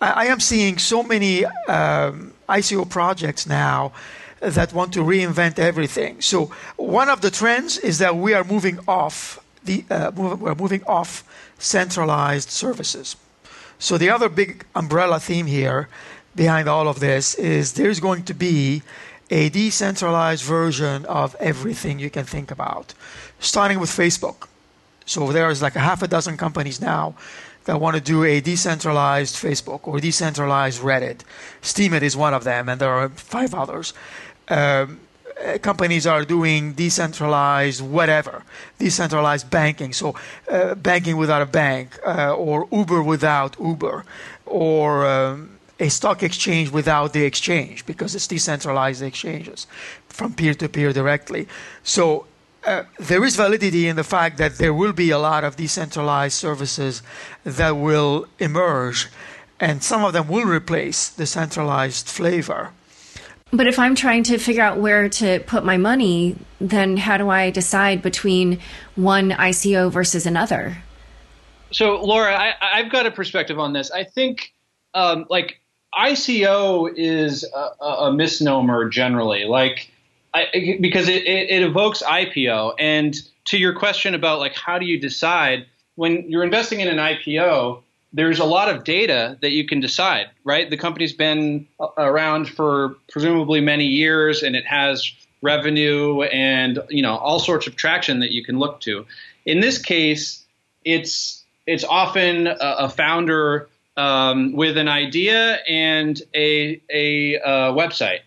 I, 0.00 0.10
I 0.10 0.24
am 0.26 0.40
seeing 0.40 0.78
so 0.78 1.04
many 1.04 1.44
um, 1.44 2.34
ICO 2.48 2.88
projects 2.88 3.46
now 3.46 3.92
that 4.40 4.72
want 4.72 4.92
to 4.94 5.00
reinvent 5.00 5.60
everything. 5.60 6.20
So 6.20 6.50
one 6.76 7.08
of 7.08 7.20
the 7.20 7.30
trends 7.30 7.78
is 7.78 7.98
that 7.98 8.16
we 8.16 8.34
are 8.34 8.42
moving 8.42 8.80
off 8.88 9.38
the 9.64 9.84
uh, 9.90 10.10
we're 10.14 10.54
moving 10.54 10.82
off 10.84 11.24
centralized 11.58 12.50
services. 12.50 13.16
So 13.78 13.98
the 13.98 14.10
other 14.10 14.28
big 14.28 14.64
umbrella 14.74 15.18
theme 15.18 15.46
here 15.46 15.88
behind 16.34 16.68
all 16.68 16.88
of 16.88 17.00
this 17.00 17.34
is 17.34 17.72
there's 17.72 18.00
going 18.00 18.24
to 18.24 18.34
be 18.34 18.82
a 19.30 19.48
decentralized 19.48 20.44
version 20.44 21.04
of 21.06 21.34
everything 21.40 21.98
you 21.98 22.10
can 22.10 22.24
think 22.24 22.50
about, 22.50 22.94
starting 23.40 23.80
with 23.80 23.90
Facebook. 23.90 24.46
So 25.04 25.32
there's 25.32 25.62
like 25.62 25.74
a 25.74 25.80
half 25.80 26.02
a 26.02 26.08
dozen 26.08 26.36
companies 26.36 26.80
now 26.80 27.14
that 27.64 27.80
want 27.80 27.96
to 27.96 28.02
do 28.02 28.24
a 28.24 28.40
decentralized 28.40 29.36
Facebook 29.36 29.86
or 29.88 30.00
decentralized 30.00 30.80
Reddit. 30.82 31.20
Steemit 31.60 32.02
is 32.02 32.16
one 32.16 32.34
of 32.34 32.44
them, 32.44 32.68
and 32.68 32.80
there 32.80 32.90
are 32.90 33.08
five 33.08 33.54
others. 33.54 33.94
Um, 34.48 35.00
uh, 35.40 35.58
companies 35.58 36.06
are 36.06 36.24
doing 36.24 36.72
decentralized 36.72 37.80
whatever, 37.80 38.42
decentralized 38.78 39.50
banking. 39.50 39.92
So 39.92 40.14
uh, 40.50 40.74
banking 40.74 41.16
without 41.16 41.42
a 41.42 41.46
bank, 41.46 41.98
uh, 42.06 42.34
or 42.34 42.68
Uber 42.70 43.02
without 43.02 43.56
Uber, 43.58 44.04
or 44.46 45.06
um, 45.06 45.58
a 45.80 45.88
stock 45.88 46.22
exchange 46.22 46.70
without 46.70 47.12
the 47.12 47.24
exchange 47.24 47.84
because 47.86 48.14
it's 48.14 48.26
decentralized 48.26 49.02
exchanges 49.02 49.66
from 50.08 50.32
peer 50.34 50.54
to 50.54 50.68
peer 50.68 50.92
directly. 50.92 51.48
So 51.82 52.26
uh, 52.64 52.84
there 53.00 53.24
is 53.24 53.34
validity 53.34 53.88
in 53.88 53.96
the 53.96 54.04
fact 54.04 54.38
that 54.38 54.58
there 54.58 54.72
will 54.72 54.92
be 54.92 55.10
a 55.10 55.18
lot 55.18 55.42
of 55.42 55.56
decentralized 55.56 56.34
services 56.34 57.02
that 57.44 57.72
will 57.72 58.26
emerge, 58.38 59.08
and 59.58 59.82
some 59.82 60.04
of 60.04 60.12
them 60.12 60.28
will 60.28 60.44
replace 60.44 61.08
the 61.08 61.26
centralized 61.26 62.06
flavor. 62.06 62.70
But 63.52 63.66
if 63.66 63.78
I'm 63.78 63.94
trying 63.94 64.22
to 64.24 64.38
figure 64.38 64.62
out 64.62 64.78
where 64.78 65.08
to 65.08 65.40
put 65.40 65.64
my 65.64 65.76
money, 65.76 66.36
then 66.60 66.96
how 66.96 67.18
do 67.18 67.28
I 67.28 67.50
decide 67.50 68.00
between 68.00 68.58
one 68.96 69.30
ICO 69.30 69.90
versus 69.90 70.24
another? 70.24 70.78
So, 71.70 72.02
Laura, 72.02 72.34
I, 72.34 72.80
have 72.82 72.90
got 72.90 73.06
a 73.06 73.10
perspective 73.10 73.58
on 73.58 73.72
this. 73.72 73.90
I 73.90 74.04
think, 74.04 74.52
um, 74.94 75.26
like, 75.28 75.60
ICO 75.94 76.92
is 76.96 77.44
a, 77.54 77.84
a 77.84 78.12
misnomer 78.12 78.88
generally. 78.88 79.44
Like, 79.44 79.90
I, 80.34 80.78
because 80.80 81.08
it, 81.08 81.24
it, 81.26 81.50
it 81.50 81.62
evokes 81.62 82.02
IPO. 82.02 82.74
And 82.78 83.14
to 83.46 83.58
your 83.58 83.74
question 83.74 84.14
about 84.14 84.38
like 84.38 84.54
how 84.54 84.78
do 84.78 84.86
you 84.86 84.98
decide 84.98 85.66
when 85.96 86.28
you're 86.30 86.44
investing 86.44 86.80
in 86.80 86.88
an 86.88 86.96
IPO, 86.96 87.82
there's 88.12 88.38
a 88.38 88.44
lot 88.44 88.68
of 88.68 88.84
data 88.84 89.38
that 89.40 89.50
you 89.52 89.66
can 89.66 89.80
decide, 89.80 90.30
right? 90.44 90.68
The 90.68 90.76
company's 90.76 91.12
been 91.12 91.66
around 91.96 92.48
for 92.48 92.96
presumably 93.10 93.60
many 93.60 93.86
years 93.86 94.42
and 94.42 94.54
it 94.54 94.66
has 94.66 95.10
revenue 95.40 96.22
and 96.22 96.78
you 96.88 97.02
know 97.02 97.16
all 97.16 97.40
sorts 97.40 97.66
of 97.66 97.74
traction 97.74 98.20
that 98.20 98.32
you 98.32 98.44
can 98.44 98.58
look 98.58 98.80
to. 98.80 99.06
In 99.44 99.60
this 99.60 99.78
case, 99.78 100.44
it's 100.84 101.42
it's 101.66 101.84
often 101.84 102.46
a, 102.46 102.56
a 102.60 102.88
founder 102.88 103.68
um, 103.96 104.52
with 104.52 104.76
an 104.76 104.88
idea 104.88 105.58
and 105.68 106.20
a 106.34 106.80
a 106.90 107.40
uh, 107.40 107.72
website, 107.72 108.20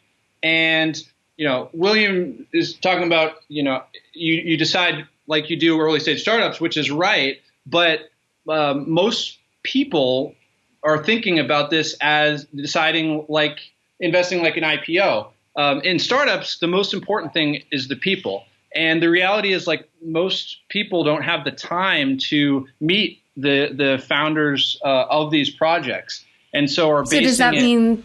and 0.44 1.02
you 1.38 1.46
know, 1.48 1.70
William 1.74 2.48
is 2.54 2.76
talking 2.76 3.06
about, 3.06 3.44
you 3.50 3.64
know, 3.64 3.84
you, 4.14 4.36
you 4.36 4.58
decide 4.58 5.06
like 5.28 5.50
you 5.50 5.58
do 5.58 5.80
early 5.80 6.00
stage 6.00 6.22
startups, 6.22 6.62
which 6.62 6.78
is 6.78 6.90
right, 6.90 7.42
but 7.66 8.10
um, 8.48 8.90
most 8.90 9.38
people 9.66 10.36
are 10.84 11.04
thinking 11.04 11.40
about 11.40 11.72
this 11.72 11.96
as 12.00 12.46
deciding 12.46 13.26
like 13.28 13.60
investing 14.00 14.42
like 14.42 14.56
an 14.56 14.64
IPO. 14.64 15.28
Um, 15.58 15.82
in 15.82 16.00
startups, 16.00 16.60
the 16.60 16.68
most 16.68 16.94
important 16.94 17.34
thing 17.34 17.64
is 17.72 17.88
the 17.88 17.96
people. 17.96 18.46
And 18.76 19.02
the 19.02 19.10
reality 19.10 19.54
is 19.54 19.68
like 19.68 19.90
most 20.04 20.58
people 20.70 21.04
don't 21.04 21.24
have 21.24 21.44
the 21.44 21.52
time 21.52 22.18
to 22.30 22.68
meet 22.80 23.22
the 23.38 23.74
the 23.74 24.04
founders 24.06 24.80
uh, 24.84 25.06
of 25.10 25.32
these 25.32 25.50
projects, 25.50 26.24
and 26.54 26.70
so 26.70 26.92
are. 26.92 27.06
So 27.06 27.20
does 27.20 27.38
that 27.38 27.54
it, 27.54 27.62
mean 27.62 28.04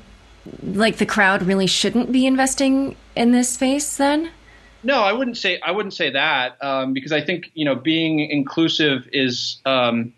like 0.62 0.96
the 0.96 1.06
crowd 1.06 1.42
really 1.42 1.66
shouldn't 1.66 2.12
be 2.12 2.26
investing 2.26 2.96
in 3.16 3.32
this 3.32 3.50
space 3.50 3.96
then? 3.96 4.30
No, 4.82 5.02
I 5.02 5.12
wouldn't 5.12 5.36
say 5.36 5.60
I 5.60 5.72
wouldn't 5.72 5.94
say 5.94 6.10
that 6.10 6.56
um, 6.62 6.92
because 6.92 7.12
I 7.12 7.20
think 7.20 7.50
you 7.54 7.64
know 7.64 7.74
being 7.74 8.20
inclusive 8.20 9.08
is 9.12 9.58
um, 9.66 10.12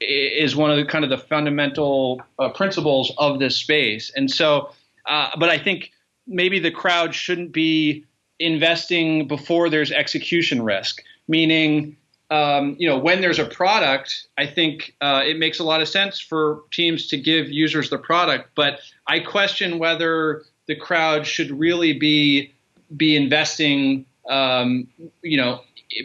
is 0.00 0.54
one 0.54 0.70
of 0.70 0.76
the 0.76 0.84
kind 0.84 1.04
of 1.04 1.10
the 1.10 1.18
fundamental 1.18 2.22
uh, 2.38 2.48
principles 2.50 3.12
of 3.18 3.38
this 3.38 3.56
space, 3.56 4.12
and 4.14 4.30
so. 4.30 4.70
Uh, 5.06 5.30
but 5.38 5.48
I 5.48 5.56
think 5.56 5.92
maybe 6.26 6.58
the 6.58 6.70
crowd 6.70 7.14
shouldn't 7.14 7.50
be 7.50 8.04
investing 8.38 9.26
before 9.26 9.70
there's 9.70 9.90
execution 9.90 10.62
risk, 10.62 11.02
meaning 11.28 11.96
um, 12.30 12.76
you 12.78 12.88
know, 12.88 12.98
when 12.98 13.20
there's 13.20 13.38
a 13.38 13.46
product, 13.46 14.26
I 14.36 14.46
think 14.46 14.94
uh, 15.00 15.22
it 15.24 15.38
makes 15.38 15.60
a 15.60 15.64
lot 15.64 15.80
of 15.80 15.88
sense 15.88 16.20
for 16.20 16.62
teams 16.72 17.06
to 17.08 17.16
give 17.16 17.48
users 17.48 17.88
the 17.88 17.98
product. 17.98 18.50
But 18.54 18.80
I 19.06 19.20
question 19.20 19.78
whether 19.78 20.44
the 20.66 20.76
crowd 20.76 21.26
should 21.26 21.50
really 21.50 21.94
be 21.94 22.52
be 22.96 23.16
investing, 23.16 24.06
um, 24.28 24.88
you 25.22 25.36
know, 25.36 25.62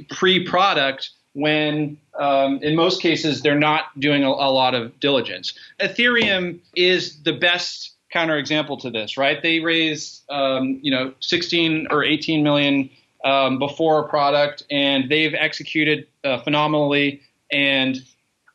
pre-product 0.09 1.09
when 1.33 1.97
um, 2.19 2.59
in 2.61 2.75
most 2.75 3.01
cases 3.01 3.41
they're 3.41 3.59
not 3.59 3.85
doing 3.99 4.23
a, 4.23 4.29
a, 4.29 4.51
lot 4.51 4.75
of 4.75 4.99
diligence. 4.99 5.53
Ethereum 5.79 6.59
is 6.75 7.21
the 7.23 7.33
best 7.33 7.91
counterexample 8.13 8.79
to 8.81 8.91
this, 8.91 9.17
right? 9.17 9.41
They 9.41 9.59
raised, 9.59 10.23
um, 10.29 10.79
you 10.81 10.91
know, 10.91 11.13
16 11.19 11.87
or 11.89 12.03
18 12.03 12.43
million 12.43 12.89
um, 13.25 13.57
before 13.57 14.05
a 14.05 14.07
product, 14.07 14.63
and 14.69 15.09
they've 15.09 15.33
executed 15.33 16.07
uh, 16.23 16.41
phenomenally. 16.41 17.21
And 17.51 17.97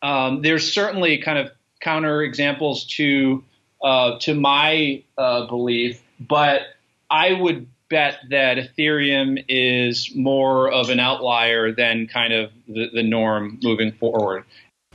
um, 0.02 0.42
there's 0.42 0.72
certainly 0.72 1.18
kind 1.18 1.38
of 1.38 1.50
counterexamples 1.82 2.88
to 2.96 3.44
uh, 3.82 4.18
to 4.18 4.34
my 4.34 5.02
uh, 5.16 5.46
belief, 5.46 6.02
but 6.18 6.62
I 7.10 7.32
would 7.32 7.68
bet 7.88 8.18
that 8.30 8.58
Ethereum 8.58 9.44
is 9.48 10.14
more 10.14 10.70
of 10.70 10.90
an 10.90 11.00
outlier 11.00 11.72
than 11.72 12.06
kind 12.06 12.32
of 12.32 12.50
the, 12.66 12.90
the 12.92 13.02
norm 13.02 13.58
moving 13.62 13.92
forward. 13.92 14.44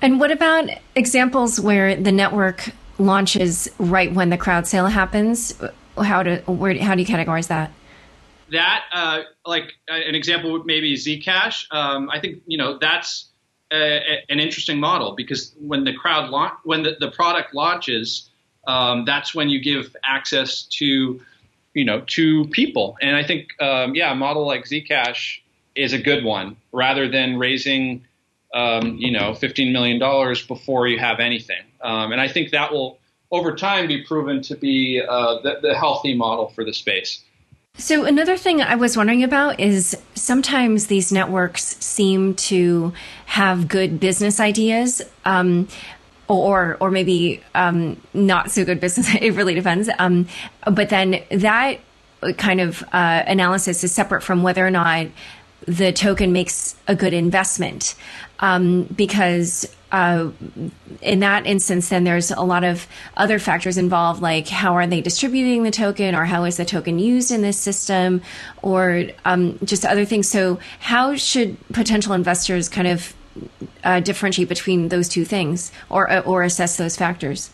And 0.02 0.20
what 0.20 0.32
about 0.32 0.70
examples 0.96 1.60
where 1.60 1.96
the 1.96 2.12
network 2.12 2.70
launches 3.00 3.70
right 3.80 4.14
when 4.14 4.30
the 4.30 4.38
crowd 4.38 4.68
sale 4.68 4.88
happens? 4.88 5.60
How 5.98 6.24
do 6.24 6.38
where 6.48 6.78
how 6.80 6.96
do 6.96 7.02
you 7.02 7.08
categorize 7.08 7.48
that? 7.48 7.72
That 8.52 8.84
uh, 8.94 9.22
like 9.46 9.74
an 9.88 10.16
example 10.16 10.52
would 10.52 10.66
maybe 10.66 10.96
Zcash. 10.96 11.66
Um, 11.72 12.10
I 12.10 12.20
think 12.20 12.42
you 12.46 12.58
know 12.58 12.78
that's 12.78 13.30
a, 13.72 13.78
a, 13.78 14.26
an 14.30 14.40
interesting 14.40 14.80
model 14.80 15.16
because 15.16 15.54
when 15.60 15.84
the 15.84 15.94
crowd 15.94 16.30
launch 16.30 16.54
when 16.64 16.84
the, 16.84 16.98
the 17.00 17.12
product 17.12 17.54
launches, 17.54 18.30
um, 18.68 19.06
that's 19.06 19.34
when 19.34 19.50
you 19.50 19.62
give 19.62 19.96
access 20.04 20.64
to 20.64 21.22
you 21.74 21.86
know 21.86 22.02
to 22.08 22.46
people. 22.48 22.98
And 23.02 23.16
I 23.16 23.24
think 23.24 23.50
um, 23.62 23.96
yeah, 23.96 24.12
a 24.12 24.16
model 24.16 24.46
like 24.46 24.66
Zcash 24.66 25.40
is 25.76 25.94
a 25.94 26.00
good 26.00 26.24
one 26.24 26.58
rather 26.72 27.10
than 27.10 27.38
raising 27.38 28.06
um, 28.54 28.98
you 28.98 29.12
know 29.12 29.34
fifteen 29.34 29.74
million 29.74 30.00
dollars 30.00 30.46
before 30.46 30.88
you 30.88 31.00
have 31.00 31.20
anything. 31.20 31.64
Um, 31.82 32.12
and 32.12 32.22
I 32.22 32.28
think 32.28 32.52
that 32.52 32.72
will 32.72 33.00
over 33.32 33.56
time 33.56 33.88
be 33.88 34.04
proven 34.04 34.42
to 34.44 34.56
be 34.56 35.02
uh, 35.02 35.40
the, 35.42 35.60
the 35.62 35.76
healthy 35.76 36.16
model 36.16 36.50
for 36.50 36.64
the 36.64 36.74
space. 36.74 37.24
So, 37.76 38.06
another 38.06 38.38
thing 38.38 38.62
I 38.62 38.76
was 38.76 38.96
wondering 38.96 39.24
about 39.24 39.60
is 39.60 39.98
sometimes 40.14 40.88
these 40.88 41.12
networks 41.12 41.76
seem 41.84 42.36
to 42.36 42.94
have 43.26 43.68
good 43.68 44.00
business 44.00 44.40
ideas, 44.40 45.02
um, 45.26 45.68
or 46.38 46.78
or 46.80 46.92
maybe 46.92 47.42
um, 47.56 48.02
not 48.14 48.52
so 48.52 48.66
good 48.66 48.80
business. 48.80 49.14
It 49.22 49.34
really 49.34 49.54
depends. 49.54 49.90
Um, 50.00 50.28
but 50.72 50.90
then 50.90 51.24
that 51.32 51.80
kind 52.38 52.62
of 52.62 52.84
uh, 52.94 53.24
analysis 53.28 53.84
is 53.84 53.94
separate 53.94 54.22
from 54.22 54.44
whether 54.44 54.66
or 54.66 54.72
not 54.72 55.08
the 55.68 55.92
token 55.94 56.34
makes 56.34 56.76
a 56.88 56.96
good 56.96 57.14
investment, 57.14 57.96
um, 58.40 58.84
because 58.84 59.66
uh, 59.94 60.32
in 61.02 61.20
that 61.20 61.46
instance, 61.46 61.90
then 61.90 62.04
there's 62.04 62.32
a 62.32 62.42
lot 62.42 62.64
of 62.64 62.88
other 63.16 63.38
factors 63.38 63.78
involved, 63.78 64.22
like 64.22 64.48
how 64.48 64.74
are 64.74 64.88
they 64.88 65.02
distributing 65.02 65.64
the 65.64 65.72
token, 65.72 66.16
or 66.16 66.26
how 66.26 66.44
is 66.46 66.58
the 66.58 66.66
token 66.66 66.98
used 66.98 67.32
in 67.32 67.44
this 67.44 67.60
system, 67.60 68.22
or 68.64 69.04
um, 69.24 69.60
just 69.64 69.86
other 69.86 70.04
things. 70.04 70.28
So, 70.28 70.60
how 70.80 71.16
should 71.16 71.58
potential 71.70 72.14
investors 72.14 72.70
kind 72.70 72.88
of 72.88 73.14
uh, 73.84 74.00
differentiate 74.00 74.50
between 74.50 74.90
those 74.90 75.10
two 75.10 75.26
things, 75.26 75.72
or 75.90 76.10
uh, 76.10 76.22
or 76.22 76.44
assess 76.44 76.78
those 76.78 76.96
factors? 76.96 77.52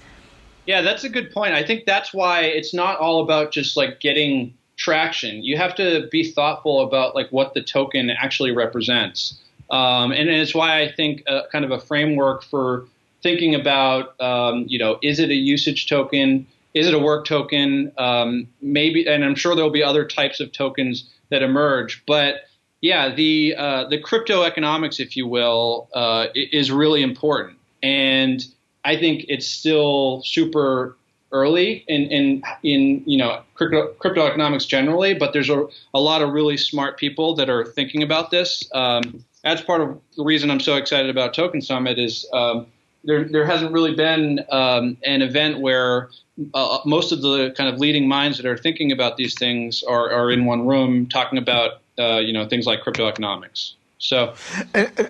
Yeah, 0.66 0.82
that's 0.82 1.04
a 1.04 1.10
good 1.10 1.32
point. 1.32 1.54
I 1.54 1.64
think 1.64 1.86
that's 1.86 2.14
why 2.14 2.42
it's 2.42 2.74
not 2.74 3.00
all 3.00 3.24
about 3.24 3.52
just 3.52 3.76
like 3.76 4.00
getting 4.00 4.54
traction. 4.78 5.44
You 5.44 5.58
have 5.58 5.76
to 5.76 6.08
be 6.12 6.32
thoughtful 6.32 6.82
about 6.82 7.16
like 7.16 7.30
what 7.32 7.54
the 7.54 7.62
token 7.62 8.10
actually 8.10 8.52
represents. 8.52 9.40
Um, 9.72 10.12
and 10.12 10.30
it's 10.30 10.56
why 10.56 10.82
I 10.82 10.92
think 10.92 11.24
a, 11.28 11.44
kind 11.52 11.66
of 11.66 11.72
a 11.72 11.80
framework 11.80 12.44
for 12.44 12.86
thinking 13.22 13.56
about, 13.56 14.20
um, 14.22 14.66
you 14.68 14.80
know, 14.80 14.98
is 15.04 15.20
it 15.20 15.30
a 15.30 15.36
usage 15.36 15.88
token? 15.88 16.48
Is 16.74 16.88
it 16.88 16.94
a 16.94 17.00
work 17.00 17.26
token? 17.26 17.92
Um, 17.98 18.48
maybe, 18.62 19.08
and 19.08 19.24
I'm 19.26 19.36
sure 19.36 19.56
there 19.56 19.64
will 19.64 19.72
be 19.72 19.84
other 19.84 20.06
types 20.06 20.40
of 20.40 20.52
tokens 20.52 21.10
that 21.30 21.44
emerge. 21.44 22.04
But 22.08 22.46
yeah, 22.82 23.14
the 23.14 23.56
uh, 23.58 23.90
the 23.90 24.00
crypto 24.00 24.44
economics, 24.44 25.00
if 25.00 25.18
you 25.18 25.28
will, 25.28 25.90
uh, 25.94 26.28
is 26.34 26.72
really 26.72 27.02
important, 27.02 27.58
and 27.84 28.46
I 28.86 28.98
think 28.98 29.26
it's 29.28 29.48
still 29.48 30.22
super 30.24 30.96
early 31.32 31.84
in 31.88 32.04
in 32.04 32.44
in 32.64 33.04
you 33.06 33.18
know 33.18 33.42
crypto, 33.56 33.88
crypto 34.00 34.26
economics 34.26 34.66
generally. 34.66 35.14
But 35.14 35.34
there's 35.34 35.50
a, 35.50 35.68
a 35.94 36.00
lot 36.00 36.22
of 36.22 36.32
really 36.32 36.58
smart 36.58 36.98
people 36.98 37.36
that 37.36 37.50
are 37.50 37.66
thinking 37.66 38.02
about 38.02 38.32
this. 38.32 38.64
Um, 38.74 39.26
that's 39.44 39.62
part 39.62 39.82
of 39.82 40.00
the 40.16 40.24
reason 40.24 40.50
I'm 40.50 40.60
so 40.60 40.76
excited 40.76 41.10
about 41.10 41.34
Token 41.34 41.62
Summit 41.62 42.00
is 42.00 42.26
um, 42.34 42.68
there 43.04 43.26
there 43.26 43.46
hasn't 43.46 43.74
really 43.74 43.94
been 43.94 44.40
um, 44.52 44.98
an 45.04 45.22
event 45.22 45.60
where 45.60 46.10
uh, 46.54 46.80
most 46.86 47.12
of 47.12 47.22
the 47.22 47.54
kind 47.58 47.74
of 47.74 47.80
leading 47.80 48.08
minds 48.08 48.38
that 48.38 48.46
are 48.46 48.58
thinking 48.58 48.92
about 48.92 49.18
these 49.18 49.36
things 49.36 49.84
are, 49.84 50.10
are 50.10 50.32
in 50.32 50.46
one 50.46 50.66
room 50.66 51.08
talking 51.08 51.38
about 51.38 51.82
uh, 52.00 52.20
you 52.20 52.34
know 52.34 52.47
things 52.47 52.66
like 52.66 52.82
crypto 52.82 53.08
economics. 53.08 53.76
So 53.97 54.34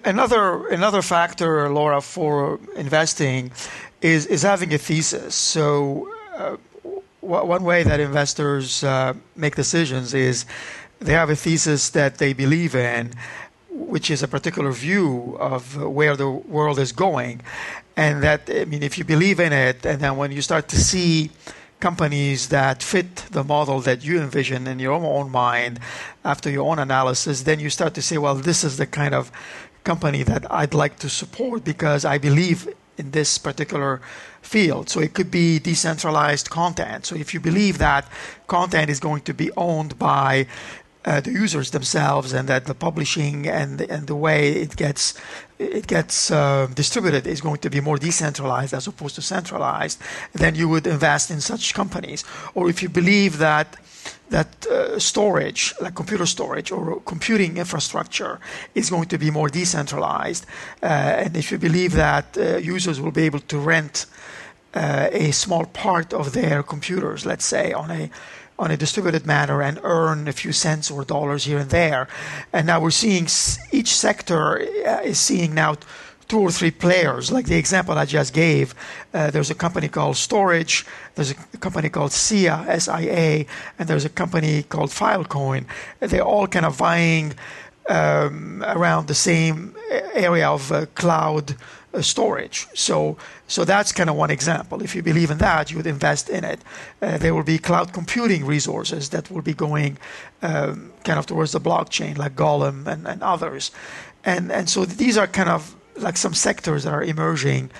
another 0.03 0.67
another 0.67 1.01
factor, 1.01 1.69
Laura, 1.69 2.01
for 2.01 2.59
investing 2.75 3.51
is 4.01 4.25
is 4.25 4.41
having 4.41 4.73
a 4.73 4.77
thesis. 4.77 5.35
So 5.35 6.11
uh, 6.35 6.57
one 7.21 7.63
way 7.63 7.83
that 7.83 7.99
investors 7.99 8.83
uh, 8.83 9.13
make 9.35 9.55
decisions 9.55 10.13
is 10.13 10.45
they 10.99 11.13
have 11.13 11.29
a 11.29 11.35
thesis 11.35 11.89
that 11.91 12.17
they 12.17 12.33
believe 12.33 12.75
in 12.75 13.13
which 13.79 14.11
is 14.11 14.21
a 14.21 14.27
particular 14.27 14.71
view 14.71 15.37
of 15.39 15.81
where 15.81 16.15
the 16.15 16.29
world 16.29 16.79
is 16.79 16.91
going. 16.91 17.41
And 17.95 18.23
that, 18.23 18.49
I 18.49 18.65
mean, 18.65 18.83
if 18.83 18.97
you 18.97 19.03
believe 19.03 19.39
in 19.39 19.53
it, 19.53 19.85
and 19.85 19.99
then 20.01 20.17
when 20.17 20.31
you 20.31 20.41
start 20.41 20.67
to 20.69 20.77
see 20.77 21.31
companies 21.79 22.49
that 22.49 22.83
fit 22.83 23.15
the 23.31 23.43
model 23.43 23.79
that 23.81 24.03
you 24.03 24.19
envision 24.19 24.67
in 24.67 24.79
your 24.79 24.93
own 24.93 25.31
mind 25.31 25.79
after 26.25 26.49
your 26.49 26.69
own 26.69 26.79
analysis, 26.79 27.43
then 27.43 27.59
you 27.59 27.69
start 27.69 27.93
to 27.93 28.01
say, 28.01 28.17
well, 28.17 28.35
this 28.35 28.63
is 28.63 28.77
the 28.77 28.85
kind 28.85 29.13
of 29.15 29.31
company 29.83 30.23
that 30.23 30.49
I'd 30.51 30.73
like 30.73 30.99
to 30.99 31.09
support 31.09 31.63
because 31.63 32.03
I 32.03 32.17
believe 32.17 32.67
in 32.97 33.11
this 33.11 33.37
particular 33.37 34.01
field. 34.41 34.89
So 34.89 34.99
it 34.99 35.13
could 35.13 35.31
be 35.31 35.59
decentralized 35.59 36.49
content. 36.49 37.05
So 37.05 37.15
if 37.15 37.33
you 37.33 37.39
believe 37.39 37.77
that 37.77 38.05
content 38.47 38.89
is 38.89 38.99
going 38.99 39.21
to 39.21 39.33
be 39.33 39.49
owned 39.55 39.97
by 39.97 40.47
uh, 41.05 41.21
the 41.21 41.31
users 41.31 41.71
themselves, 41.71 42.33
and 42.33 42.49
that 42.49 42.65
the 42.65 42.75
publishing 42.75 43.47
and 43.47 43.81
and 43.81 44.07
the 44.07 44.15
way 44.15 44.49
it 44.49 44.75
gets 44.75 45.13
it 45.59 45.87
gets 45.87 46.31
uh, 46.31 46.67
distributed 46.73 47.27
is 47.27 47.41
going 47.41 47.59
to 47.59 47.69
be 47.69 47.81
more 47.81 47.97
decentralized 47.97 48.73
as 48.73 48.87
opposed 48.87 49.15
to 49.15 49.21
centralized, 49.21 50.01
then 50.33 50.55
you 50.55 50.69
would 50.69 50.87
invest 50.87 51.29
in 51.29 51.41
such 51.41 51.73
companies. 51.73 52.23
Or 52.55 52.69
if 52.69 52.81
you 52.81 52.89
believe 52.89 53.37
that 53.37 53.77
that 54.29 54.65
uh, 54.67 54.99
storage, 54.99 55.73
like 55.81 55.95
computer 55.95 56.25
storage 56.25 56.71
or 56.71 57.01
computing 57.01 57.57
infrastructure, 57.57 58.39
is 58.75 58.89
going 58.89 59.07
to 59.07 59.17
be 59.17 59.31
more 59.31 59.49
decentralized, 59.49 60.45
uh, 60.83 60.85
and 60.85 61.35
if 61.35 61.51
you 61.51 61.57
believe 61.57 61.93
that 61.93 62.37
uh, 62.37 62.57
users 62.57 63.01
will 63.01 63.11
be 63.11 63.23
able 63.23 63.39
to 63.39 63.57
rent 63.57 64.05
uh, 64.75 65.09
a 65.11 65.31
small 65.31 65.65
part 65.65 66.13
of 66.13 66.33
their 66.33 66.63
computers, 66.63 67.25
let's 67.25 67.45
say 67.45 67.73
on 67.73 67.91
a 67.91 68.09
on 68.59 68.71
a 68.71 68.77
distributed 68.77 69.25
manner 69.25 69.61
and 69.61 69.79
earn 69.83 70.27
a 70.27 70.33
few 70.33 70.51
cents 70.51 70.91
or 70.91 71.05
dollars 71.05 71.45
here 71.45 71.57
and 71.57 71.69
there. 71.69 72.07
And 72.51 72.67
now 72.67 72.79
we're 72.81 72.91
seeing 72.91 73.27
each 73.71 73.95
sector 73.95 74.59
uh, 74.85 75.01
is 75.03 75.17
seeing 75.17 75.55
now 75.55 75.77
two 76.27 76.39
or 76.39 76.51
three 76.51 76.69
players. 76.69 77.31
Like 77.31 77.47
the 77.47 77.57
example 77.57 77.97
I 77.97 78.05
just 78.05 78.33
gave, 78.33 78.75
uh, 79.13 79.31
there's 79.31 79.49
a 79.49 79.55
company 79.55 79.87
called 79.87 80.15
Storj, 80.15 80.85
there's 81.15 81.31
a 81.31 81.57
company 81.57 81.89
called 81.89 82.11
SIA, 82.11 82.65
S-I-A, 82.67 83.47
and 83.79 83.89
there's 83.89 84.05
a 84.05 84.09
company 84.09 84.63
called 84.63 84.89
Filecoin. 84.89 85.65
They're 85.99 86.21
all 86.21 86.47
kind 86.47 86.65
of 86.65 86.75
vying 86.75 87.33
um, 87.89 88.63
around 88.67 89.07
the 89.07 89.15
same 89.15 89.75
area 90.13 90.47
of 90.49 90.71
uh, 90.71 90.85
cloud 90.93 91.51
uh, 91.51 91.55
storage. 92.01 92.67
So, 92.73 93.17
so 93.47 93.65
that's 93.65 93.91
kind 93.91 94.09
of 94.09 94.15
one 94.15 94.29
example. 94.31 94.83
If 94.83 94.95
you 94.95 95.01
believe 95.01 95.31
in 95.31 95.39
that, 95.39 95.71
you 95.71 95.77
would 95.77 95.87
invest 95.87 96.29
in 96.29 96.43
it. 96.43 96.59
Uh, 97.01 97.17
there 97.17 97.33
will 97.33 97.43
be 97.43 97.57
cloud 97.57 97.93
computing 97.93 98.45
resources 98.45 99.09
that 99.09 99.31
will 99.31 99.41
be 99.41 99.53
going 99.53 99.97
um, 100.41 100.93
kind 101.03 101.19
of 101.19 101.25
towards 101.25 101.51
the 101.51 101.59
blockchain, 101.59 102.17
like 102.17 102.35
Golem 102.35 102.87
and, 102.87 103.07
and 103.07 103.23
others. 103.23 103.71
And 104.23 104.51
and 104.51 104.69
so 104.69 104.85
these 104.85 105.17
are 105.17 105.27
kind 105.27 105.49
of 105.49 105.75
like 105.97 106.17
some 106.17 106.33
sectors 106.33 106.83
that 106.83 106.93
are 106.93 107.03
emerging 107.03 107.71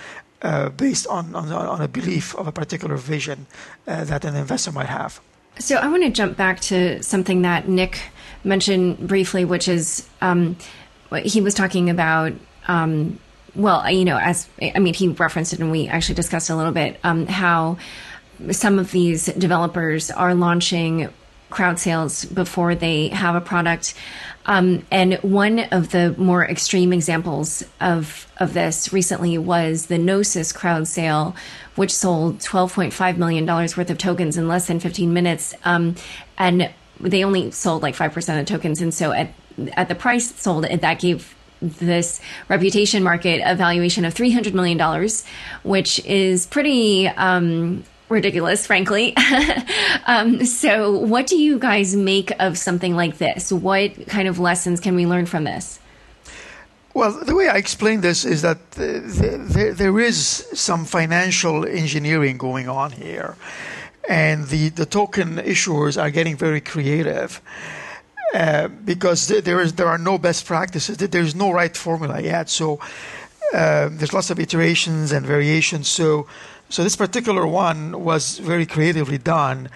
uh, 0.41 0.70
based 0.70 1.07
on, 1.07 1.36
on, 1.36 1.51
on 1.51 1.82
a 1.82 1.88
belief 1.88 2.36
of 2.36 2.47
a 2.47 2.51
particular 2.51 2.95
vision 2.95 3.45
uh, 3.88 4.03
that 4.05 4.26
an 4.26 4.36
investor 4.36 4.72
might 4.72 4.88
have. 4.88 5.20
So 5.60 5.76
I 5.76 5.88
want 5.88 6.03
to 6.03 6.10
jump 6.10 6.38
back 6.38 6.60
to 6.62 7.03
something 7.03 7.41
that 7.41 7.68
Nick 7.68 8.01
mentioned 8.43 9.07
briefly, 9.07 9.43
which 9.43 9.68
is 9.68 10.07
um, 10.22 10.55
he 11.24 11.41
was 11.41 11.53
talking 11.53 11.89
about 11.89 12.32
um, 12.68 13.20
well, 13.56 13.89
you 13.89 14.06
know, 14.06 14.18
as 14.18 14.47
I 14.62 14.80
mean, 14.80 14.93
he 14.93 15.08
referenced 15.10 15.54
it 15.54 15.60
and 15.60 15.72
we 15.72 15.88
actually 15.88 16.16
discussed 16.16 16.50
a 16.50 16.56
little 16.56 16.72
bit 16.72 17.00
um, 17.04 17.28
how 17.28 17.78
some 18.52 18.80
of 18.80 18.91
these 18.91 19.26
developers 19.26 20.12
are 20.12 20.34
launching 20.34 21.10
crowd 21.50 21.80
sales 21.80 22.26
before 22.26 22.76
they 22.76 23.10
have 23.10 23.36
a 23.36 23.41
product. 23.41 23.95
Um, 24.45 24.86
and 24.91 25.16
one 25.16 25.60
of 25.72 25.91
the 25.91 26.16
more 26.18 26.45
extreme 26.45 26.93
examples 26.93 27.64
of 27.82 28.28
of 28.38 28.54
this 28.54 28.93
recently 28.93 29.38
was 29.38 29.88
the 29.88 29.97
Gnosis 29.97 30.52
crowd 30.52 30.88
sale, 30.88 31.36
which 31.76 31.93
sold 31.93 32.39
$12.5 32.39 33.18
million 33.18 33.45
worth 33.45 33.78
of 33.89 33.97
tokens 33.97 34.38
in 34.38 34.47
less 34.47 34.68
than 34.68 34.80
15 34.80 35.14
minutes. 35.14 35.54
Um, 35.66 35.95
and 36.38 36.72
they 37.00 37.24
only 37.24 37.52
sold 37.52 37.82
like 37.82 37.95
five 37.95 38.14
percent 38.14 38.39
of 38.39 38.45
tokens, 38.45 38.82
and 38.82 38.93
so 38.93 39.12
at 39.12 39.34
at 39.74 39.89
the 39.89 39.95
price 39.95 40.34
sold, 40.36 40.66
that 40.66 41.00
gave 41.00 41.36
this 41.62 42.20
reputation 42.47 43.03
market 43.03 43.41
a 43.45 43.55
valuation 43.55 44.05
of 44.05 44.14
three 44.14 44.32
hundred 44.32 44.53
million 44.53 44.78
dollars, 44.78 45.26
which 45.64 46.03
is 46.05 46.45
pretty. 46.47 47.07
Um, 47.07 47.84
ridiculous, 48.10 48.66
frankly. 48.66 49.16
um, 50.07 50.43
so, 50.43 50.97
what 50.97 51.28
do 51.28 51.38
you 51.38 51.60
guys 51.60 51.95
make 51.95 52.32
of 52.39 52.57
something 52.57 52.95
like 52.95 53.20
this? 53.20 53.51
What 53.51 54.07
kind 54.07 54.28
of 54.28 54.39
lessons 54.39 54.80
can 54.80 54.95
we 54.95 55.05
learn 55.05 55.28
from 55.28 55.43
this? 55.43 55.80
Well, 56.93 57.24
the 57.24 57.36
way 57.36 57.47
I 57.47 57.57
explain 57.57 58.01
this 58.01 58.26
is 58.26 58.41
that 58.41 58.72
there, 58.72 59.74
there 59.74 59.99
is 59.99 60.18
some 60.53 60.86
financial 60.86 61.66
engineering 61.66 62.38
going 62.38 62.68
on 62.68 62.91
here, 62.91 63.36
and 64.10 64.47
the, 64.47 64.70
the 64.70 64.88
token 64.88 65.38
issuers 65.38 66.01
are 66.01 66.10
getting 66.10 66.36
very 66.36 66.62
creative. 66.62 67.41
Uh, 68.34 68.67
because 68.86 69.27
there 69.27 69.59
is 69.59 69.73
there 69.73 69.88
are 69.88 69.97
no 69.97 70.17
best 70.17 70.45
practices. 70.45 70.97
There's 70.97 71.34
no 71.34 71.51
right 71.51 71.75
formula 71.75 72.21
yet. 72.21 72.49
So 72.49 72.80
uh, 73.53 73.89
there's 73.91 74.13
lots 74.13 74.30
of 74.30 74.39
iterations 74.39 75.11
and 75.11 75.25
variations. 75.25 75.88
So 75.88 76.27
so 76.69 76.84
this 76.84 76.95
particular 76.95 77.47
one 77.47 78.03
was 78.03 78.38
very 78.38 78.67
creatively 78.67 79.17
done, 79.17 79.69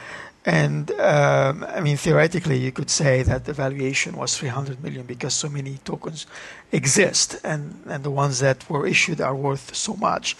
and 0.45 0.91
um, 0.99 1.65
I 1.67 1.79
mean, 1.79 1.97
theoretically, 1.97 2.57
you 2.57 2.71
could 2.71 2.89
say 2.89 3.23
that 3.23 3.45
the 3.45 3.53
valuation 3.53 4.17
was 4.17 4.37
300 4.37 4.83
million 4.83 5.05
because 5.05 5.33
so 5.33 5.47
many 5.47 5.79
tokens 5.85 6.27
exist, 6.71 7.39
and, 7.43 7.81
and 7.87 8.03
the 8.03 8.11
ones 8.11 8.39
that 8.39 8.69
were 8.69 8.85
issued 8.85 9.21
are 9.21 9.35
worth 9.35 9.73
so 9.73 9.95
much. 9.95 10.35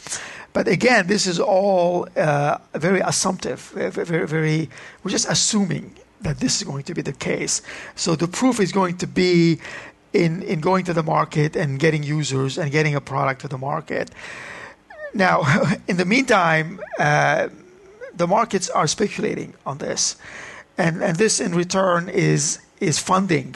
But 0.52 0.68
again, 0.68 1.08
this 1.08 1.26
is 1.26 1.40
all 1.40 2.08
uh, 2.18 2.58
very 2.74 3.00
assumptive, 3.00 3.62
very, 3.74 4.28
very, 4.28 4.70
we're 5.04 5.12
just 5.12 5.28
assuming 5.30 5.96
that 6.24 6.40
this 6.40 6.58
is 6.58 6.64
going 6.64 6.84
to 6.84 6.94
be 6.94 7.02
the 7.02 7.14
case. 7.14 7.62
So 7.96 8.16
the 8.16 8.28
proof 8.28 8.60
is 8.60 8.72
going 8.72 8.98
to 8.98 9.08
be 9.08 9.60
in, 10.14 10.42
in 10.44 10.60
going 10.60 10.86
to 10.86 10.94
the 10.94 11.04
market 11.04 11.56
and 11.56 11.80
getting 11.80 12.04
users 12.04 12.58
and 12.58 12.72
getting 12.72 12.96
a 12.96 13.02
product 13.02 13.42
to 13.42 13.48
the 13.48 13.58
market. 13.58 14.12
Now, 15.14 15.44
in 15.88 15.98
the 15.98 16.06
meantime, 16.06 16.80
uh, 17.00 17.50
the 18.16 18.28
markets 18.28 18.70
are 18.70 18.88
speculating 18.88 19.54
on 19.66 19.80
this, 19.80 20.18
and 20.78 21.02
and 21.02 21.18
this 21.18 21.40
in 21.40 21.56
return 21.56 22.10
is 22.10 22.60
is 22.80 23.00
funding, 23.00 23.56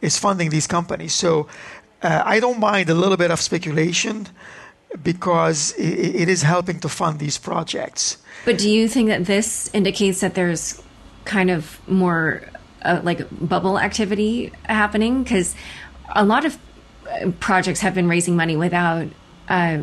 is 0.00 0.18
funding 0.18 0.50
these 0.50 0.66
companies. 0.66 1.14
So 1.14 1.48
uh, 2.02 2.22
I 2.24 2.40
don't 2.40 2.60
mind 2.60 2.90
a 2.90 2.94
little 2.94 3.16
bit 3.16 3.30
of 3.30 3.40
speculation 3.40 4.28
because 5.02 5.72
it, 5.72 6.22
it 6.22 6.28
is 6.28 6.42
helping 6.42 6.78
to 6.80 6.88
fund 6.88 7.18
these 7.18 7.38
projects. 7.38 8.18
But 8.44 8.58
do 8.58 8.70
you 8.70 8.88
think 8.88 9.08
that 9.08 9.24
this 9.24 9.70
indicates 9.72 10.20
that 10.20 10.34
there's 10.34 10.80
kind 11.24 11.50
of 11.50 11.80
more 11.88 12.42
uh, 12.82 13.00
like 13.02 13.26
bubble 13.30 13.78
activity 13.78 14.52
happening? 14.64 15.22
Because 15.22 15.54
a 16.14 16.24
lot 16.24 16.44
of 16.44 16.58
uh, 17.08 17.30
projects 17.40 17.80
have 17.80 17.94
been 17.94 18.08
raising 18.08 18.36
money 18.36 18.56
without, 18.56 19.08
uh, 19.48 19.82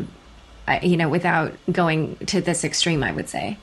you 0.82 0.96
know, 0.96 1.08
without 1.08 1.52
going 1.70 2.16
to 2.26 2.40
this 2.40 2.64
extreme. 2.64 3.02
I 3.02 3.12
would 3.12 3.28
say. 3.28 3.58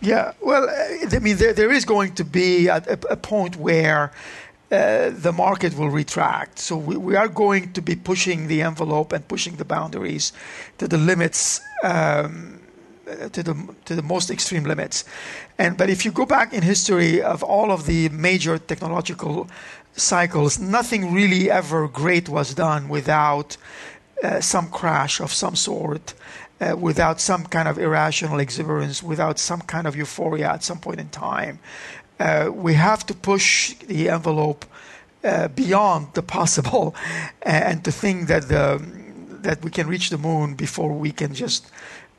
Yeah, 0.00 0.32
well, 0.40 0.68
uh, 0.68 1.16
I 1.16 1.18
mean, 1.18 1.36
there, 1.38 1.52
there 1.52 1.72
is 1.72 1.84
going 1.84 2.14
to 2.14 2.24
be 2.24 2.68
a, 2.68 2.76
a 3.10 3.16
point 3.16 3.56
where 3.56 4.12
uh, 4.70 5.10
the 5.10 5.32
market 5.32 5.76
will 5.76 5.88
retract. 5.88 6.58
So 6.58 6.76
we, 6.76 6.96
we, 6.96 7.16
are 7.16 7.28
going 7.28 7.72
to 7.72 7.80
be 7.80 7.96
pushing 7.96 8.48
the 8.48 8.62
envelope 8.62 9.12
and 9.12 9.26
pushing 9.26 9.56
the 9.56 9.64
boundaries 9.64 10.32
to 10.76 10.86
the 10.86 10.98
limits, 10.98 11.60
um, 11.82 12.57
to 13.32 13.42
the 13.42 13.74
to 13.84 13.94
the 13.94 14.02
most 14.02 14.30
extreme 14.30 14.64
limits. 14.64 15.04
And 15.58 15.76
but 15.76 15.90
if 15.90 16.04
you 16.04 16.12
go 16.12 16.26
back 16.26 16.52
in 16.52 16.62
history 16.62 17.22
of 17.22 17.42
all 17.42 17.70
of 17.70 17.86
the 17.86 18.08
major 18.10 18.58
technological 18.58 19.48
cycles, 19.94 20.58
nothing 20.58 21.12
really 21.12 21.50
ever 21.50 21.88
great 21.88 22.28
was 22.28 22.54
done 22.54 22.88
without 22.88 23.56
uh, 24.22 24.40
some 24.40 24.68
crash 24.70 25.20
of 25.20 25.32
some 25.32 25.56
sort 25.56 26.14
uh, 26.60 26.76
without 26.76 27.20
some 27.20 27.44
kind 27.44 27.68
of 27.68 27.78
irrational 27.78 28.40
exuberance, 28.40 29.02
without 29.02 29.38
some 29.38 29.60
kind 29.62 29.86
of 29.86 29.96
euphoria 29.96 30.50
at 30.50 30.64
some 30.64 30.78
point 30.78 31.00
in 31.00 31.08
time. 31.08 31.58
Uh, 32.18 32.50
we 32.52 32.74
have 32.74 33.06
to 33.06 33.14
push 33.14 33.74
the 33.86 34.08
envelope 34.08 34.64
uh, 35.24 35.48
beyond 35.48 36.08
the 36.14 36.22
possible 36.22 36.94
and 37.42 37.84
to 37.84 37.92
think 37.92 38.28
that 38.28 38.48
the 38.48 38.80
that 39.42 39.62
we 39.62 39.70
can 39.70 39.86
reach 39.86 40.10
the 40.10 40.18
moon 40.18 40.54
before 40.54 40.92
we 40.92 41.12
can 41.12 41.32
just 41.32 41.70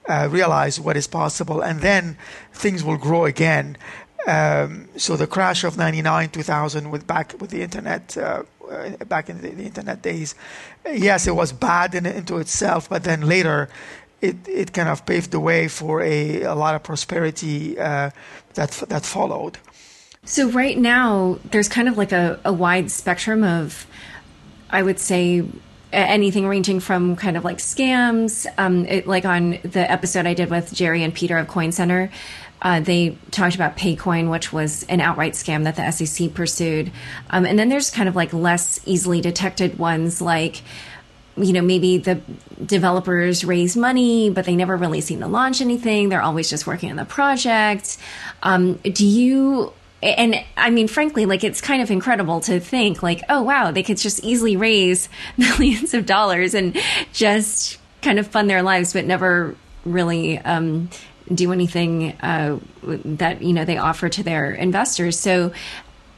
uh, 0.10 0.28
realize 0.30 0.80
what 0.80 0.98
is 0.98 1.08
possible, 1.08 1.62
and 1.62 1.82
then 1.82 2.18
things 2.52 2.84
will 2.84 2.98
grow 2.98 3.26
again. 3.26 3.78
Um, 4.28 4.90
so 4.98 5.16
the 5.16 5.28
crash 5.28 5.64
of 5.64 5.78
'99, 5.78 6.30
2000, 6.30 6.92
with 6.92 7.08
back 7.08 7.36
with 7.40 7.52
the 7.52 7.62
internet, 7.62 8.18
uh, 8.18 8.44
uh, 8.70 8.90
back 9.06 9.30
in 9.30 9.42
the, 9.42 9.50
the, 9.52 9.64
internet 9.64 10.02
days, 10.02 10.36
yes, 10.86 11.28
it 11.28 11.36
was 11.36 11.54
bad 11.54 11.96
in, 11.96 12.06
into 12.06 12.38
itself, 12.38 12.90
but 12.90 13.04
then 13.04 13.22
later 13.22 13.70
it, 14.22 14.36
it 14.48 14.74
kind 14.74 14.90
of 14.90 15.06
paved 15.06 15.32
the 15.32 15.40
way 15.40 15.68
for 15.68 16.02
a, 16.02 16.42
a 16.42 16.56
lot 16.56 16.76
of 16.76 16.84
prosperity 16.84 17.80
uh, 17.80 18.10
that 18.56 18.72
that 18.90 19.06
followed. 19.06 19.58
So 20.26 20.50
right 20.50 20.78
now, 20.78 21.40
there's 21.46 21.70
kind 21.70 21.88
of 21.88 21.98
like 21.98 22.12
a, 22.12 22.40
a 22.44 22.52
wide 22.52 22.92
spectrum 22.92 23.44
of, 23.44 23.88
I 24.70 24.84
would 24.84 25.00
say, 25.00 25.46
anything 25.92 26.48
ranging 26.48 26.80
from 26.80 27.16
kind 27.16 27.38
of 27.38 27.44
like 27.44 27.58
scams, 27.58 28.46
um, 28.58 28.86
it, 28.86 29.08
like 29.08 29.26
on 29.26 29.60
the 29.64 29.90
episode 29.90 30.26
I 30.26 30.34
did 30.34 30.50
with 30.50 30.74
Jerry 30.74 31.04
and 31.04 31.14
Peter 31.14 31.38
of 31.38 31.48
Coin 31.48 31.72
Center. 31.72 32.12
Uh, 32.62 32.82
they 32.82 33.18
talked 33.32 33.56
about 33.56 33.78
Paycoin, 33.78 34.30
which 34.30 34.52
was 34.52 34.84
an 34.84 35.00
outright 35.00 35.34
scam 35.34 35.64
that 35.64 35.78
the 35.78 35.92
SEC 35.92 36.34
pursued. 36.34 36.92
Um, 37.30 37.46
and 37.46 37.58
then 37.58 37.70
there's 37.70 37.90
kind 37.90 38.10
of 38.10 38.16
like 38.16 38.34
less 38.34 38.82
easily 38.86 39.22
detected 39.22 39.80
ones 39.80 40.22
like 40.22 40.62
you 41.38 41.54
know, 41.54 41.62
maybe 41.62 41.98
the 41.98 42.22
developers 42.66 43.46
raise 43.46 43.78
money, 43.78 44.30
but 44.30 44.46
they 44.46 44.56
never 44.56 44.76
really 44.76 45.02
seem 45.02 45.22
to 45.22 45.28
launch 45.28 45.62
anything. 45.62 46.10
They're 46.10 46.22
always 46.22 46.50
just 46.50 46.68
working 46.68 46.90
on 46.90 46.98
the 46.98 47.06
project. 47.06 47.98
Um, 48.44 48.74
do 48.76 49.06
you, 49.06 49.72
and 50.02 50.44
I 50.56 50.70
mean, 50.70 50.88
frankly, 50.88 51.26
like 51.26 51.44
it's 51.44 51.62
kind 51.62 51.82
of 51.82 51.92
incredible 51.92 52.40
to 52.42 52.60
think, 52.60 53.04
like, 53.04 53.22
oh, 53.30 53.42
wow, 53.42 53.72
they 53.72 53.84
could 53.84 53.98
just 53.98 54.24
easily 54.24 54.56
raise 54.56 55.10
millions 55.38 55.94
of 55.94 56.06
dollars 56.06 56.54
and 56.54 56.78
just 57.12 57.78
kind 58.02 58.20
of 58.20 58.28
fund 58.28 58.50
their 58.50 58.64
lives, 58.64 58.94
but 58.94 59.06
never 59.06 59.56
really 59.86 60.38
um, 60.40 60.90
do 61.34 61.52
anything 61.52 62.14
uh, 62.22 62.60
that, 62.84 63.42
you 63.42 63.54
know, 63.54 63.66
they 63.66 63.78
offer 63.78 64.08
to 64.10 64.24
their 64.24 64.52
investors. 64.52 65.20
So, 65.20 65.52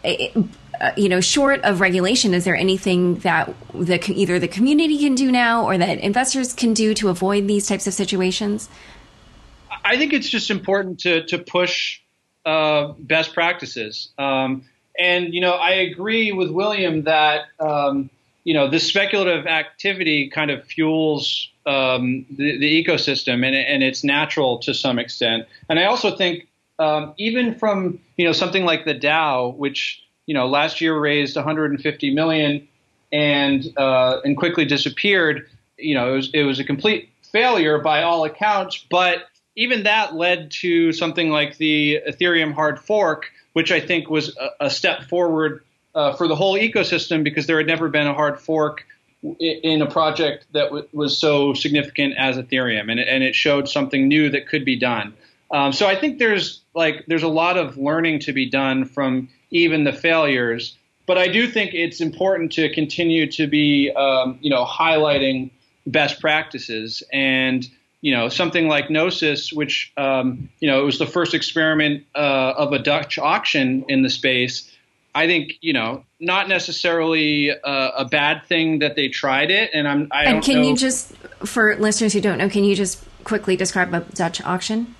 it, 0.03 0.35
uh, 0.79 0.91
you 0.97 1.09
know, 1.09 1.21
short 1.21 1.61
of 1.61 1.79
regulation, 1.79 2.33
is 2.33 2.43
there 2.43 2.55
anything 2.55 3.15
that 3.19 3.53
the 3.73 4.01
either 4.11 4.39
the 4.39 4.47
community 4.47 4.97
can 4.97 5.13
do 5.13 5.31
now 5.31 5.65
or 5.65 5.77
that 5.77 5.99
investors 5.99 6.53
can 6.53 6.73
do 6.73 6.95
to 6.95 7.09
avoid 7.09 7.47
these 7.47 7.67
types 7.67 7.85
of 7.85 7.93
situations? 7.93 8.67
I 9.83 9.97
think 9.97 10.13
it's 10.13 10.29
just 10.29 10.49
important 10.49 10.99
to 11.01 11.23
to 11.25 11.37
push 11.37 12.00
uh, 12.45 12.93
best 12.99 13.33
practices. 13.33 14.09
Um, 14.17 14.63
and 14.97 15.33
you 15.33 15.41
know, 15.41 15.53
I 15.53 15.71
agree 15.71 16.31
with 16.31 16.51
William 16.51 17.03
that 17.03 17.45
um, 17.59 18.09
you 18.43 18.53
know 18.53 18.69
this 18.69 18.87
speculative 18.87 19.47
activity 19.47 20.29
kind 20.29 20.51
of 20.51 20.63
fuels 20.65 21.49
um, 21.65 22.25
the, 22.29 22.57
the, 22.57 22.83
ecosystem, 22.83 23.45
and, 23.45 23.55
and, 23.55 23.83
it's 23.83 24.03
natural 24.03 24.57
to 24.57 24.73
some 24.73 24.97
extent. 24.97 25.45
And 25.69 25.79
I 25.79 25.85
also 25.85 26.15
think 26.15 26.47
um, 26.79 27.13
even 27.17 27.53
from 27.53 27.99
you 28.17 28.25
know 28.25 28.31
something 28.31 28.65
like 28.65 28.85
the 28.85 28.95
DAO, 28.95 29.55
which 29.55 30.01
you 30.25 30.33
know, 30.33 30.47
last 30.47 30.81
year 30.81 30.97
raised 30.97 31.35
150 31.35 32.13
million 32.13 32.67
and 33.11 33.67
uh, 33.77 34.21
and 34.23 34.37
quickly 34.37 34.65
disappeared. 34.65 35.49
You 35.77 35.95
know, 35.95 36.13
it 36.13 36.15
was 36.15 36.29
it 36.33 36.43
was 36.43 36.59
a 36.59 36.63
complete 36.63 37.09
failure 37.31 37.79
by 37.79 38.03
all 38.03 38.23
accounts. 38.23 38.85
But 38.89 39.25
even 39.55 39.83
that 39.83 40.15
led 40.15 40.51
to 40.51 40.91
something 40.91 41.29
like 41.29 41.57
the 41.57 41.99
Ethereum 42.07 42.53
hard 42.53 42.79
fork, 42.79 43.31
which 43.53 43.71
I 43.71 43.79
think 43.79 44.09
was 44.09 44.35
a, 44.37 44.65
a 44.65 44.69
step 44.69 45.03
forward 45.03 45.63
uh, 45.93 46.13
for 46.13 46.27
the 46.27 46.35
whole 46.35 46.55
ecosystem 46.57 47.23
because 47.23 47.47
there 47.47 47.57
had 47.57 47.67
never 47.67 47.89
been 47.89 48.07
a 48.07 48.13
hard 48.13 48.39
fork 48.39 48.85
in 49.39 49.81
a 49.81 49.89
project 49.89 50.47
that 50.53 50.65
w- 50.65 50.87
was 50.93 51.17
so 51.17 51.53
significant 51.53 52.15
as 52.17 52.37
Ethereum, 52.37 52.89
and 52.89 52.99
it, 52.99 53.07
and 53.07 53.23
it 53.23 53.35
showed 53.35 53.69
something 53.69 54.07
new 54.07 54.29
that 54.29 54.47
could 54.47 54.65
be 54.65 54.77
done. 54.77 55.13
Um, 55.51 55.73
so 55.73 55.87
I 55.87 55.95
think 55.95 56.17
there's 56.17 56.61
like 56.73 57.05
there's 57.07 57.23
a 57.23 57.27
lot 57.27 57.57
of 57.57 57.77
learning 57.77 58.19
to 58.21 58.33
be 58.33 58.49
done 58.49 58.85
from 58.85 59.29
even 59.51 59.83
the 59.83 59.93
failures. 59.93 60.77
But 61.05 61.17
I 61.17 61.27
do 61.27 61.47
think 61.47 61.73
it's 61.73 61.99
important 61.99 62.53
to 62.53 62.73
continue 62.73 63.29
to 63.31 63.47
be, 63.47 63.91
um, 63.91 64.39
you 64.41 64.49
know, 64.49 64.63
highlighting 64.63 65.51
best 65.85 66.21
practices 66.21 67.03
and 67.11 67.67
you 68.01 68.13
know 68.13 68.29
something 68.29 68.67
like 68.67 68.89
Gnosis, 68.89 69.53
which 69.53 69.93
um, 69.97 70.49
you 70.59 70.67
know 70.67 70.81
it 70.81 70.85
was 70.85 70.99
the 70.99 71.05
first 71.05 71.33
experiment 71.33 72.05
uh, 72.15 72.53
of 72.57 72.73
a 72.73 72.79
Dutch 72.79 73.17
auction 73.17 73.85
in 73.87 74.01
the 74.01 74.09
space. 74.09 74.69
I 75.13 75.27
think 75.27 75.53
you 75.61 75.73
know 75.73 76.03
not 76.19 76.49
necessarily 76.49 77.49
a, 77.49 77.57
a 77.63 78.05
bad 78.05 78.45
thing 78.45 78.79
that 78.79 78.95
they 78.95 79.07
tried 79.07 79.51
it, 79.51 79.71
and 79.73 79.87
I'm. 79.87 80.07
I 80.11 80.25
and 80.25 80.43
can 80.43 80.61
know. 80.61 80.69
you 80.69 80.75
just, 80.75 81.15
for 81.45 81.75
listeners 81.77 82.13
who 82.13 82.21
don't 82.21 82.37
know, 82.37 82.49
can 82.49 82.63
you 82.63 82.75
just 82.75 83.03
quickly 83.23 83.55
describe 83.55 83.93
a 83.93 84.01
Dutch 84.01 84.41
auction? 84.41 84.95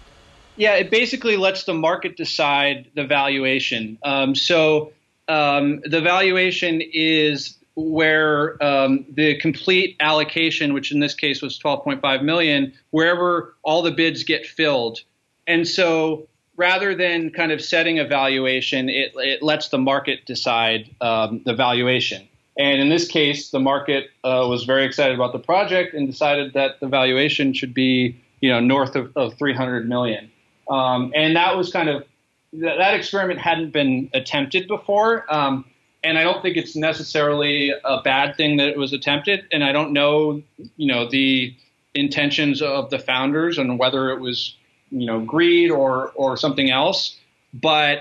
Yeah, 0.58 0.76
it 0.76 0.92
basically 0.92 1.38
lets 1.38 1.64
the 1.64 1.74
market 1.74 2.18
decide 2.18 2.92
the 2.94 3.06
valuation. 3.06 3.98
Um, 4.04 4.36
so 4.36 4.92
um, 5.28 5.82
the 5.86 6.02
valuation 6.02 6.82
is 6.82 7.58
where 7.76 8.62
um, 8.64 9.06
the 9.10 9.38
complete 9.40 9.96
allocation, 10.00 10.74
which 10.74 10.92
in 10.92 11.00
this 11.00 11.14
case 11.14 11.42
was 11.42 11.58
12.5 11.60 12.24
million, 12.24 12.74
wherever 12.90 13.56
all 13.64 13.82
the 13.82 13.92
bids 13.92 14.24
get 14.24 14.46
filled. 14.46 15.00
And 15.48 15.68
so 15.68 16.28
rather 16.56 16.94
than 16.96 17.32
kind 17.32 17.52
of 17.52 17.62
setting 17.62 18.00
a 18.00 18.06
valuation, 18.06 18.90
it, 18.90 19.14
it 19.16 19.42
lets 19.42 19.70
the 19.70 19.78
market 19.78 20.26
decide 20.26 20.94
um, 21.02 21.42
the 21.46 21.56
valuation. 21.56 22.28
And 22.58 22.82
in 22.82 22.90
this 22.90 23.08
case, 23.08 23.50
the 23.50 23.60
market 23.60 24.10
uh, 24.24 24.46
was 24.48 24.66
very 24.66 24.86
excited 24.86 25.16
about 25.16 25.32
the 25.32 25.40
project 25.40 25.94
and 25.94 26.08
decided 26.08 26.54
that 26.54 26.80
the 26.80 26.88
valuation 26.88 27.54
should 27.54 27.74
be, 27.74 28.22
you 28.42 28.50
know, 28.50 28.60
north 28.60 28.96
of, 28.96 29.16
of 29.16 29.38
300 29.38 29.88
million. 29.88 30.30
Um, 30.70 31.12
and 31.16 31.36
that 31.36 31.58
was 31.58 31.72
kind 31.72 31.90
of 31.90 32.04
that, 32.54 32.78
that 32.78 32.94
experiment 32.94 33.40
hadn't 33.40 33.72
been 33.72 34.10
attempted 34.14 34.68
before. 34.68 35.26
Um, 35.34 35.66
and 36.04 36.18
I 36.18 36.24
don't 36.24 36.42
think 36.42 36.58
it's 36.58 36.76
necessarily 36.76 37.74
a 37.84 38.02
bad 38.02 38.36
thing 38.36 38.58
that 38.58 38.70
it 38.70 38.78
was 38.78 38.94
attempted. 38.94 39.46
And 39.52 39.64
I 39.64 39.72
don't 39.72 39.94
know, 39.94 40.42
you 40.78 40.88
know, 40.88 41.08
the 41.08 41.56
intentions 41.94 42.62
of 42.62 42.90
the 42.90 43.00
founders 43.00 43.58
and 43.58 43.78
whether 43.78 44.10
it 44.10 44.20
was, 44.20 44.56
you 44.90 45.06
know, 45.06 45.20
greed 45.20 45.70
or 45.70 46.12
or 46.12 46.38
something 46.38 46.72
else. 46.72 47.18
But 47.54 48.00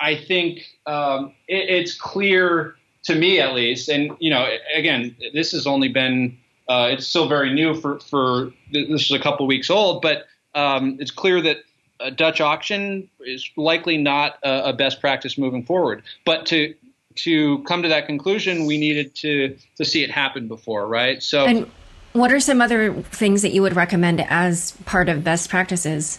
I 0.00 0.16
think 0.16 0.66
um, 0.86 1.34
it, 1.46 1.68
it's 1.68 1.94
clear 1.94 2.76
to 3.04 3.14
me, 3.14 3.40
at 3.40 3.54
least. 3.54 3.88
And 3.88 4.12
you 4.18 4.30
know, 4.30 4.48
again, 4.74 5.16
this 5.32 5.52
has 5.52 5.66
only 5.66 5.88
been 5.88 6.36
uh, 6.68 6.90
it's 6.92 7.06
still 7.06 7.28
very 7.28 7.52
new 7.52 7.74
for 7.74 7.98
for 8.00 8.52
this 8.72 9.06
is 9.06 9.12
a 9.12 9.18
couple 9.18 9.46
weeks 9.46 9.70
old, 9.70 10.02
but 10.02 10.26
um, 10.54 10.98
it's 11.00 11.10
clear 11.10 11.40
that 11.40 11.58
a 12.00 12.10
Dutch 12.10 12.40
auction 12.40 13.08
is 13.20 13.50
likely 13.56 13.96
not 13.96 14.38
a, 14.42 14.68
a 14.68 14.72
best 14.72 15.00
practice 15.00 15.38
moving 15.38 15.64
forward. 15.64 16.02
But 16.24 16.46
to 16.46 16.74
to 17.18 17.62
come 17.64 17.82
to 17.82 17.88
that 17.88 18.06
conclusion, 18.06 18.66
we 18.66 18.78
needed 18.78 19.14
to 19.16 19.56
to 19.76 19.84
see 19.84 20.02
it 20.02 20.10
happen 20.10 20.48
before, 20.48 20.86
right? 20.86 21.22
So, 21.22 21.46
and 21.46 21.70
what 22.12 22.32
are 22.32 22.40
some 22.40 22.60
other 22.60 22.94
things 23.02 23.42
that 23.42 23.52
you 23.52 23.62
would 23.62 23.76
recommend 23.76 24.20
as 24.28 24.72
part 24.84 25.08
of 25.08 25.24
best 25.24 25.50
practices? 25.50 26.18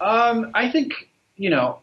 Um, 0.00 0.50
I 0.54 0.70
think 0.70 1.08
you 1.36 1.50
know, 1.50 1.80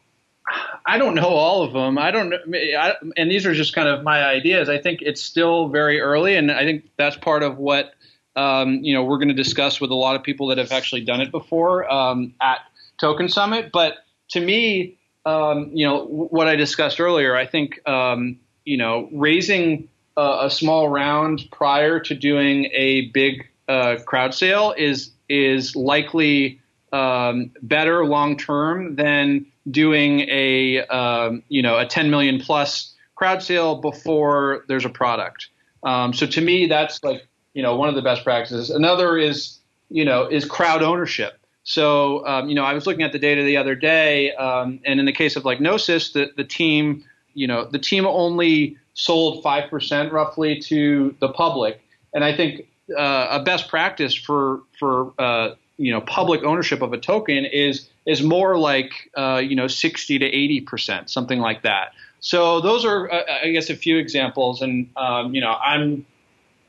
I 0.86 0.98
don't 0.98 1.16
know 1.16 1.30
all 1.30 1.64
of 1.64 1.74
them. 1.74 1.98
I 1.98 2.12
don't 2.12 2.34
I, 2.34 2.93
and 3.16 3.30
these 3.30 3.45
are 3.45 3.54
just 3.54 3.74
kind 3.74 3.88
of 3.88 4.04
my 4.04 4.24
ideas. 4.24 4.70
I 4.70 4.78
think 4.78 5.02
it's 5.02 5.22
still 5.22 5.70
very 5.70 6.00
early, 6.00 6.36
and 6.36 6.52
I 6.52 6.64
think 6.64 6.86
that's 6.98 7.18
part 7.18 7.43
of 7.43 7.58
what 7.58 7.93
um, 8.36 8.76
you 8.84 8.93
know 8.93 9.04
we're 9.04 9.18
going 9.18 9.30
to 9.30 9.34
discuss 9.34 9.82
with 9.82 9.91
a 9.91 9.95
lot 9.95 10.16
of 10.16 10.24
people 10.24 10.48
that 10.48 10.58
have 10.58 10.72
actually 10.72 11.02
done 11.02 11.22
it 11.22 11.32
before 11.32 11.91
um, 11.91 12.34
at 12.41 12.60
Token 12.98 13.30
Summit. 13.30 13.72
But 13.72 13.95
to 14.30 14.39
me, 14.39 14.98
um, 15.28 15.72
you 15.74 15.86
know, 15.86 16.06
what 16.06 16.48
I 16.48 16.56
discussed 16.56 17.02
earlier, 17.02 17.36
I 17.36 17.46
think, 17.46 17.86
um, 17.86 18.40
you 18.64 18.78
know, 18.78 19.10
raising 19.12 19.90
a, 20.16 20.46
a, 20.46 20.50
small 20.50 20.88
round 20.88 21.42
prior 21.52 22.00
to 22.00 22.16
doing 22.16 22.70
a 22.74 23.10
big 23.10 23.46
uh, 23.68 23.98
crowd 24.06 24.34
sale 24.34 24.74
is 24.78 25.12
is 25.28 25.76
likely 25.76 26.62
um, 26.94 27.52
better 27.62 28.06
long 28.06 28.38
term 28.38 28.96
than 28.96 29.46
doing 29.70 30.22
a 30.30 30.86
um, 30.88 31.44
you 31.50 31.62
know 31.62 31.78
a 31.78 31.86
10 31.86 32.10
million 32.10 32.40
plus 32.40 32.96
crowd 33.16 33.44
sale 33.44 33.76
before 33.82 34.64
there's 34.70 34.86
a 34.86 34.90
product. 34.90 35.50
Um, 35.84 36.14
so 36.14 36.26
to 36.26 36.40
me, 36.40 36.68
that's 36.68 37.04
like 37.04 37.28
you 37.54 37.64
know 37.64 37.76
one 37.76 37.90
of 37.90 37.96
the 37.96 38.02
best 38.02 38.24
practices. 38.24 38.70
Another 38.70 39.18
is 39.18 39.60
you 39.90 40.06
know 40.06 40.26
is 40.26 40.46
crowd 40.46 40.84
ownership. 40.84 41.38
So, 41.68 42.26
um, 42.26 42.47
you 42.47 42.55
know, 42.55 42.63
I 42.63 42.74
was 42.74 42.88
looking 42.88 43.03
at 43.03 43.11
the 43.11 43.20
data 43.20 43.43
the 43.43 43.57
other 43.57 43.76
day, 43.76 44.34
um, 44.36 44.80
and 44.86 45.01
in 45.01 45.05
the 45.05 45.11
case 45.11 45.36
of 45.36 45.43
like 45.43 45.59
Gnosis, 45.59 46.13
the, 46.13 46.32
the 46.38 46.45
team, 46.45 47.03
you 47.34 47.45
know, 47.45 47.65
the 47.65 47.78
team 47.78 48.07
only 48.07 48.78
sold 48.93 49.43
5% 49.43 50.11
roughly 50.13 50.59
to 50.61 51.13
the 51.20 51.28
public. 51.28 51.82
And 52.13 52.24
I 52.24 52.34
think 52.34 52.70
uh, 52.97 53.28
a 53.32 53.43
best 53.43 53.68
practice 53.68 54.15
for, 54.15 54.61
for 54.80 55.11
uh, 55.20 55.55
you 55.76 55.91
know, 55.91 55.99
public 55.99 56.41
ownership 56.45 56.82
of 56.82 56.93
a 56.93 56.97
token 56.97 57.43
is, 57.43 57.89
is 58.05 58.24
more 58.24 58.57
like, 58.57 59.11
uh, 59.18 59.41
you 59.45 59.57
know, 59.57 59.68
60 59.68 60.20
to 60.20 60.32
80%, 60.32 61.09
something 61.09 61.39
like 61.39 61.63
that. 61.63 61.91
So 62.22 62.61
those 62.61 62.86
are, 62.86 63.11
uh, 63.11 63.24
I 63.43 63.51
guess, 63.51 63.70
a 63.70 63.76
few 63.76 63.97
examples. 63.97 64.61
And, 64.61 64.89
um, 64.95 65.36
you 65.36 65.41
know, 65.41 65.51
I'm, 65.51 66.05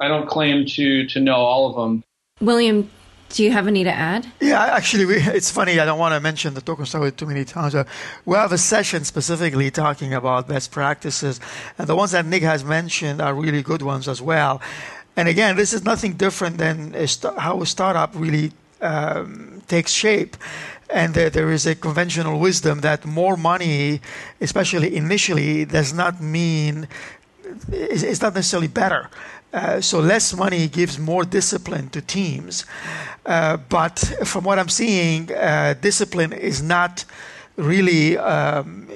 I 0.00 0.08
don't 0.08 0.28
claim 0.28 0.66
to, 0.66 1.06
to 1.06 1.20
know 1.20 1.36
all 1.36 1.70
of 1.70 1.76
them. 1.76 2.02
William, 2.40 2.90
do 3.30 3.44
you 3.44 3.50
have 3.52 3.66
any 3.66 3.84
to 3.84 3.90
add? 3.90 4.26
Yeah, 4.40 4.62
actually, 4.62 5.04
we, 5.04 5.16
it's 5.38 5.50
funny. 5.50 5.78
I 5.78 5.84
don't 5.84 5.98
want 5.98 6.14
to 6.14 6.20
mention 6.20 6.54
the 6.54 6.60
token 6.60 6.86
story 6.86 7.12
too 7.12 7.26
many 7.26 7.44
times. 7.44 7.74
we 8.24 8.36
have 8.36 8.52
a 8.52 8.58
session 8.58 9.04
specifically 9.04 9.70
talking 9.70 10.14
about 10.14 10.48
best 10.48 10.70
practices, 10.70 11.40
and 11.78 11.86
the 11.86 11.96
ones 11.96 12.12
that 12.12 12.26
Nick 12.26 12.42
has 12.42 12.64
mentioned 12.64 13.20
are 13.20 13.34
really 13.34 13.62
good 13.62 13.82
ones 13.82 14.08
as 14.08 14.22
well. 14.22 14.60
And 15.16 15.28
again, 15.28 15.56
this 15.56 15.72
is 15.72 15.84
nothing 15.84 16.12
different 16.12 16.58
than 16.58 16.94
a 16.94 17.08
st- 17.08 17.36
how 17.38 17.60
a 17.60 17.66
startup 17.66 18.12
really 18.14 18.52
um, 18.80 19.62
takes 19.66 19.92
shape. 19.92 20.36
And 20.90 21.12
there, 21.12 21.28
there 21.28 21.50
is 21.50 21.66
a 21.66 21.74
conventional 21.74 22.38
wisdom 22.38 22.80
that 22.80 23.04
more 23.04 23.36
money, 23.36 24.00
especially 24.40 24.96
initially, 24.96 25.66
does 25.66 25.92
not 25.92 26.22
mean 26.22 26.88
it's 27.68 28.22
not 28.22 28.34
necessarily 28.34 28.68
better. 28.68 29.10
Uh, 29.52 29.80
so 29.80 29.98
less 29.98 30.34
money 30.34 30.68
gives 30.68 30.98
more 30.98 31.24
discipline 31.24 31.88
to 31.90 32.02
teams. 32.02 32.66
Uh, 33.24 33.56
but 33.56 33.98
from 34.24 34.44
what 34.44 34.58
I'm 34.58 34.68
seeing, 34.68 35.32
uh, 35.32 35.74
discipline 35.80 36.32
is 36.32 36.62
not 36.62 37.04
really 37.56 38.16
um, 38.18 38.86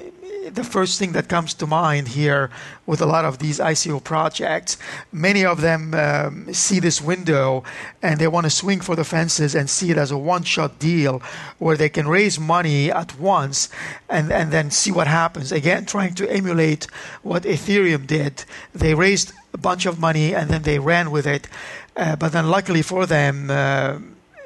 the 0.51 0.63
first 0.63 0.99
thing 0.99 1.13
that 1.13 1.27
comes 1.27 1.53
to 1.55 1.67
mind 1.67 2.07
here 2.09 2.49
with 2.85 3.01
a 3.01 3.05
lot 3.05 3.25
of 3.25 3.39
these 3.39 3.59
ICO 3.59 4.03
projects. 4.03 4.77
Many 5.11 5.45
of 5.45 5.61
them 5.61 5.93
um, 5.93 6.53
see 6.53 6.79
this 6.79 7.01
window 7.01 7.63
and 8.01 8.19
they 8.19 8.27
want 8.27 8.45
to 8.45 8.49
swing 8.49 8.81
for 8.81 8.95
the 8.95 9.03
fences 9.03 9.55
and 9.55 9.69
see 9.69 9.91
it 9.91 9.97
as 9.97 10.11
a 10.11 10.17
one 10.17 10.43
shot 10.43 10.79
deal 10.79 11.21
where 11.59 11.77
they 11.77 11.89
can 11.89 12.07
raise 12.07 12.39
money 12.39 12.91
at 12.91 13.17
once 13.19 13.69
and, 14.09 14.31
and 14.31 14.51
then 14.51 14.69
see 14.69 14.91
what 14.91 15.07
happens. 15.07 15.51
Again, 15.51 15.85
trying 15.85 16.13
to 16.15 16.29
emulate 16.31 16.85
what 17.21 17.43
Ethereum 17.43 18.05
did. 18.05 18.45
They 18.73 18.93
raised 18.93 19.33
a 19.53 19.57
bunch 19.57 19.85
of 19.85 19.99
money 19.99 20.33
and 20.35 20.49
then 20.49 20.63
they 20.63 20.79
ran 20.79 21.11
with 21.11 21.27
it. 21.27 21.47
Uh, 21.95 22.15
but 22.15 22.31
then, 22.31 22.49
luckily 22.49 22.81
for 22.81 23.05
them, 23.05 23.49
uh, 23.51 23.99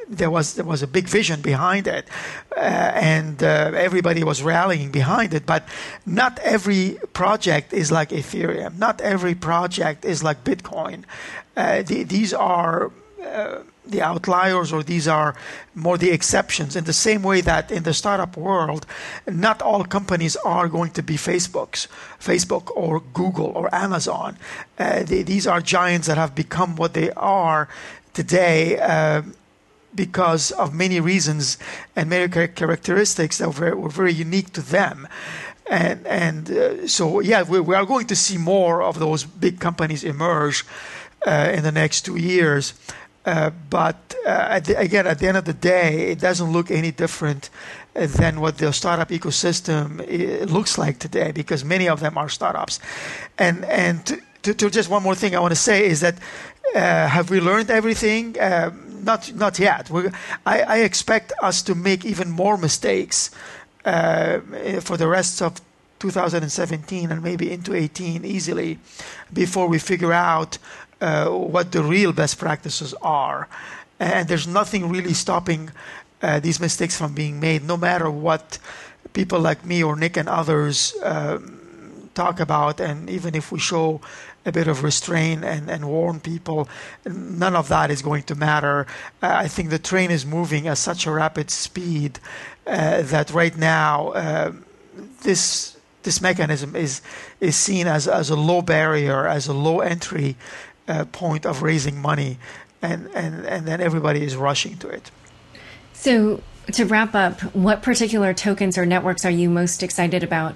there 0.09 0.29
was 0.29 0.55
there 0.55 0.65
was 0.65 0.81
a 0.83 0.87
big 0.87 1.07
vision 1.07 1.41
behind 1.41 1.87
it, 1.87 2.07
uh, 2.55 2.59
and 2.59 3.43
uh, 3.43 3.71
everybody 3.75 4.23
was 4.23 4.41
rallying 4.41 4.91
behind 4.91 5.33
it. 5.33 5.45
But 5.45 5.67
not 6.05 6.39
every 6.39 6.97
project 7.13 7.73
is 7.73 7.91
like 7.91 8.09
Ethereum. 8.09 8.77
Not 8.77 9.01
every 9.01 9.35
project 9.35 10.05
is 10.05 10.23
like 10.23 10.43
Bitcoin. 10.43 11.03
Uh, 11.55 11.81
the, 11.83 12.03
these 12.03 12.33
are 12.33 12.91
uh, 13.23 13.59
the 13.89 14.01
outliers 14.01 14.71
or 14.73 14.83
these 14.83 15.07
are 15.07 15.35
more 15.75 15.97
the 15.97 16.11
exceptions 16.11 16.75
in 16.75 16.83
the 16.83 16.93
same 16.93 17.23
way 17.23 17.41
that 17.41 17.71
in 17.71 17.83
the 17.83 17.93
startup 17.93 18.37
world 18.37 18.85
not 19.27 19.61
all 19.61 19.83
companies 19.83 20.35
are 20.37 20.67
going 20.67 20.91
to 20.91 21.03
be 21.03 21.15
facebook's 21.15 21.87
facebook 22.19 22.71
or 22.75 23.01
google 23.13 23.51
or 23.55 23.73
amazon 23.73 24.37
uh, 24.79 25.03
they, 25.03 25.23
these 25.23 25.47
are 25.47 25.61
giants 25.61 26.07
that 26.07 26.17
have 26.17 26.35
become 26.35 26.75
what 26.75 26.93
they 26.93 27.11
are 27.11 27.67
today 28.13 28.79
uh, 28.79 29.21
because 29.93 30.51
of 30.51 30.73
many 30.73 30.99
reasons 30.99 31.57
and 31.95 32.09
many 32.09 32.27
characteristics 32.29 33.39
that 33.39 33.59
were, 33.59 33.75
were 33.75 33.89
very 33.89 34.13
unique 34.13 34.53
to 34.53 34.61
them. 34.61 35.07
And, 35.69 36.07
and 36.07 36.49
uh, 36.49 36.87
so, 36.87 37.19
yeah, 37.19 37.43
we, 37.43 37.59
we, 37.59 37.75
are 37.75 37.85
going 37.85 38.07
to 38.07 38.15
see 38.15 38.37
more 38.37 38.81
of 38.81 38.99
those 38.99 39.25
big 39.25 39.59
companies 39.59 40.03
emerge 40.03 40.63
uh, 41.25 41.51
in 41.53 41.63
the 41.63 41.71
next 41.71 42.05
two 42.05 42.15
years. 42.15 42.73
Uh, 43.27 43.51
but 43.69 44.15
uh, 44.25 44.29
at 44.29 44.63
the, 44.65 44.79
again, 44.79 45.05
at 45.05 45.19
the 45.19 45.27
end 45.27 45.35
of 45.35 45.43
the 45.43 45.53
day, 45.53 46.11
it 46.11 46.19
doesn't 46.19 46.49
look 46.49 46.71
any 46.71 46.91
different 46.91 47.49
than 47.93 48.39
what 48.39 48.57
the 48.57 48.71
startup 48.71 49.09
ecosystem 49.09 49.99
uh, 49.99 50.45
looks 50.45 50.77
like 50.77 50.97
today 50.97 51.33
because 51.33 51.65
many 51.65 51.89
of 51.89 51.99
them 51.99 52.17
are 52.17 52.29
startups. 52.29 52.79
And, 53.37 53.65
and 53.65 54.21
to, 54.43 54.53
to, 54.53 54.69
just 54.69 54.89
one 54.89 55.03
more 55.03 55.13
thing 55.15 55.35
I 55.35 55.39
want 55.39 55.51
to 55.51 55.59
say 55.59 55.85
is 55.85 55.99
that 55.99 56.15
uh, 56.73 57.07
have 57.07 57.29
we 57.29 57.41
learned 57.41 57.69
everything? 57.69 58.37
Um, 58.39 59.03
not 59.03 59.33
not 59.35 59.59
yet. 59.59 59.91
I, 60.45 60.61
I, 60.61 60.77
expect 60.79 61.31
us 61.41 61.61
to 61.63 61.75
make 61.75 62.03
even 62.05 62.29
more 62.29 62.57
mistakes 62.57 63.31
uh, 63.85 64.39
for 64.81 64.97
the 64.97 65.07
rest 65.07 65.41
of 65.41 65.61
2017 65.99 67.11
and 67.11 67.23
maybe 67.23 67.51
into 67.51 67.73
18 67.73 68.25
easily 68.25 68.79
before 69.33 69.67
we 69.67 69.79
figure 69.79 70.13
out 70.13 70.57
uh, 71.01 71.29
what 71.29 71.71
the 71.71 71.83
real 71.83 72.13
best 72.13 72.37
practices 72.37 72.93
are. 73.01 73.47
And 73.99 74.27
there's 74.27 74.47
nothing 74.47 74.89
really 74.89 75.13
stopping 75.13 75.71
uh, 76.21 76.39
these 76.39 76.59
mistakes 76.59 76.97
from 76.97 77.13
being 77.13 77.39
made, 77.39 77.63
no 77.63 77.77
matter 77.77 78.09
what 78.09 78.59
people 79.13 79.39
like 79.39 79.65
me 79.65 79.83
or 79.83 79.95
Nick 79.95 80.17
and 80.17 80.29
others 80.29 80.95
um, 81.03 82.09
talk 82.13 82.39
about. 82.39 82.79
And 82.79 83.09
even 83.09 83.35
if 83.35 83.51
we 83.51 83.59
show 83.59 84.01
a 84.47 84.51
bit 84.51 84.67
of 84.67 84.81
restraint 84.81 85.43
and, 85.43 85.69
and 85.69 85.87
warn 85.87 86.19
people. 86.21 86.69
None 87.05 87.55
of 87.55 87.67
that 87.67 87.91
is 87.91 88.01
going 88.01 88.23
to 88.23 88.35
matter. 88.35 88.87
Uh, 89.21 89.33
I 89.45 89.47
think 89.49 89.69
the 89.69 89.77
train 89.77 90.09
is 90.09 90.25
moving 90.25 90.67
at 90.67 90.77
such 90.77 91.05
a 91.05 91.11
rapid 91.11 91.51
speed 91.51 92.19
uh, 92.65 93.01
that 93.03 93.31
right 93.31 93.55
now 93.55 94.09
uh, 94.09 94.53
this 95.23 95.75
this 96.03 96.21
mechanism 96.21 96.73
is 96.73 97.01
is 97.41 97.57
seen 97.57 97.85
as 97.85 98.07
as 98.07 98.29
a 98.29 98.35
low 98.35 98.61
barrier, 98.61 99.27
as 99.27 99.47
a 99.47 99.53
low 99.53 99.81
entry 99.81 100.37
uh, 100.87 101.05
point 101.05 101.45
of 101.45 101.61
raising 101.61 102.01
money, 102.01 102.37
and 102.81 103.09
and 103.13 103.45
and 103.45 103.67
then 103.67 103.81
everybody 103.81 104.23
is 104.23 104.35
rushing 104.35 104.77
to 104.77 104.87
it. 104.89 105.11
So 105.93 106.41
to 106.73 106.85
wrap 106.85 107.15
up, 107.15 107.41
what 107.55 107.81
particular 107.81 108.33
tokens 108.33 108.77
or 108.77 108.85
networks 108.85 109.25
are 109.25 109.31
you 109.31 109.49
most 109.49 109.83
excited 109.83 110.23
about? 110.23 110.55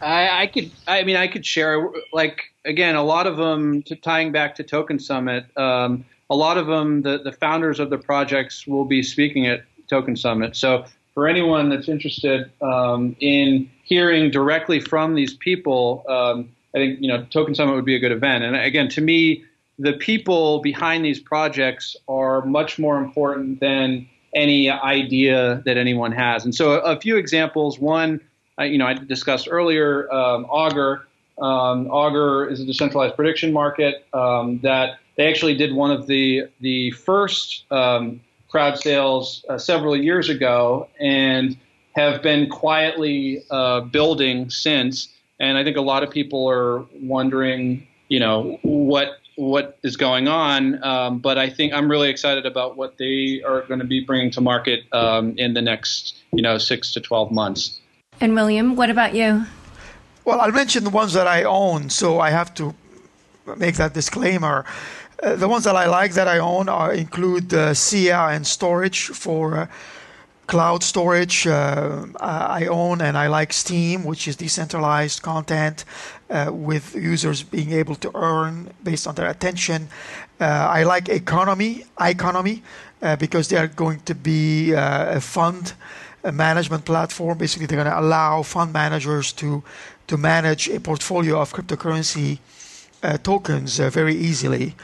I, 0.00 0.42
I 0.42 0.46
could, 0.46 0.70
I 0.88 1.02
mean, 1.04 1.16
I 1.16 1.28
could 1.28 1.44
share 1.44 1.90
like 2.12 2.40
again 2.64 2.94
a 2.96 3.02
lot 3.02 3.26
of 3.26 3.36
them. 3.36 3.82
To 3.84 3.96
tying 3.96 4.32
back 4.32 4.54
to 4.56 4.62
Token 4.62 4.98
Summit, 4.98 5.44
um, 5.56 6.04
a 6.30 6.34
lot 6.34 6.56
of 6.56 6.66
them, 6.66 7.02
the 7.02 7.18
the 7.18 7.32
founders 7.32 7.80
of 7.80 7.90
the 7.90 7.98
projects 7.98 8.66
will 8.66 8.84
be 8.84 9.02
speaking 9.02 9.46
at 9.46 9.64
Token 9.88 10.16
Summit. 10.16 10.56
So 10.56 10.86
for 11.14 11.28
anyone 11.28 11.68
that's 11.68 11.88
interested 11.88 12.50
um, 12.62 13.16
in 13.20 13.70
hearing 13.84 14.30
directly 14.30 14.80
from 14.80 15.14
these 15.14 15.34
people, 15.34 16.04
um, 16.08 16.48
I 16.74 16.78
think 16.78 17.00
you 17.00 17.08
know 17.08 17.24
Token 17.30 17.54
Summit 17.54 17.74
would 17.74 17.84
be 17.84 17.96
a 17.96 17.98
good 17.98 18.12
event. 18.12 18.44
And 18.44 18.56
again, 18.56 18.88
to 18.90 19.00
me, 19.00 19.44
the 19.78 19.94
people 19.94 20.60
behind 20.60 21.04
these 21.04 21.20
projects 21.20 21.96
are 22.08 22.44
much 22.44 22.78
more 22.78 22.98
important 22.98 23.60
than 23.60 24.08
any 24.34 24.70
idea 24.70 25.62
that 25.64 25.76
anyone 25.76 26.12
has. 26.12 26.44
And 26.44 26.54
so, 26.54 26.72
a, 26.72 26.96
a 26.96 27.00
few 27.00 27.16
examples. 27.16 27.78
One, 27.78 28.20
uh, 28.58 28.64
you 28.64 28.78
know, 28.78 28.86
I 28.86 28.94
discussed 28.94 29.48
earlier, 29.50 30.12
um, 30.12 30.44
Augur. 30.44 31.06
Um, 31.40 31.88
Augur 31.90 32.48
is 32.48 32.60
a 32.60 32.66
decentralized 32.66 33.16
prediction 33.16 33.52
market 33.52 34.06
um, 34.12 34.58
that 34.62 34.98
they 35.16 35.26
actually 35.28 35.56
did 35.56 35.74
one 35.74 35.90
of 35.90 36.06
the 36.06 36.44
the 36.60 36.90
first 36.92 37.64
um, 37.70 38.20
crowd 38.48 38.78
sales 38.78 39.44
uh, 39.48 39.56
several 39.56 39.96
years 39.96 40.28
ago 40.28 40.88
and 41.00 41.56
have 41.94 42.22
been 42.22 42.48
quietly 42.48 43.42
uh, 43.50 43.80
building 43.80 44.50
since. 44.50 45.08
And 45.40 45.56
I 45.58 45.64
think 45.64 45.76
a 45.76 45.82
lot 45.82 46.02
of 46.02 46.10
people 46.10 46.48
are 46.48 46.84
wondering, 47.02 47.86
you 48.08 48.20
know, 48.20 48.58
what 48.62 49.18
what 49.36 49.78
is 49.82 49.96
going 49.96 50.28
on. 50.28 50.82
Um, 50.84 51.18
but 51.18 51.38
I 51.38 51.48
think 51.48 51.72
I'm 51.72 51.90
really 51.90 52.10
excited 52.10 52.44
about 52.44 52.76
what 52.76 52.98
they 52.98 53.42
are 53.42 53.62
going 53.62 53.80
to 53.80 53.86
be 53.86 54.04
bringing 54.04 54.30
to 54.32 54.40
market 54.42 54.80
um, 54.92 55.34
in 55.38 55.54
the 55.54 55.62
next, 55.62 56.16
you 56.32 56.42
know, 56.42 56.58
six 56.58 56.92
to 56.92 57.00
twelve 57.00 57.32
months. 57.32 57.80
And 58.20 58.34
William, 58.34 58.76
what 58.76 58.90
about 58.90 59.14
you? 59.14 59.46
Well, 60.26 60.40
I'll 60.40 60.52
mention 60.52 60.84
the 60.84 60.90
ones 60.90 61.14
that 61.14 61.26
I 61.26 61.44
own, 61.44 61.88
so 61.88 62.20
I 62.20 62.30
have 62.30 62.54
to 62.56 62.74
make 63.56 63.76
that 63.76 63.94
disclaimer. 63.94 64.66
Uh, 65.22 65.36
the 65.36 65.48
ones 65.48 65.64
that 65.64 65.76
I 65.76 65.86
like 65.86 66.12
that 66.12 66.28
I 66.28 66.38
own 66.38 66.68
are, 66.68 66.92
include 66.92 67.52
uh, 67.52 67.74
SIA 67.74 68.28
and 68.28 68.44
Storj 68.44 69.14
for 69.14 69.56
uh, 69.56 69.66
cloud 70.50 70.82
storage. 70.82 71.46
Uh, 71.46 72.06
I 72.20 72.66
own 72.66 73.00
and 73.00 73.16
I 73.16 73.28
like 73.28 73.52
Steem, 73.52 74.04
which 74.04 74.26
is 74.28 74.34
decentralized 74.36 75.22
content 75.22 75.84
uh, 76.28 76.50
with 76.52 76.94
users 76.94 77.44
being 77.44 77.72
able 77.72 77.94
to 78.04 78.10
earn 78.14 78.72
based 78.82 79.06
on 79.06 79.14
their 79.14 79.28
attention. 79.28 79.88
Uh, 80.40 80.78
I 80.78 80.82
like 80.82 81.04
Iconomi, 81.04 81.86
Iconomi, 81.98 82.62
because 83.18 83.48
they 83.48 83.56
are 83.56 83.68
going 83.68 84.00
to 84.00 84.14
be 84.14 84.72
a 84.72 85.20
fund 85.20 85.74
a 86.24 86.32
management 86.32 86.84
platform. 86.84 87.38
Basically, 87.38 87.66
they're 87.66 87.82
going 87.82 87.94
to 87.94 88.00
allow 88.00 88.42
fund 88.42 88.72
managers 88.72 89.32
to 89.32 89.62
to 90.06 90.16
manage 90.16 90.68
a 90.68 90.80
portfolio 90.80 91.40
of 91.40 91.52
cryptocurrency 91.52 92.38
uh, 93.02 93.16
tokens 93.18 93.80
uh, 93.80 93.88
very 93.90 94.14
easily. 94.14 94.74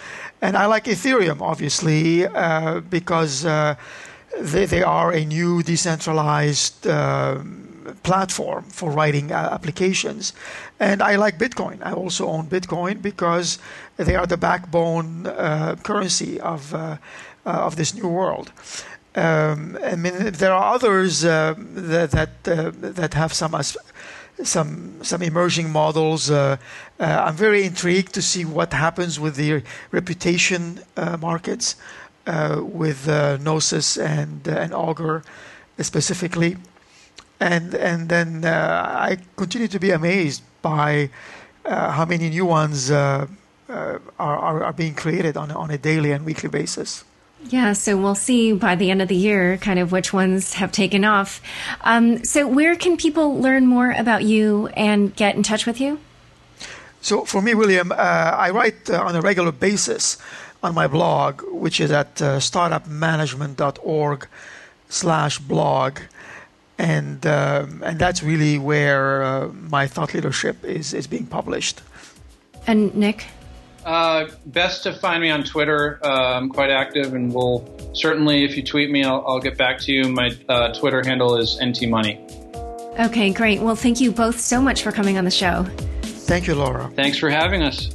And 0.40 0.56
I 0.56 0.66
like 0.66 0.84
Ethereum, 0.84 1.40
obviously, 1.40 2.26
uh, 2.26 2.80
because 2.80 3.44
they, 4.40 4.66
they 4.66 4.82
are 4.82 5.12
a 5.12 5.24
new 5.24 5.62
decentralized 5.62 6.86
platform 8.02 8.64
for 8.64 8.90
writing 8.90 9.32
uh, 9.32 9.50
applications. 9.52 10.32
And 10.80 11.02
I 11.02 11.16
like 11.16 11.38
Bitcoin. 11.38 11.78
I 11.82 11.92
also 11.92 12.26
own 12.26 12.46
Bitcoin 12.46 13.02
because 13.02 13.58
they 13.96 14.14
are 14.14 14.26
the 14.26 14.36
backbone 14.36 15.26
uh, 15.26 15.76
currency 15.82 16.40
of 16.40 16.74
uh, 16.74 16.96
of 17.44 17.76
this 17.76 17.94
new 17.94 18.08
world. 18.08 18.50
Um, 19.14 19.78
I 19.82 19.96
mean, 19.96 20.32
there 20.32 20.52
are 20.52 20.74
others 20.74 21.20
that 21.22 21.56
that, 22.10 22.44
that 22.44 23.14
have 23.14 23.32
some 23.32 23.54
some 24.42 25.02
some 25.02 25.22
emerging 25.22 25.70
models. 25.70 26.30
Uh, 26.30 26.56
uh, 27.00 27.24
I'm 27.26 27.36
very 27.36 27.64
intrigued 27.64 28.12
to 28.14 28.22
see 28.22 28.44
what 28.44 28.72
happens 28.72 29.18
with 29.18 29.36
the 29.36 29.62
reputation 29.90 30.80
uh, 30.96 31.16
markets, 31.16 31.76
uh, 31.76 32.05
with 32.26 33.08
uh, 33.08 33.36
Gnosis 33.38 33.96
and 33.96 34.48
uh, 34.48 34.52
and 34.52 34.74
Augur 34.74 35.22
specifically, 35.80 36.56
and 37.40 37.74
and 37.74 38.08
then 38.08 38.44
I 38.44 39.18
continue 39.36 39.68
to 39.68 39.78
be 39.78 39.90
amazed 39.90 40.42
by 40.62 41.10
how 41.64 42.04
many 42.04 42.28
new 42.30 42.46
ones 42.46 42.90
are, 42.90 43.28
are, 43.68 44.00
are 44.18 44.72
being 44.72 44.94
created 44.94 45.36
on 45.36 45.50
on 45.50 45.70
a 45.70 45.78
daily 45.78 46.12
and 46.12 46.24
weekly 46.24 46.48
basis. 46.48 47.04
Yeah, 47.44 47.74
so 47.74 47.96
we'll 47.96 48.14
see 48.14 48.52
by 48.52 48.74
the 48.74 48.90
end 48.90 49.02
of 49.02 49.08
the 49.08 49.16
year 49.16 49.56
kind 49.58 49.78
of 49.78 49.92
which 49.92 50.12
ones 50.12 50.54
have 50.54 50.72
taken 50.72 51.04
off. 51.04 51.40
Um, 51.82 52.24
so, 52.24 52.46
where 52.46 52.74
can 52.76 52.96
people 52.96 53.38
learn 53.38 53.66
more 53.66 53.92
about 53.92 54.24
you 54.24 54.68
and 54.68 55.14
get 55.14 55.36
in 55.36 55.42
touch 55.42 55.66
with 55.66 55.80
you? 55.80 56.00
So, 57.00 57.24
for 57.24 57.40
me, 57.40 57.54
William, 57.54 57.92
uh, 57.92 57.94
I 57.94 58.50
write 58.50 58.90
uh, 58.90 59.00
on 59.00 59.14
a 59.14 59.20
regular 59.20 59.52
basis 59.52 60.18
on 60.62 60.74
my 60.74 60.86
blog, 60.86 61.42
which 61.50 61.80
is 61.80 61.90
at 61.90 62.20
uh, 62.20 62.38
startupmanagement.org 62.38 64.28
slash 64.88 65.38
blog. 65.38 65.98
And, 66.78 67.26
um, 67.26 67.82
and 67.84 67.98
that's 67.98 68.22
really 68.22 68.58
where 68.58 69.22
uh, 69.22 69.48
my 69.48 69.86
thought 69.86 70.12
leadership 70.12 70.64
is, 70.64 70.92
is 70.92 71.06
being 71.06 71.26
published. 71.26 71.80
And 72.66 72.94
Nick? 72.94 73.26
Uh, 73.84 74.26
best 74.46 74.82
to 74.82 74.92
find 74.92 75.22
me 75.22 75.30
on 75.30 75.44
Twitter. 75.44 76.00
Uh, 76.02 76.36
I'm 76.36 76.48
quite 76.48 76.70
active, 76.70 77.14
and 77.14 77.32
will 77.32 77.64
certainly, 77.94 78.44
if 78.44 78.56
you 78.56 78.64
tweet 78.64 78.90
me, 78.90 79.04
I'll, 79.04 79.24
I'll 79.26 79.40
get 79.40 79.56
back 79.56 79.78
to 79.82 79.92
you. 79.92 80.08
My 80.08 80.36
uh, 80.48 80.72
Twitter 80.74 81.02
handle 81.04 81.36
is 81.36 81.56
ntmoney. 81.62 82.18
Okay, 82.98 83.30
great. 83.30 83.60
Well, 83.60 83.76
thank 83.76 84.00
you 84.00 84.10
both 84.10 84.40
so 84.40 84.60
much 84.60 84.82
for 84.82 84.90
coming 84.90 85.18
on 85.18 85.24
the 85.24 85.30
show. 85.30 85.64
Thank 86.02 86.48
you, 86.48 86.56
Laura. 86.56 86.90
Thanks 86.96 87.16
for 87.16 87.30
having 87.30 87.62
us. 87.62 87.94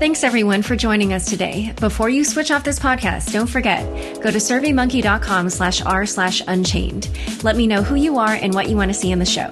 Thanks 0.00 0.24
everyone 0.24 0.62
for 0.62 0.76
joining 0.76 1.12
us 1.12 1.26
today. 1.26 1.74
Before 1.78 2.08
you 2.08 2.24
switch 2.24 2.50
off 2.50 2.64
this 2.64 2.78
podcast, 2.78 3.32
don't 3.32 3.46
forget, 3.46 3.84
go 4.22 4.30
to 4.30 4.38
surveymonkey.com 4.38 5.50
slash 5.50 5.82
r 5.82 6.06
slash 6.06 6.40
unchained. 6.46 7.10
Let 7.42 7.54
me 7.54 7.66
know 7.66 7.82
who 7.82 7.96
you 7.96 8.16
are 8.16 8.32
and 8.32 8.54
what 8.54 8.70
you 8.70 8.76
want 8.76 8.88
to 8.88 8.94
see 8.94 9.12
in 9.12 9.18
the 9.18 9.26
show. 9.26 9.50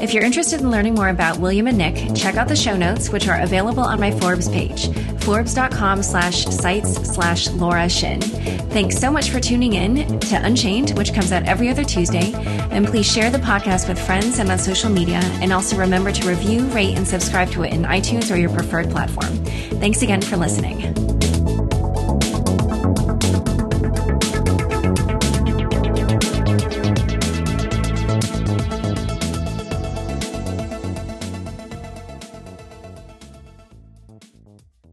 If 0.00 0.12
you're 0.12 0.24
interested 0.24 0.60
in 0.60 0.70
learning 0.70 0.94
more 0.94 1.08
about 1.08 1.38
William 1.38 1.66
and 1.66 1.78
Nick, 1.78 2.14
check 2.14 2.36
out 2.36 2.48
the 2.48 2.56
show 2.56 2.76
notes, 2.76 3.10
which 3.10 3.28
are 3.28 3.40
available 3.40 3.82
on 3.82 4.00
my 4.00 4.10
Forbes 4.10 4.48
page, 4.48 4.88
forbes.com 5.20 6.02
slash 6.02 6.44
sites 6.46 6.94
slash 7.14 7.48
Laura 7.50 7.88
Shin. 7.88 8.20
Thanks 8.20 8.98
so 8.98 9.10
much 9.10 9.30
for 9.30 9.40
tuning 9.40 9.74
in 9.74 10.18
to 10.20 10.36
Unchained, 10.44 10.90
which 10.98 11.14
comes 11.14 11.32
out 11.32 11.44
every 11.44 11.68
other 11.70 11.84
Tuesday. 11.84 12.32
And 12.70 12.86
please 12.86 13.10
share 13.10 13.30
the 13.30 13.38
podcast 13.38 13.88
with 13.88 13.98
friends 13.98 14.38
and 14.40 14.50
on 14.50 14.58
social 14.58 14.90
media. 14.90 15.20
And 15.40 15.52
also 15.52 15.76
remember 15.76 16.12
to 16.12 16.28
review, 16.28 16.66
rate, 16.68 16.96
and 16.96 17.06
subscribe 17.06 17.50
to 17.52 17.62
it 17.62 17.72
in 17.72 17.84
iTunes 17.84 18.32
or 18.32 18.36
your 18.36 18.50
preferred 18.50 18.90
platform. 18.90 19.32
Thanks 19.80 20.02
again 20.02 20.20
for 20.20 20.36
listening. 20.36 21.23